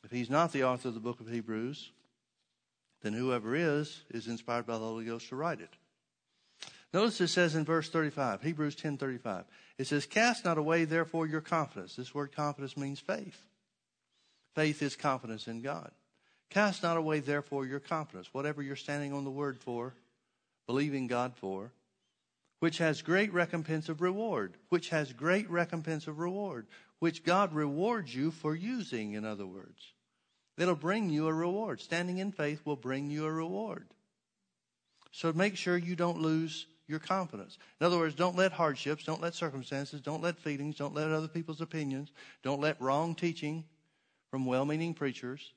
If 0.04 0.10
he's 0.10 0.30
not 0.30 0.52
the 0.52 0.64
author 0.64 0.88
of 0.88 0.94
the 0.94 1.00
book 1.00 1.20
of 1.20 1.30
Hebrews, 1.30 1.90
then 3.02 3.14
whoever 3.14 3.54
is, 3.54 4.02
is 4.10 4.28
inspired 4.28 4.66
by 4.66 4.74
the 4.74 4.84
Holy 4.84 5.04
Ghost 5.04 5.28
to 5.30 5.36
write 5.36 5.60
it. 5.60 5.70
Notice 6.92 7.20
it 7.20 7.28
says 7.28 7.54
in 7.54 7.64
verse 7.64 7.88
35, 7.88 8.42
Hebrews 8.42 8.76
10 8.76 8.98
35. 8.98 9.44
It 9.78 9.86
says, 9.86 10.06
Cast 10.06 10.44
not 10.44 10.58
away 10.58 10.84
therefore 10.84 11.26
your 11.26 11.40
confidence. 11.40 11.96
This 11.96 12.14
word 12.14 12.34
confidence 12.34 12.76
means 12.76 13.00
faith. 13.00 13.46
Faith 14.54 14.82
is 14.82 14.94
confidence 14.94 15.48
in 15.48 15.60
God. 15.60 15.90
Cast 16.50 16.82
not 16.82 16.96
away 16.96 17.18
therefore 17.18 17.66
your 17.66 17.80
confidence, 17.80 18.32
whatever 18.32 18.62
you're 18.62 18.76
standing 18.76 19.12
on 19.12 19.24
the 19.24 19.30
word 19.30 19.58
for, 19.58 19.94
believing 20.66 21.08
God 21.08 21.34
for, 21.34 21.72
which 22.60 22.78
has 22.78 23.02
great 23.02 23.32
recompense 23.32 23.88
of 23.88 24.00
reward, 24.00 24.54
which 24.68 24.90
has 24.90 25.12
great 25.12 25.50
recompense 25.50 26.06
of 26.06 26.20
reward, 26.20 26.66
which 27.00 27.24
God 27.24 27.52
rewards 27.52 28.14
you 28.14 28.30
for 28.30 28.54
using, 28.54 29.14
in 29.14 29.24
other 29.24 29.46
words. 29.46 29.93
It'll 30.56 30.74
bring 30.74 31.10
you 31.10 31.26
a 31.26 31.32
reward. 31.32 31.80
Standing 31.80 32.18
in 32.18 32.32
faith 32.32 32.60
will 32.64 32.76
bring 32.76 33.10
you 33.10 33.24
a 33.26 33.32
reward. 33.32 33.86
So 35.10 35.32
make 35.32 35.56
sure 35.56 35.76
you 35.76 35.96
don't 35.96 36.20
lose 36.20 36.66
your 36.86 36.98
confidence. 36.98 37.58
In 37.80 37.86
other 37.86 37.98
words, 37.98 38.14
don't 38.14 38.36
let 38.36 38.52
hardships, 38.52 39.04
don't 39.04 39.22
let 39.22 39.34
circumstances, 39.34 40.00
don't 40.00 40.22
let 40.22 40.38
feelings, 40.38 40.76
don't 40.76 40.94
let 40.94 41.10
other 41.10 41.28
people's 41.28 41.60
opinions, 41.60 42.10
don't 42.42 42.60
let 42.60 42.80
wrong 42.80 43.14
teaching 43.14 43.64
from 44.30 44.44
well 44.44 44.64
meaning 44.64 44.94
preachers 44.94 45.52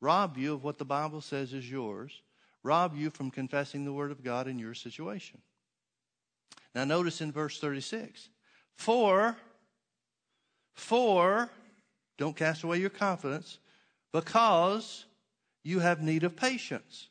rob 0.00 0.36
you 0.36 0.54
of 0.54 0.64
what 0.64 0.78
the 0.78 0.84
Bible 0.84 1.20
says 1.20 1.52
is 1.52 1.70
yours, 1.70 2.22
rob 2.62 2.96
you 2.96 3.10
from 3.10 3.30
confessing 3.30 3.84
the 3.84 3.92
Word 3.92 4.10
of 4.10 4.24
God 4.24 4.48
in 4.48 4.58
your 4.58 4.74
situation. 4.74 5.40
Now, 6.74 6.84
notice 6.84 7.20
in 7.20 7.32
verse 7.32 7.58
36 7.58 8.28
For, 8.76 9.36
for, 10.74 11.50
don't 12.18 12.36
cast 12.36 12.62
away 12.62 12.78
your 12.78 12.90
confidence, 12.90 13.58
because 14.12 15.04
you 15.62 15.80
have 15.80 16.00
need 16.00 16.24
of 16.24 16.36
patience 16.36 17.08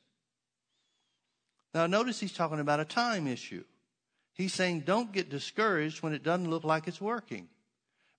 now, 1.73 1.85
notice 1.85 2.19
he's 2.19 2.33
talking 2.33 2.59
about 2.59 2.79
a 2.79 2.85
time 2.85 3.27
issue. 3.27 3.63
He's 4.33 4.53
saying, 4.53 4.81
don't 4.81 5.11
get 5.11 5.29
discouraged 5.29 6.01
when 6.01 6.13
it 6.13 6.23
doesn't 6.23 6.49
look 6.49 6.63
like 6.63 6.87
it's 6.87 7.01
working 7.01 7.47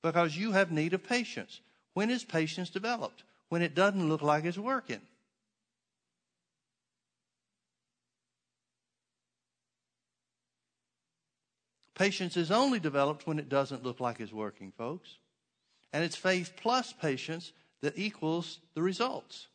because 0.02 0.36
you 0.36 0.52
have 0.52 0.70
need 0.70 0.94
of 0.94 1.02
patience. 1.02 1.60
When 1.94 2.10
is 2.10 2.24
patience 2.24 2.70
developed? 2.70 3.24
When 3.48 3.62
it 3.62 3.74
doesn't 3.74 4.08
look 4.08 4.22
like 4.22 4.44
it's 4.44 4.58
working. 4.58 5.00
Patience 11.96 12.36
is 12.36 12.50
only 12.50 12.78
developed 12.78 13.26
when 13.26 13.38
it 13.38 13.48
doesn't 13.48 13.82
look 13.82 14.00
like 14.00 14.20
it's 14.20 14.32
working, 14.32 14.72
folks. 14.78 15.18
And 15.92 16.04
it's 16.04 16.16
faith 16.16 16.52
plus 16.56 16.92
patience 16.92 17.52
that 17.82 17.98
equals 17.98 18.58
the 18.74 18.82
results. 18.82 19.48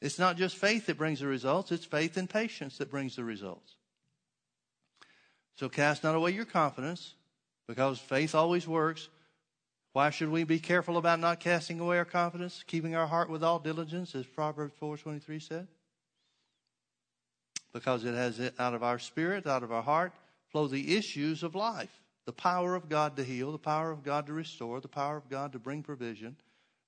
It's 0.00 0.18
not 0.18 0.36
just 0.36 0.56
faith 0.56 0.86
that 0.86 0.98
brings 0.98 1.20
the 1.20 1.28
results, 1.28 1.70
it's 1.70 1.84
faith 1.84 2.16
and 2.16 2.28
patience 2.28 2.78
that 2.78 2.90
brings 2.90 3.14
the 3.14 3.22
results. 3.22 3.76
So 5.54 5.68
cast 5.68 6.02
not 6.02 6.16
away 6.16 6.32
your 6.32 6.44
confidence, 6.44 7.14
because 7.68 8.00
faith 8.00 8.34
always 8.34 8.66
works. 8.66 9.08
Why 9.92 10.10
should 10.10 10.30
we 10.30 10.42
be 10.42 10.58
careful 10.58 10.96
about 10.96 11.20
not 11.20 11.38
casting 11.38 11.78
away 11.78 11.98
our 11.98 12.04
confidence, 12.04 12.64
keeping 12.66 12.96
our 12.96 13.06
heart 13.06 13.30
with 13.30 13.44
all 13.44 13.60
diligence, 13.60 14.14
as 14.16 14.26
Proverbs 14.26 14.74
4.23 14.80 15.40
said? 15.40 15.68
Because 17.72 18.04
it 18.04 18.14
has 18.14 18.40
it 18.40 18.54
out 18.58 18.74
of 18.74 18.82
our 18.82 18.98
spirit, 18.98 19.46
out 19.46 19.62
of 19.62 19.70
our 19.70 19.82
heart, 19.82 20.12
flow 20.50 20.66
the 20.66 20.96
issues 20.96 21.42
of 21.42 21.54
life. 21.54 22.01
The 22.24 22.32
power 22.32 22.74
of 22.74 22.88
God 22.88 23.16
to 23.16 23.24
heal, 23.24 23.52
the 23.52 23.58
power 23.58 23.90
of 23.90 24.02
God 24.02 24.26
to 24.26 24.32
restore, 24.32 24.80
the 24.80 24.88
power 24.88 25.16
of 25.16 25.28
God 25.28 25.52
to 25.52 25.58
bring 25.58 25.82
provision, 25.82 26.36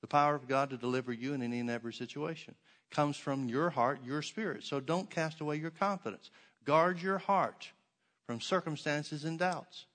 the 0.00 0.06
power 0.06 0.34
of 0.34 0.46
God 0.46 0.70
to 0.70 0.76
deliver 0.76 1.12
you 1.12 1.34
in 1.34 1.42
any 1.42 1.60
and 1.60 1.70
every 1.70 1.92
situation 1.92 2.54
comes 2.90 3.16
from 3.16 3.48
your 3.48 3.70
heart, 3.70 4.00
your 4.04 4.22
spirit. 4.22 4.64
So 4.64 4.80
don't 4.80 5.10
cast 5.10 5.40
away 5.40 5.56
your 5.56 5.70
confidence. 5.70 6.30
Guard 6.64 7.02
your 7.02 7.18
heart 7.18 7.68
from 8.26 8.40
circumstances 8.40 9.24
and 9.24 9.38
doubts. 9.38 9.86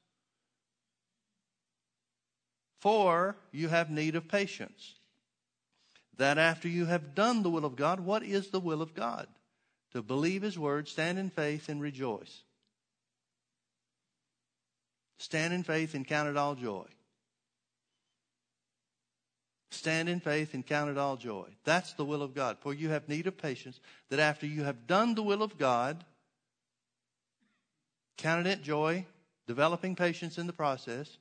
For 2.80 3.36
you 3.52 3.70
have 3.70 3.90
need 3.90 4.16
of 4.16 4.28
patience. 4.28 4.96
That 6.18 6.38
after 6.38 6.68
you 6.68 6.86
have 6.86 7.16
done 7.16 7.44
the 7.44 7.50
will 7.50 7.66
of 7.66 7.76
God, 7.76 8.02
what 8.02 8.24
is 8.24 8.50
the 8.50 8.60
will 8.60 8.82
of 8.82 8.94
God? 8.94 9.28
To 9.94 10.02
believe 10.02 10.42
His 10.42 10.60
word, 10.60 10.88
stand 10.88 11.18
in 11.18 11.30
faith, 11.30 11.70
and 11.70 11.82
rejoice. 11.82 12.44
Stand 15.20 15.54
in 15.54 15.64
faith 15.64 15.94
and 15.94 16.08
count 16.08 16.30
it 16.30 16.38
all 16.38 16.56
joy. 16.56 16.86
Stand 19.72 20.10
in 20.10 20.20
faith 20.20 20.54
and 20.54 20.66
count 20.66 20.90
it 20.90 20.98
all 20.98 21.16
joy. 21.16 21.46
That's 21.64 21.94
the 21.94 22.06
will 22.06 22.24
of 22.24 22.34
God. 22.34 22.58
For 22.62 22.74
you 22.74 22.90
have 22.90 23.08
need 23.08 23.28
of 23.28 23.38
patience, 23.38 23.80
that 24.10 24.20
after 24.20 24.48
you 24.48 24.64
have 24.64 24.88
done 24.88 25.14
the 25.14 25.22
will 25.22 25.44
of 25.44 25.58
God, 25.58 26.04
counting 28.18 28.52
it 28.52 28.64
joy, 28.64 29.06
developing 29.46 29.96
patience 29.96 30.38
in 30.38 30.48
the 30.48 30.54
process, 30.54 31.18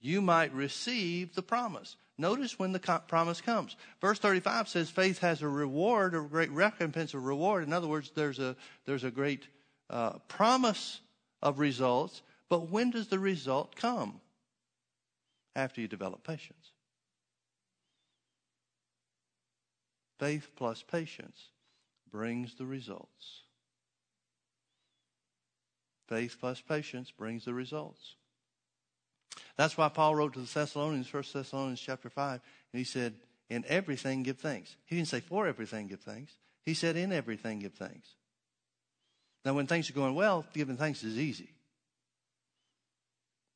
you 0.00 0.22
might 0.22 0.54
receive 0.54 1.34
the 1.34 1.42
promise. 1.42 1.96
Notice 2.16 2.58
when 2.58 2.72
the 2.72 2.80
promise 3.06 3.40
comes. 3.40 3.76
Verse 4.00 4.18
35 4.18 4.68
says 4.68 4.90
faith 4.90 5.18
has 5.18 5.42
a 5.42 5.48
reward, 5.48 6.14
a 6.14 6.20
great 6.20 6.50
recompense, 6.50 7.14
a 7.14 7.18
reward. 7.18 7.64
In 7.64 7.72
other 7.72 7.86
words, 7.86 8.10
there's 8.14 8.38
a, 8.38 8.56
there's 8.86 9.04
a 9.04 9.10
great 9.10 9.46
uh, 9.90 10.18
promise 10.28 11.00
of 11.42 11.58
results. 11.58 12.22
But 12.48 12.70
when 12.70 12.90
does 12.90 13.08
the 13.08 13.18
result 13.18 13.76
come? 13.76 14.20
After 15.56 15.80
you 15.80 15.88
develop 15.88 16.24
patience. 16.24 16.72
Faith 20.18 20.50
plus 20.56 20.82
patience 20.82 21.48
brings 22.10 22.54
the 22.54 22.66
results. 22.66 23.42
Faith 26.08 26.36
plus 26.40 26.60
patience 26.60 27.10
brings 27.10 27.44
the 27.44 27.54
results. 27.54 28.14
That's 29.56 29.76
why 29.76 29.88
Paul 29.88 30.14
wrote 30.14 30.34
to 30.34 30.40
the 30.40 30.46
Thessalonians, 30.46 31.12
1 31.12 31.24
Thessalonians 31.32 31.80
chapter 31.80 32.08
5, 32.08 32.40
and 32.72 32.78
he 32.78 32.84
said, 32.84 33.14
In 33.50 33.64
everything 33.68 34.22
give 34.22 34.38
thanks. 34.38 34.76
He 34.86 34.96
didn't 34.96 35.08
say 35.08 35.20
for 35.20 35.46
everything 35.46 35.88
give 35.88 36.00
thanks. 36.00 36.32
He 36.64 36.74
said, 36.74 36.96
In 36.96 37.12
everything 37.12 37.58
give 37.58 37.74
thanks. 37.74 38.14
Now, 39.44 39.54
when 39.54 39.66
things 39.66 39.90
are 39.90 39.94
going 39.94 40.14
well, 40.14 40.44
giving 40.52 40.76
thanks 40.76 41.02
is 41.04 41.18
easy. 41.18 41.50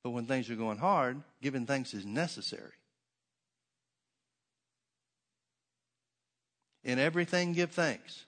But 0.03 0.11
when 0.11 0.27
things 0.27 0.51
are 0.51 0.57
going 0.57 0.79
hard, 0.79 1.23
giving 1.41 1.67
thanks 1.67 1.95
is 1.95 2.05
necessary. 2.05 2.73
In 6.85 6.99
everything 6.99 7.53
give 7.53 7.71
thanks. 7.71 8.25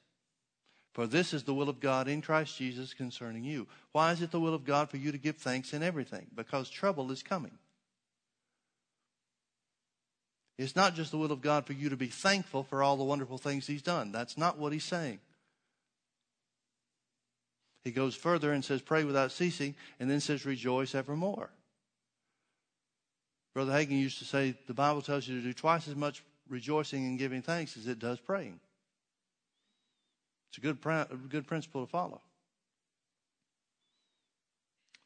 For 0.93 1.09
this 1.09 1.35
is 1.35 1.43
the 1.43 1.55
will 1.55 1.69
of 1.69 1.81
God 1.81 2.07
in 2.07 2.23
Christ 2.23 2.57
Jesus 2.57 2.95
concerning 2.95 3.43
you. 3.43 3.67
Why 3.91 4.13
is 4.13 4.23
it 4.23 4.31
the 4.31 4.39
will 4.39 4.55
of 4.55 4.65
God 4.65 4.91
for 4.91 4.97
you 4.97 5.11
to 5.11 5.19
give 5.19 5.37
thanks 5.37 5.73
in 5.73 5.83
everything? 5.83 6.27
Because 6.35 6.71
trouble 6.71 7.11
is 7.11 7.23
coming. 7.23 7.59
It's 10.57 10.77
not 10.77 10.95
just 10.95 11.11
the 11.11 11.19
will 11.19 11.33
of 11.33 11.41
God 11.41 11.67
for 11.67 11.73
you 11.73 11.89
to 11.89 11.97
be 11.97 12.07
thankful 12.07 12.63
for 12.63 12.81
all 12.81 12.97
the 12.97 13.03
wonderful 13.03 13.39
things 13.39 13.67
He's 13.67 13.83
done. 13.83 14.13
That's 14.13 14.39
not 14.39 14.57
what 14.57 14.73
He's 14.73 14.85
saying. 14.85 15.19
He 17.83 17.91
goes 17.91 18.15
further 18.15 18.53
and 18.53 18.65
says, 18.65 18.81
Pray 18.81 19.03
without 19.03 19.33
ceasing, 19.33 19.75
and 19.99 20.09
then 20.09 20.21
says, 20.21 20.47
Rejoice 20.47 20.95
evermore. 20.95 21.51
Brother 23.55 23.73
Hagin 23.73 23.99
used 24.01 24.19
to 24.19 24.25
say, 24.25 24.55
The 24.67 24.75
Bible 24.75 25.01
tells 25.01 25.27
you 25.27 25.37
to 25.37 25.43
do 25.43 25.53
twice 25.53 25.89
as 25.89 25.95
much 25.95 26.23
rejoicing 26.49 27.07
and 27.07 27.19
giving 27.19 27.41
thanks 27.41 27.77
as 27.77 27.87
it 27.87 27.99
does 27.99 28.19
praying. 28.19 28.61
It's 30.51 30.59
a 30.59 30.61
good, 30.61 30.79
good 31.31 31.47
principle 31.47 31.87
to 31.87 31.91
follow. 31.91 32.21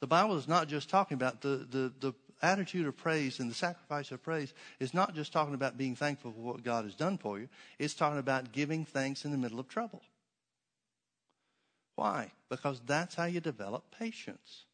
The 0.01 0.07
Bible 0.07 0.37
is 0.37 0.49
not 0.49 0.69
just 0.69 0.89
talking 0.89 1.17
about 1.17 1.41
the, 1.41 1.67
the, 1.71 1.93
the 2.01 2.15
attitude 2.41 2.87
of 2.87 2.97
praise 2.97 3.41
and 3.41 3.51
the 3.51 3.55
sacrifice 3.55 4.13
of 4.13 4.23
praise 4.23 4.53
is 4.79 4.95
not 4.95 5.15
just 5.15 5.33
talking 5.33 5.55
about 5.55 5.77
being 5.77 5.97
thankful 5.97 6.33
for 6.33 6.41
what 6.41 6.63
God 6.63 6.85
has 6.85 6.95
done 6.95 7.19
for 7.19 7.39
you. 7.39 7.49
It's 7.79 7.95
talking 7.95 8.19
about 8.19 8.53
giving 8.53 8.85
thanks 8.85 9.25
in 9.25 9.33
the 9.33 9.39
middle 9.39 9.59
of 9.59 9.69
trouble. 9.69 10.03
Why? 11.97 12.31
Because 12.49 12.81
that's 12.87 13.17
how 13.17 13.25
you 13.25 13.41
develop 13.41 13.85
patience. 13.99 14.65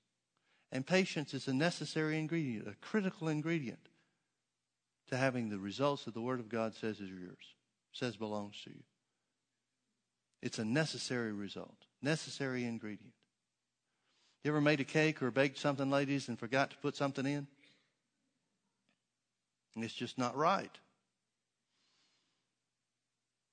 And 0.74 0.84
patience 0.84 1.32
is 1.34 1.46
a 1.46 1.54
necessary 1.54 2.18
ingredient, 2.18 2.66
a 2.66 2.74
critical 2.84 3.28
ingredient 3.28 3.78
to 5.08 5.16
having 5.16 5.48
the 5.48 5.58
results 5.58 6.04
that 6.04 6.14
the 6.14 6.20
Word 6.20 6.40
of 6.40 6.48
God 6.48 6.74
says 6.74 6.98
is 6.98 7.08
yours, 7.08 7.54
says 7.92 8.16
belongs 8.16 8.60
to 8.64 8.70
you. 8.70 8.82
It's 10.42 10.58
a 10.58 10.64
necessary 10.64 11.32
result, 11.32 11.76
necessary 12.02 12.64
ingredient. 12.64 13.14
You 14.42 14.50
ever 14.50 14.60
made 14.60 14.80
a 14.80 14.84
cake 14.84 15.22
or 15.22 15.30
baked 15.30 15.58
something, 15.58 15.90
ladies, 15.90 16.28
and 16.28 16.36
forgot 16.38 16.70
to 16.70 16.76
put 16.78 16.96
something 16.96 17.24
in? 17.24 17.46
And 19.76 19.84
it's 19.84 19.94
just 19.94 20.18
not 20.18 20.36
right. 20.36 20.76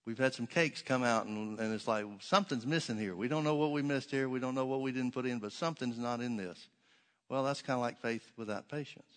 We've 0.08 0.18
had 0.18 0.34
some 0.34 0.48
cakes 0.48 0.82
come 0.82 1.04
out, 1.04 1.28
and, 1.28 1.60
and 1.60 1.72
it's 1.74 1.88
like 1.88 2.06
something's 2.20 2.66
missing 2.66 2.98
here. 2.98 3.16
We 3.16 3.28
don't 3.28 3.44
know 3.44 3.56
what 3.56 3.72
we 3.72 3.84
missed 3.84 4.10
here. 4.10 4.28
We 4.28 4.40
don't 4.40 4.56
know 4.56 4.66
what 4.66 4.82
we 4.82 4.92
didn't 4.92 5.14
put 5.14 5.28
in, 5.28 5.38
but 5.38 5.52
something's 5.52 6.00
not 6.00 6.20
in 6.20 6.36
this. 6.36 6.68
Well, 7.32 7.46
that's 7.46 7.62
kind 7.62 7.78
of 7.78 7.82
like 7.82 8.02
faith 8.02 8.30
without 8.36 8.68
patience. 8.68 9.10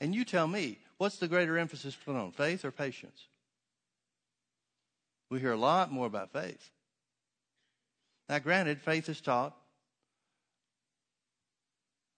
And 0.00 0.14
you 0.14 0.24
tell 0.24 0.46
me, 0.46 0.78
what's 0.98 1.16
the 1.16 1.26
greater 1.26 1.58
emphasis 1.58 1.96
put 1.96 2.14
on, 2.14 2.30
faith 2.30 2.64
or 2.64 2.70
patience? 2.70 3.26
We 5.30 5.40
hear 5.40 5.50
a 5.50 5.56
lot 5.56 5.90
more 5.90 6.06
about 6.06 6.32
faith. 6.32 6.70
Now, 8.28 8.38
granted, 8.38 8.80
faith 8.80 9.08
is 9.08 9.20
taught 9.20 9.56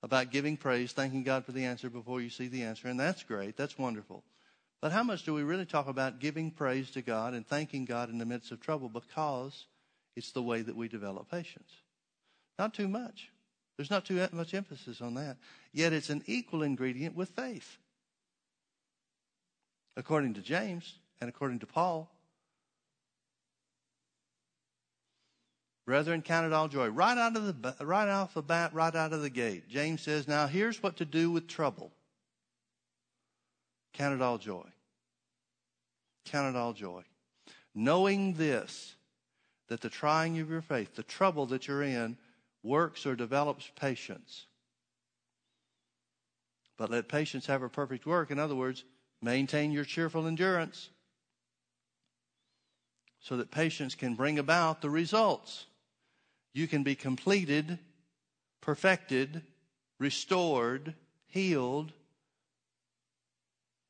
about 0.03 0.31
giving 0.31 0.59
praise, 0.59 0.93
thanking 0.93 1.23
God 1.23 1.47
for 1.47 1.53
the 1.53 1.65
answer 1.65 1.89
before 1.89 2.21
you 2.21 2.29
see 2.29 2.49
the 2.49 2.65
answer, 2.65 2.89
and 2.89 3.01
that's 3.01 3.23
great. 3.23 3.57
That's 3.57 3.79
wonderful. 3.79 4.23
But 4.83 4.93
how 4.93 5.03
much 5.03 5.25
do 5.25 5.33
we 5.33 5.45
really 5.45 5.65
talk 5.65 5.89
about 5.89 6.21
giving 6.21 6.51
praise 6.51 6.91
to 6.91 7.01
God 7.01 7.33
and 7.33 7.47
thanking 7.47 7.87
God 7.87 8.11
in 8.11 8.19
the 8.19 8.27
midst 8.27 8.53
of 8.53 8.61
trouble 8.61 8.91
because 8.91 9.65
it's 10.15 10.33
the 10.33 10.43
way 10.43 10.61
that 10.61 10.77
we 10.77 10.89
develop 10.89 11.31
patience? 11.31 11.71
Not 12.59 12.75
too 12.75 12.89
much. 12.89 13.32
There's 13.83 13.91
not 13.91 14.05
too 14.05 14.25
much 14.31 14.55
emphasis 14.55 15.01
on 15.01 15.15
that. 15.15 15.39
Yet 15.73 15.93
it's 15.93 16.09
an 16.09 16.23
equal 16.27 16.63
ingredient 16.63 17.17
with 17.17 17.31
faith. 17.31 17.79
According 19.97 20.35
to 20.35 20.41
James 20.41 21.01
and 21.21 21.29
according 21.29 21.59
to 21.59 21.67
Paul, 21.67 22.09
Brethren, 25.85 26.23
count 26.23 26.47
it 26.47 26.53
all 26.53 26.69
joy. 26.69 26.91
Right 26.91 27.19
out 27.19 27.37
of 27.37 27.61
the 27.61 27.85
right 27.85 28.09
off 28.09 28.35
the 28.35 28.43
bat, 28.43 28.73
right 28.73 28.95
out 28.95 29.13
of 29.13 29.21
the 29.21 29.29
gate. 29.29 29.69
James 29.69 30.01
says, 30.01 30.29
Now 30.29 30.47
here's 30.47 30.81
what 30.81 30.99
to 30.99 31.05
do 31.05 31.33
with 31.33 31.49
trouble. 31.49 31.91
Count 33.95 34.15
it 34.15 34.23
all 34.23 34.39
joy. 34.39 34.69
Count 36.25 36.55
it 36.55 36.57
all 36.57 36.73
joy. 36.73 37.03
Knowing 37.75 38.35
this, 38.35 38.95
that 39.67 39.81
the 39.81 39.91
trying 39.91 40.39
of 40.39 40.49
your 40.49 40.63
faith, 40.63 40.95
the 40.95 41.03
trouble 41.03 41.47
that 41.47 41.67
you're 41.67 41.83
in, 41.83 42.17
works 42.63 43.07
or 43.07 43.15
develops 43.15 43.71
patience. 43.77 44.47
But 46.77 46.91
let 46.91 47.09
patience 47.09 47.47
have 47.47 47.63
a 47.63 47.69
perfect 47.69 48.07
work. 48.07 48.31
In 48.31 48.39
other 48.39 48.55
words, 48.55 48.85
maintain 49.21 49.73
your 49.73 49.85
cheerful 49.85 50.27
endurance 50.27 50.91
so 53.21 53.37
that 53.37 53.51
patience 53.51 53.95
can 53.95 54.15
bring 54.15 54.39
about 54.39 54.81
the 54.81 54.91
results. 54.91 55.67
You 56.55 56.67
can 56.67 56.83
be 56.83 56.95
completed, 56.95 57.79
perfected, 58.61 59.43
restored, 59.99 60.95
healed, 61.29 61.93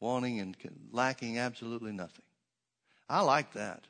wanting 0.00 0.40
and 0.40 0.56
lacking 0.90 1.38
absolutely 1.38 1.92
nothing. 1.92 2.24
I 3.08 3.20
like 3.20 3.52
that. 3.54 3.84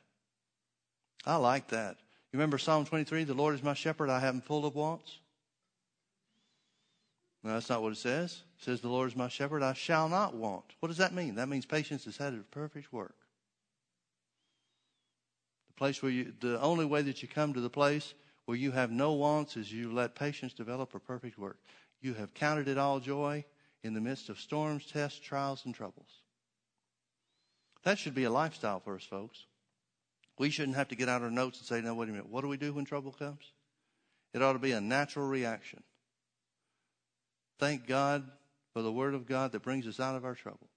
I 1.24 1.36
like 1.36 1.68
that. 1.68 1.96
You 2.32 2.38
remember 2.38 2.56
Psalm 2.56 2.86
23? 2.86 3.24
The 3.24 3.34
Lord 3.34 3.54
is 3.54 3.62
my 3.62 3.74
shepherd, 3.74 4.08
I 4.08 4.18
have 4.18 4.34
him 4.34 4.40
full 4.40 4.64
of 4.64 4.74
wants. 4.74 5.18
No, 7.44 7.52
that's 7.52 7.68
not 7.68 7.82
what 7.82 7.92
it 7.92 7.98
says. 7.98 8.42
It 8.58 8.64
says, 8.64 8.80
The 8.80 8.88
Lord 8.88 9.10
is 9.10 9.16
my 9.16 9.28
shepherd, 9.28 9.62
I 9.62 9.74
shall 9.74 10.08
not 10.08 10.34
want. 10.34 10.64
What 10.80 10.88
does 10.88 10.98
that 10.98 11.12
mean? 11.12 11.34
That 11.34 11.48
means 11.48 11.66
patience 11.66 12.04
has 12.06 12.16
had 12.16 12.32
a 12.32 12.38
perfect 12.50 12.92
work. 12.92 13.16
The 15.68 15.74
place 15.74 16.02
where 16.02 16.12
you, 16.12 16.32
the 16.40 16.60
only 16.60 16.86
way 16.86 17.02
that 17.02 17.20
you 17.20 17.28
come 17.28 17.52
to 17.52 17.60
the 17.60 17.68
place 17.68 18.14
where 18.46 18.56
you 18.56 18.70
have 18.70 18.90
no 18.90 19.12
wants 19.12 19.56
is 19.56 19.72
you 19.72 19.92
let 19.92 20.14
patience 20.14 20.54
develop 20.54 20.94
a 20.94 21.00
perfect 21.00 21.38
work. 21.38 21.58
You 22.00 22.14
have 22.14 22.32
counted 22.34 22.66
it 22.66 22.78
all 22.78 22.98
joy 23.00 23.44
in 23.82 23.92
the 23.92 24.00
midst 24.00 24.28
of 24.28 24.40
storms, 24.40 24.86
tests, 24.86 25.20
trials, 25.20 25.62
and 25.66 25.74
troubles. 25.74 26.22
That 27.84 27.98
should 27.98 28.14
be 28.14 28.24
a 28.24 28.30
lifestyle 28.30 28.80
for 28.80 28.94
us, 28.94 29.04
folks. 29.04 29.46
We 30.38 30.50
shouldn't 30.50 30.76
have 30.76 30.88
to 30.88 30.96
get 30.96 31.08
out 31.08 31.22
our 31.22 31.30
notes 31.30 31.58
and 31.58 31.66
say, 31.66 31.80
now, 31.80 31.94
wait 31.94 32.08
a 32.08 32.12
minute, 32.12 32.28
what 32.28 32.40
do 32.40 32.48
we 32.48 32.56
do 32.56 32.72
when 32.72 32.84
trouble 32.84 33.12
comes? 33.12 33.52
It 34.34 34.42
ought 34.42 34.54
to 34.54 34.58
be 34.58 34.72
a 34.72 34.80
natural 34.80 35.28
reaction. 35.28 35.82
Thank 37.58 37.86
God 37.86 38.24
for 38.72 38.82
the 38.82 38.90
Word 38.90 39.14
of 39.14 39.26
God 39.26 39.52
that 39.52 39.62
brings 39.62 39.86
us 39.86 40.00
out 40.00 40.16
of 40.16 40.24
our 40.24 40.34
trouble. 40.34 40.68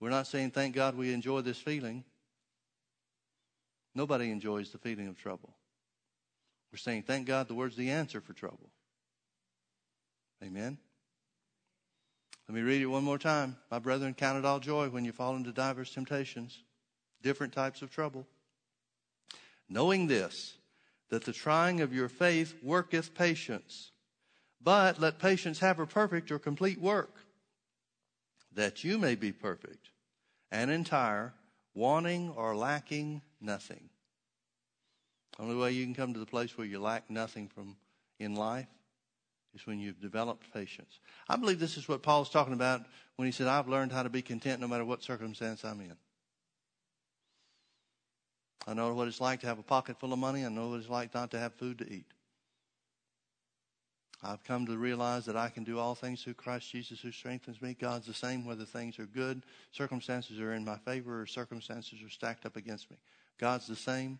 We're 0.00 0.10
not 0.10 0.26
saying, 0.26 0.50
thank 0.50 0.74
God 0.74 0.96
we 0.96 1.12
enjoy 1.12 1.40
this 1.40 1.58
feeling. 1.58 2.04
Nobody 3.94 4.30
enjoys 4.30 4.70
the 4.70 4.78
feeling 4.78 5.06
of 5.06 5.16
trouble. 5.16 5.54
We're 6.72 6.78
saying, 6.78 7.04
thank 7.04 7.26
God 7.26 7.46
the 7.46 7.54
Word's 7.54 7.76
the 7.76 7.90
answer 7.90 8.20
for 8.20 8.32
trouble. 8.32 8.68
Amen. 10.42 10.76
Let 12.48 12.56
me 12.56 12.60
read 12.60 12.82
it 12.82 12.86
one 12.86 13.04
more 13.04 13.16
time. 13.16 13.56
My 13.70 13.78
brethren, 13.78 14.12
count 14.12 14.38
it 14.38 14.44
all 14.44 14.60
joy 14.60 14.88
when 14.88 15.04
you 15.04 15.12
fall 15.12 15.36
into 15.36 15.52
diverse 15.52 15.94
temptations, 15.94 16.62
different 17.24 17.52
types 17.52 17.82
of 17.82 17.90
trouble. 17.90 18.26
Knowing 19.68 20.06
this, 20.06 20.54
that 21.08 21.24
the 21.24 21.32
trying 21.32 21.80
of 21.80 21.92
your 21.92 22.08
faith 22.08 22.54
worketh 22.62 23.14
patience. 23.14 23.90
But 24.62 25.00
let 25.00 25.18
patience 25.18 25.58
have 25.58 25.78
her 25.78 25.86
perfect 25.86 26.30
or 26.30 26.38
complete 26.38 26.80
work, 26.80 27.16
that 28.52 28.84
you 28.84 28.98
may 28.98 29.14
be 29.14 29.32
perfect 29.32 29.90
and 30.50 30.70
entire, 30.70 31.34
wanting 31.74 32.30
or 32.30 32.54
lacking 32.56 33.20
nothing. 33.40 33.90
Only 35.38 35.56
way 35.56 35.72
you 35.72 35.84
can 35.84 35.94
come 35.94 36.12
to 36.12 36.20
the 36.20 36.26
place 36.26 36.56
where 36.56 36.66
you 36.66 36.78
lack 36.78 37.10
nothing 37.10 37.48
from 37.48 37.76
in 38.20 38.36
life 38.36 38.68
is 39.54 39.66
when 39.66 39.80
you've 39.80 40.00
developed 40.00 40.52
patience. 40.52 41.00
I 41.28 41.36
believe 41.36 41.58
this 41.58 41.76
is 41.76 41.88
what 41.88 42.02
Paul's 42.02 42.30
talking 42.30 42.54
about 42.54 42.82
when 43.16 43.26
he 43.26 43.32
said, 43.32 43.48
I've 43.48 43.68
learned 43.68 43.92
how 43.92 44.02
to 44.02 44.10
be 44.10 44.22
content 44.22 44.60
no 44.60 44.68
matter 44.68 44.84
what 44.84 45.02
circumstance 45.02 45.64
I'm 45.64 45.80
in. 45.80 45.96
I 48.66 48.74
know 48.74 48.94
what 48.94 49.08
it's 49.08 49.20
like 49.20 49.40
to 49.40 49.46
have 49.46 49.58
a 49.58 49.62
pocket 49.62 49.98
full 49.98 50.12
of 50.12 50.18
money. 50.18 50.44
I 50.44 50.48
know 50.48 50.68
what 50.68 50.80
it's 50.80 50.88
like 50.88 51.14
not 51.14 51.30
to 51.32 51.38
have 51.38 51.54
food 51.54 51.78
to 51.78 51.92
eat. 51.92 52.06
I've 54.22 54.42
come 54.42 54.64
to 54.66 54.78
realize 54.78 55.26
that 55.26 55.36
I 55.36 55.50
can 55.50 55.64
do 55.64 55.78
all 55.78 55.94
things 55.94 56.22
through 56.22 56.34
Christ 56.34 56.70
Jesus 56.70 57.00
who 57.00 57.12
strengthens 57.12 57.60
me. 57.60 57.76
God's 57.78 58.06
the 58.06 58.14
same 58.14 58.46
whether 58.46 58.64
things 58.64 58.98
are 58.98 59.04
good, 59.04 59.42
circumstances 59.70 60.40
are 60.40 60.54
in 60.54 60.64
my 60.64 60.78
favor, 60.78 61.20
or 61.20 61.26
circumstances 61.26 62.02
are 62.02 62.08
stacked 62.08 62.46
up 62.46 62.56
against 62.56 62.90
me. 62.90 62.96
God's 63.38 63.66
the 63.66 63.76
same. 63.76 64.18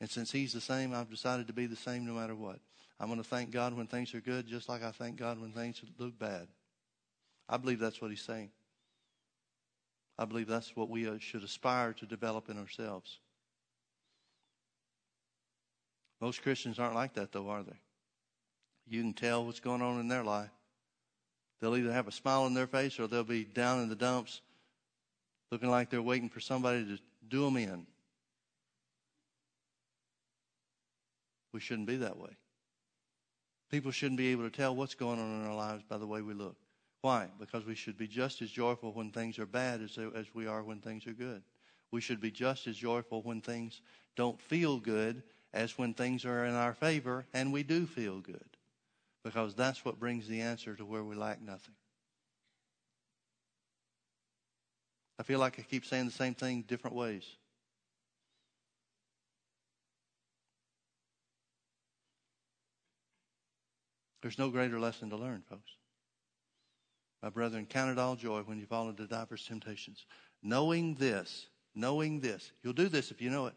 And 0.00 0.10
since 0.10 0.32
He's 0.32 0.52
the 0.52 0.60
same, 0.60 0.92
I've 0.92 1.10
decided 1.10 1.46
to 1.46 1.52
be 1.52 1.66
the 1.66 1.76
same 1.76 2.04
no 2.04 2.14
matter 2.14 2.34
what. 2.34 2.58
I'm 2.98 3.06
going 3.06 3.22
to 3.22 3.28
thank 3.28 3.52
God 3.52 3.74
when 3.74 3.86
things 3.86 4.12
are 4.12 4.20
good, 4.20 4.48
just 4.48 4.68
like 4.68 4.82
I 4.82 4.90
thank 4.90 5.16
God 5.16 5.40
when 5.40 5.52
things 5.52 5.80
look 5.98 6.18
bad. 6.18 6.48
I 7.48 7.58
believe 7.58 7.78
that's 7.78 8.02
what 8.02 8.10
he's 8.10 8.22
saying. 8.22 8.50
I 10.18 10.24
believe 10.24 10.48
that's 10.48 10.74
what 10.74 10.90
we 10.90 11.08
should 11.20 11.44
aspire 11.44 11.92
to 11.92 12.06
develop 12.06 12.50
in 12.50 12.58
ourselves. 12.58 13.20
Most 16.20 16.42
Christians 16.42 16.78
aren't 16.78 16.94
like 16.94 17.14
that, 17.14 17.32
though, 17.32 17.48
are 17.48 17.62
they? 17.62 17.76
You 18.88 19.02
can 19.02 19.12
tell 19.12 19.44
what's 19.44 19.60
going 19.60 19.82
on 19.82 20.00
in 20.00 20.08
their 20.08 20.24
life. 20.24 20.50
They'll 21.60 21.76
either 21.76 21.92
have 21.92 22.08
a 22.08 22.12
smile 22.12 22.42
on 22.42 22.54
their 22.54 22.66
face 22.66 22.98
or 22.98 23.06
they'll 23.06 23.24
be 23.24 23.44
down 23.44 23.82
in 23.82 23.88
the 23.88 23.96
dumps 23.96 24.40
looking 25.50 25.70
like 25.70 25.90
they're 25.90 26.02
waiting 26.02 26.28
for 26.28 26.40
somebody 26.40 26.84
to 26.84 26.98
do 27.28 27.44
them 27.44 27.56
in. 27.56 27.86
We 31.52 31.60
shouldn't 31.60 31.88
be 31.88 31.96
that 31.96 32.18
way. 32.18 32.36
People 33.70 33.90
shouldn't 33.90 34.18
be 34.18 34.28
able 34.28 34.44
to 34.44 34.56
tell 34.56 34.74
what's 34.74 34.94
going 34.94 35.18
on 35.18 35.40
in 35.40 35.46
our 35.46 35.54
lives 35.54 35.82
by 35.88 35.98
the 35.98 36.06
way 36.06 36.22
we 36.22 36.34
look. 36.34 36.56
Why? 37.00 37.28
Because 37.38 37.64
we 37.64 37.74
should 37.74 37.96
be 37.96 38.06
just 38.06 38.42
as 38.42 38.50
joyful 38.50 38.92
when 38.92 39.10
things 39.10 39.38
are 39.38 39.46
bad 39.46 39.80
as, 39.82 39.98
as 40.14 40.26
we 40.34 40.46
are 40.46 40.62
when 40.62 40.80
things 40.80 41.06
are 41.06 41.12
good. 41.12 41.42
We 41.90 42.00
should 42.00 42.20
be 42.20 42.30
just 42.30 42.66
as 42.66 42.76
joyful 42.76 43.22
when 43.22 43.40
things 43.40 43.80
don't 44.16 44.40
feel 44.40 44.78
good 44.78 45.22
as 45.52 45.78
when 45.78 45.94
things 45.94 46.24
are 46.24 46.44
in 46.44 46.54
our 46.54 46.74
favor 46.74 47.26
and 47.32 47.52
we 47.52 47.62
do 47.62 47.86
feel 47.86 48.20
good. 48.20 48.44
Because 49.24 49.54
that's 49.54 49.84
what 49.84 49.98
brings 49.98 50.28
the 50.28 50.40
answer 50.40 50.74
to 50.74 50.84
where 50.84 51.04
we 51.04 51.16
lack 51.16 51.40
nothing. 51.42 51.74
I 55.18 55.24
feel 55.24 55.40
like 55.40 55.58
I 55.58 55.62
keep 55.62 55.84
saying 55.84 56.06
the 56.06 56.12
same 56.12 56.34
thing 56.34 56.64
different 56.66 56.96
ways. 56.96 57.24
There's 64.22 64.38
no 64.38 64.50
greater 64.50 64.78
lesson 64.80 65.10
to 65.10 65.16
learn, 65.16 65.42
folks. 65.48 65.70
My 67.22 67.30
brethren, 67.30 67.66
count 67.68 67.90
it 67.90 67.98
all 67.98 68.14
joy 68.14 68.42
when 68.42 68.58
you 68.58 68.66
fall 68.66 68.88
into 68.88 69.06
diverse 69.06 69.44
temptations. 69.46 70.06
Knowing 70.42 70.94
this, 70.94 71.48
knowing 71.74 72.20
this, 72.20 72.52
you'll 72.62 72.72
do 72.72 72.88
this 72.88 73.10
if 73.10 73.20
you 73.20 73.30
know 73.30 73.46
it. 73.46 73.54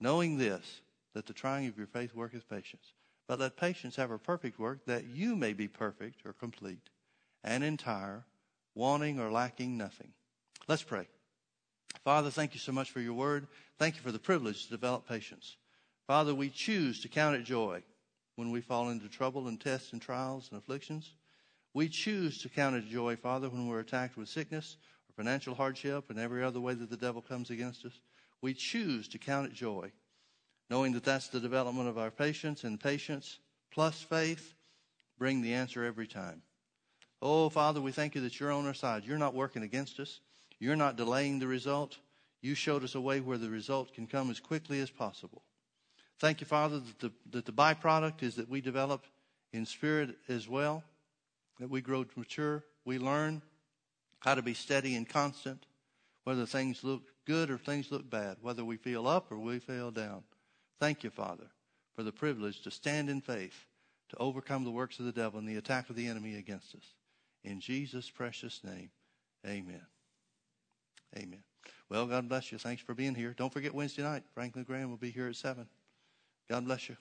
Knowing 0.00 0.38
this, 0.38 0.80
that 1.14 1.26
the 1.26 1.32
trying 1.32 1.66
of 1.66 1.76
your 1.76 1.86
faith 1.86 2.14
worketh 2.14 2.48
patience. 2.48 2.92
But 3.26 3.40
let 3.40 3.56
patience 3.56 3.96
have 3.96 4.10
a 4.10 4.18
perfect 4.18 4.58
work, 4.58 4.84
that 4.86 5.06
you 5.06 5.36
may 5.36 5.52
be 5.52 5.68
perfect 5.68 6.26
or 6.26 6.32
complete 6.32 6.90
and 7.44 7.62
entire, 7.62 8.24
wanting 8.74 9.20
or 9.20 9.30
lacking 9.30 9.76
nothing. 9.76 10.12
Let's 10.68 10.82
pray. 10.82 11.06
Father, 12.04 12.30
thank 12.30 12.54
you 12.54 12.60
so 12.60 12.72
much 12.72 12.90
for 12.90 13.00
your 13.00 13.14
word. 13.14 13.46
Thank 13.78 13.96
you 13.96 14.02
for 14.02 14.12
the 14.12 14.18
privilege 14.18 14.64
to 14.64 14.70
develop 14.70 15.08
patience. 15.08 15.56
Father, 16.06 16.34
we 16.34 16.48
choose 16.48 17.00
to 17.00 17.08
count 17.08 17.36
it 17.36 17.44
joy 17.44 17.82
when 18.36 18.50
we 18.50 18.60
fall 18.60 18.88
into 18.90 19.08
trouble 19.08 19.48
and 19.48 19.60
tests 19.60 19.92
and 19.92 20.00
trials 20.00 20.48
and 20.50 20.58
afflictions. 20.58 21.12
We 21.74 21.88
choose 21.88 22.42
to 22.42 22.48
count 22.48 22.76
it 22.76 22.88
joy, 22.88 23.16
Father, 23.16 23.48
when 23.48 23.68
we're 23.68 23.80
attacked 23.80 24.16
with 24.16 24.28
sickness 24.28 24.76
or 25.08 25.12
financial 25.14 25.54
hardship 25.54 26.10
and 26.10 26.18
every 26.18 26.42
other 26.42 26.60
way 26.60 26.74
that 26.74 26.90
the 26.90 26.96
devil 26.96 27.22
comes 27.22 27.50
against 27.50 27.84
us. 27.84 28.00
We 28.42 28.54
choose 28.54 29.06
to 29.08 29.18
count 29.18 29.46
it 29.46 29.52
joy, 29.52 29.92
knowing 30.70 30.92
that 30.92 31.04
that's 31.04 31.28
the 31.28 31.40
development 31.40 31.88
of 31.88 31.98
our 31.98 32.10
patience, 32.10 32.64
and 32.64 32.80
patience 32.80 33.40
plus 33.70 34.00
faith 34.00 34.54
bring 35.18 35.42
the 35.42 35.52
answer 35.52 35.84
every 35.84 36.06
time. 36.06 36.42
Oh, 37.20 37.50
Father, 37.50 37.80
we 37.80 37.92
thank 37.92 38.14
you 38.14 38.20
that 38.22 38.40
you're 38.40 38.52
on 38.52 38.66
our 38.66 38.74
side. 38.74 39.04
You're 39.04 39.18
not 39.18 39.34
working 39.34 39.62
against 39.62 40.00
us. 40.00 40.20
You're 40.58 40.76
not 40.76 40.96
delaying 40.96 41.38
the 41.38 41.46
result. 41.46 41.98
You 42.40 42.54
showed 42.54 42.84
us 42.84 42.94
a 42.94 43.00
way 43.00 43.20
where 43.20 43.36
the 43.36 43.50
result 43.50 43.92
can 43.92 44.06
come 44.06 44.30
as 44.30 44.40
quickly 44.40 44.80
as 44.80 44.90
possible. 44.90 45.42
Thank 46.18 46.40
you, 46.40 46.46
Father, 46.46 46.78
that 46.78 46.98
the, 46.98 47.12
that 47.30 47.46
the 47.46 47.52
byproduct 47.52 48.22
is 48.22 48.36
that 48.36 48.48
we 48.48 48.60
develop 48.60 49.04
in 49.52 49.66
spirit 49.66 50.16
as 50.28 50.48
well 50.48 50.84
that 51.60 51.68
we 51.68 51.80
grow 51.80 52.04
mature. 52.16 52.64
We 52.84 52.98
learn 52.98 53.42
how 54.20 54.34
to 54.34 54.42
be 54.42 54.54
steady 54.54 54.96
and 54.96 55.08
constant, 55.08 55.66
whether 56.24 56.46
things 56.46 56.82
look 56.82 57.02
good 57.26 57.50
or 57.50 57.58
things 57.58 57.92
look 57.92 58.08
bad, 58.08 58.38
whether 58.40 58.64
we 58.64 58.76
feel 58.76 59.06
up 59.06 59.30
or 59.30 59.38
we 59.38 59.58
feel 59.58 59.90
down. 59.90 60.24
Thank 60.80 61.04
you, 61.04 61.10
Father, 61.10 61.44
for 61.94 62.02
the 62.02 62.10
privilege 62.10 62.62
to 62.62 62.70
stand 62.70 63.10
in 63.10 63.20
faith, 63.20 63.66
to 64.08 64.16
overcome 64.16 64.64
the 64.64 64.70
works 64.70 64.98
of 64.98 65.04
the 65.04 65.12
devil 65.12 65.38
and 65.38 65.48
the 65.48 65.56
attack 65.56 65.90
of 65.90 65.96
the 65.96 66.08
enemy 66.08 66.36
against 66.36 66.74
us. 66.74 66.94
In 67.44 67.60
Jesus' 67.60 68.10
precious 68.10 68.60
name, 68.64 68.90
amen. 69.46 69.82
Amen. 71.16 71.42
Well, 71.88 72.06
God 72.06 72.28
bless 72.28 72.50
you. 72.50 72.58
Thanks 72.58 72.82
for 72.82 72.94
being 72.94 73.14
here. 73.14 73.34
Don't 73.36 73.52
forget 73.52 73.74
Wednesday 73.74 74.02
night. 74.02 74.22
Franklin 74.32 74.64
Graham 74.64 74.90
will 74.90 74.96
be 74.96 75.10
here 75.10 75.28
at 75.28 75.36
7. 75.36 75.66
God 76.48 76.64
bless 76.64 76.88
you. 76.88 76.96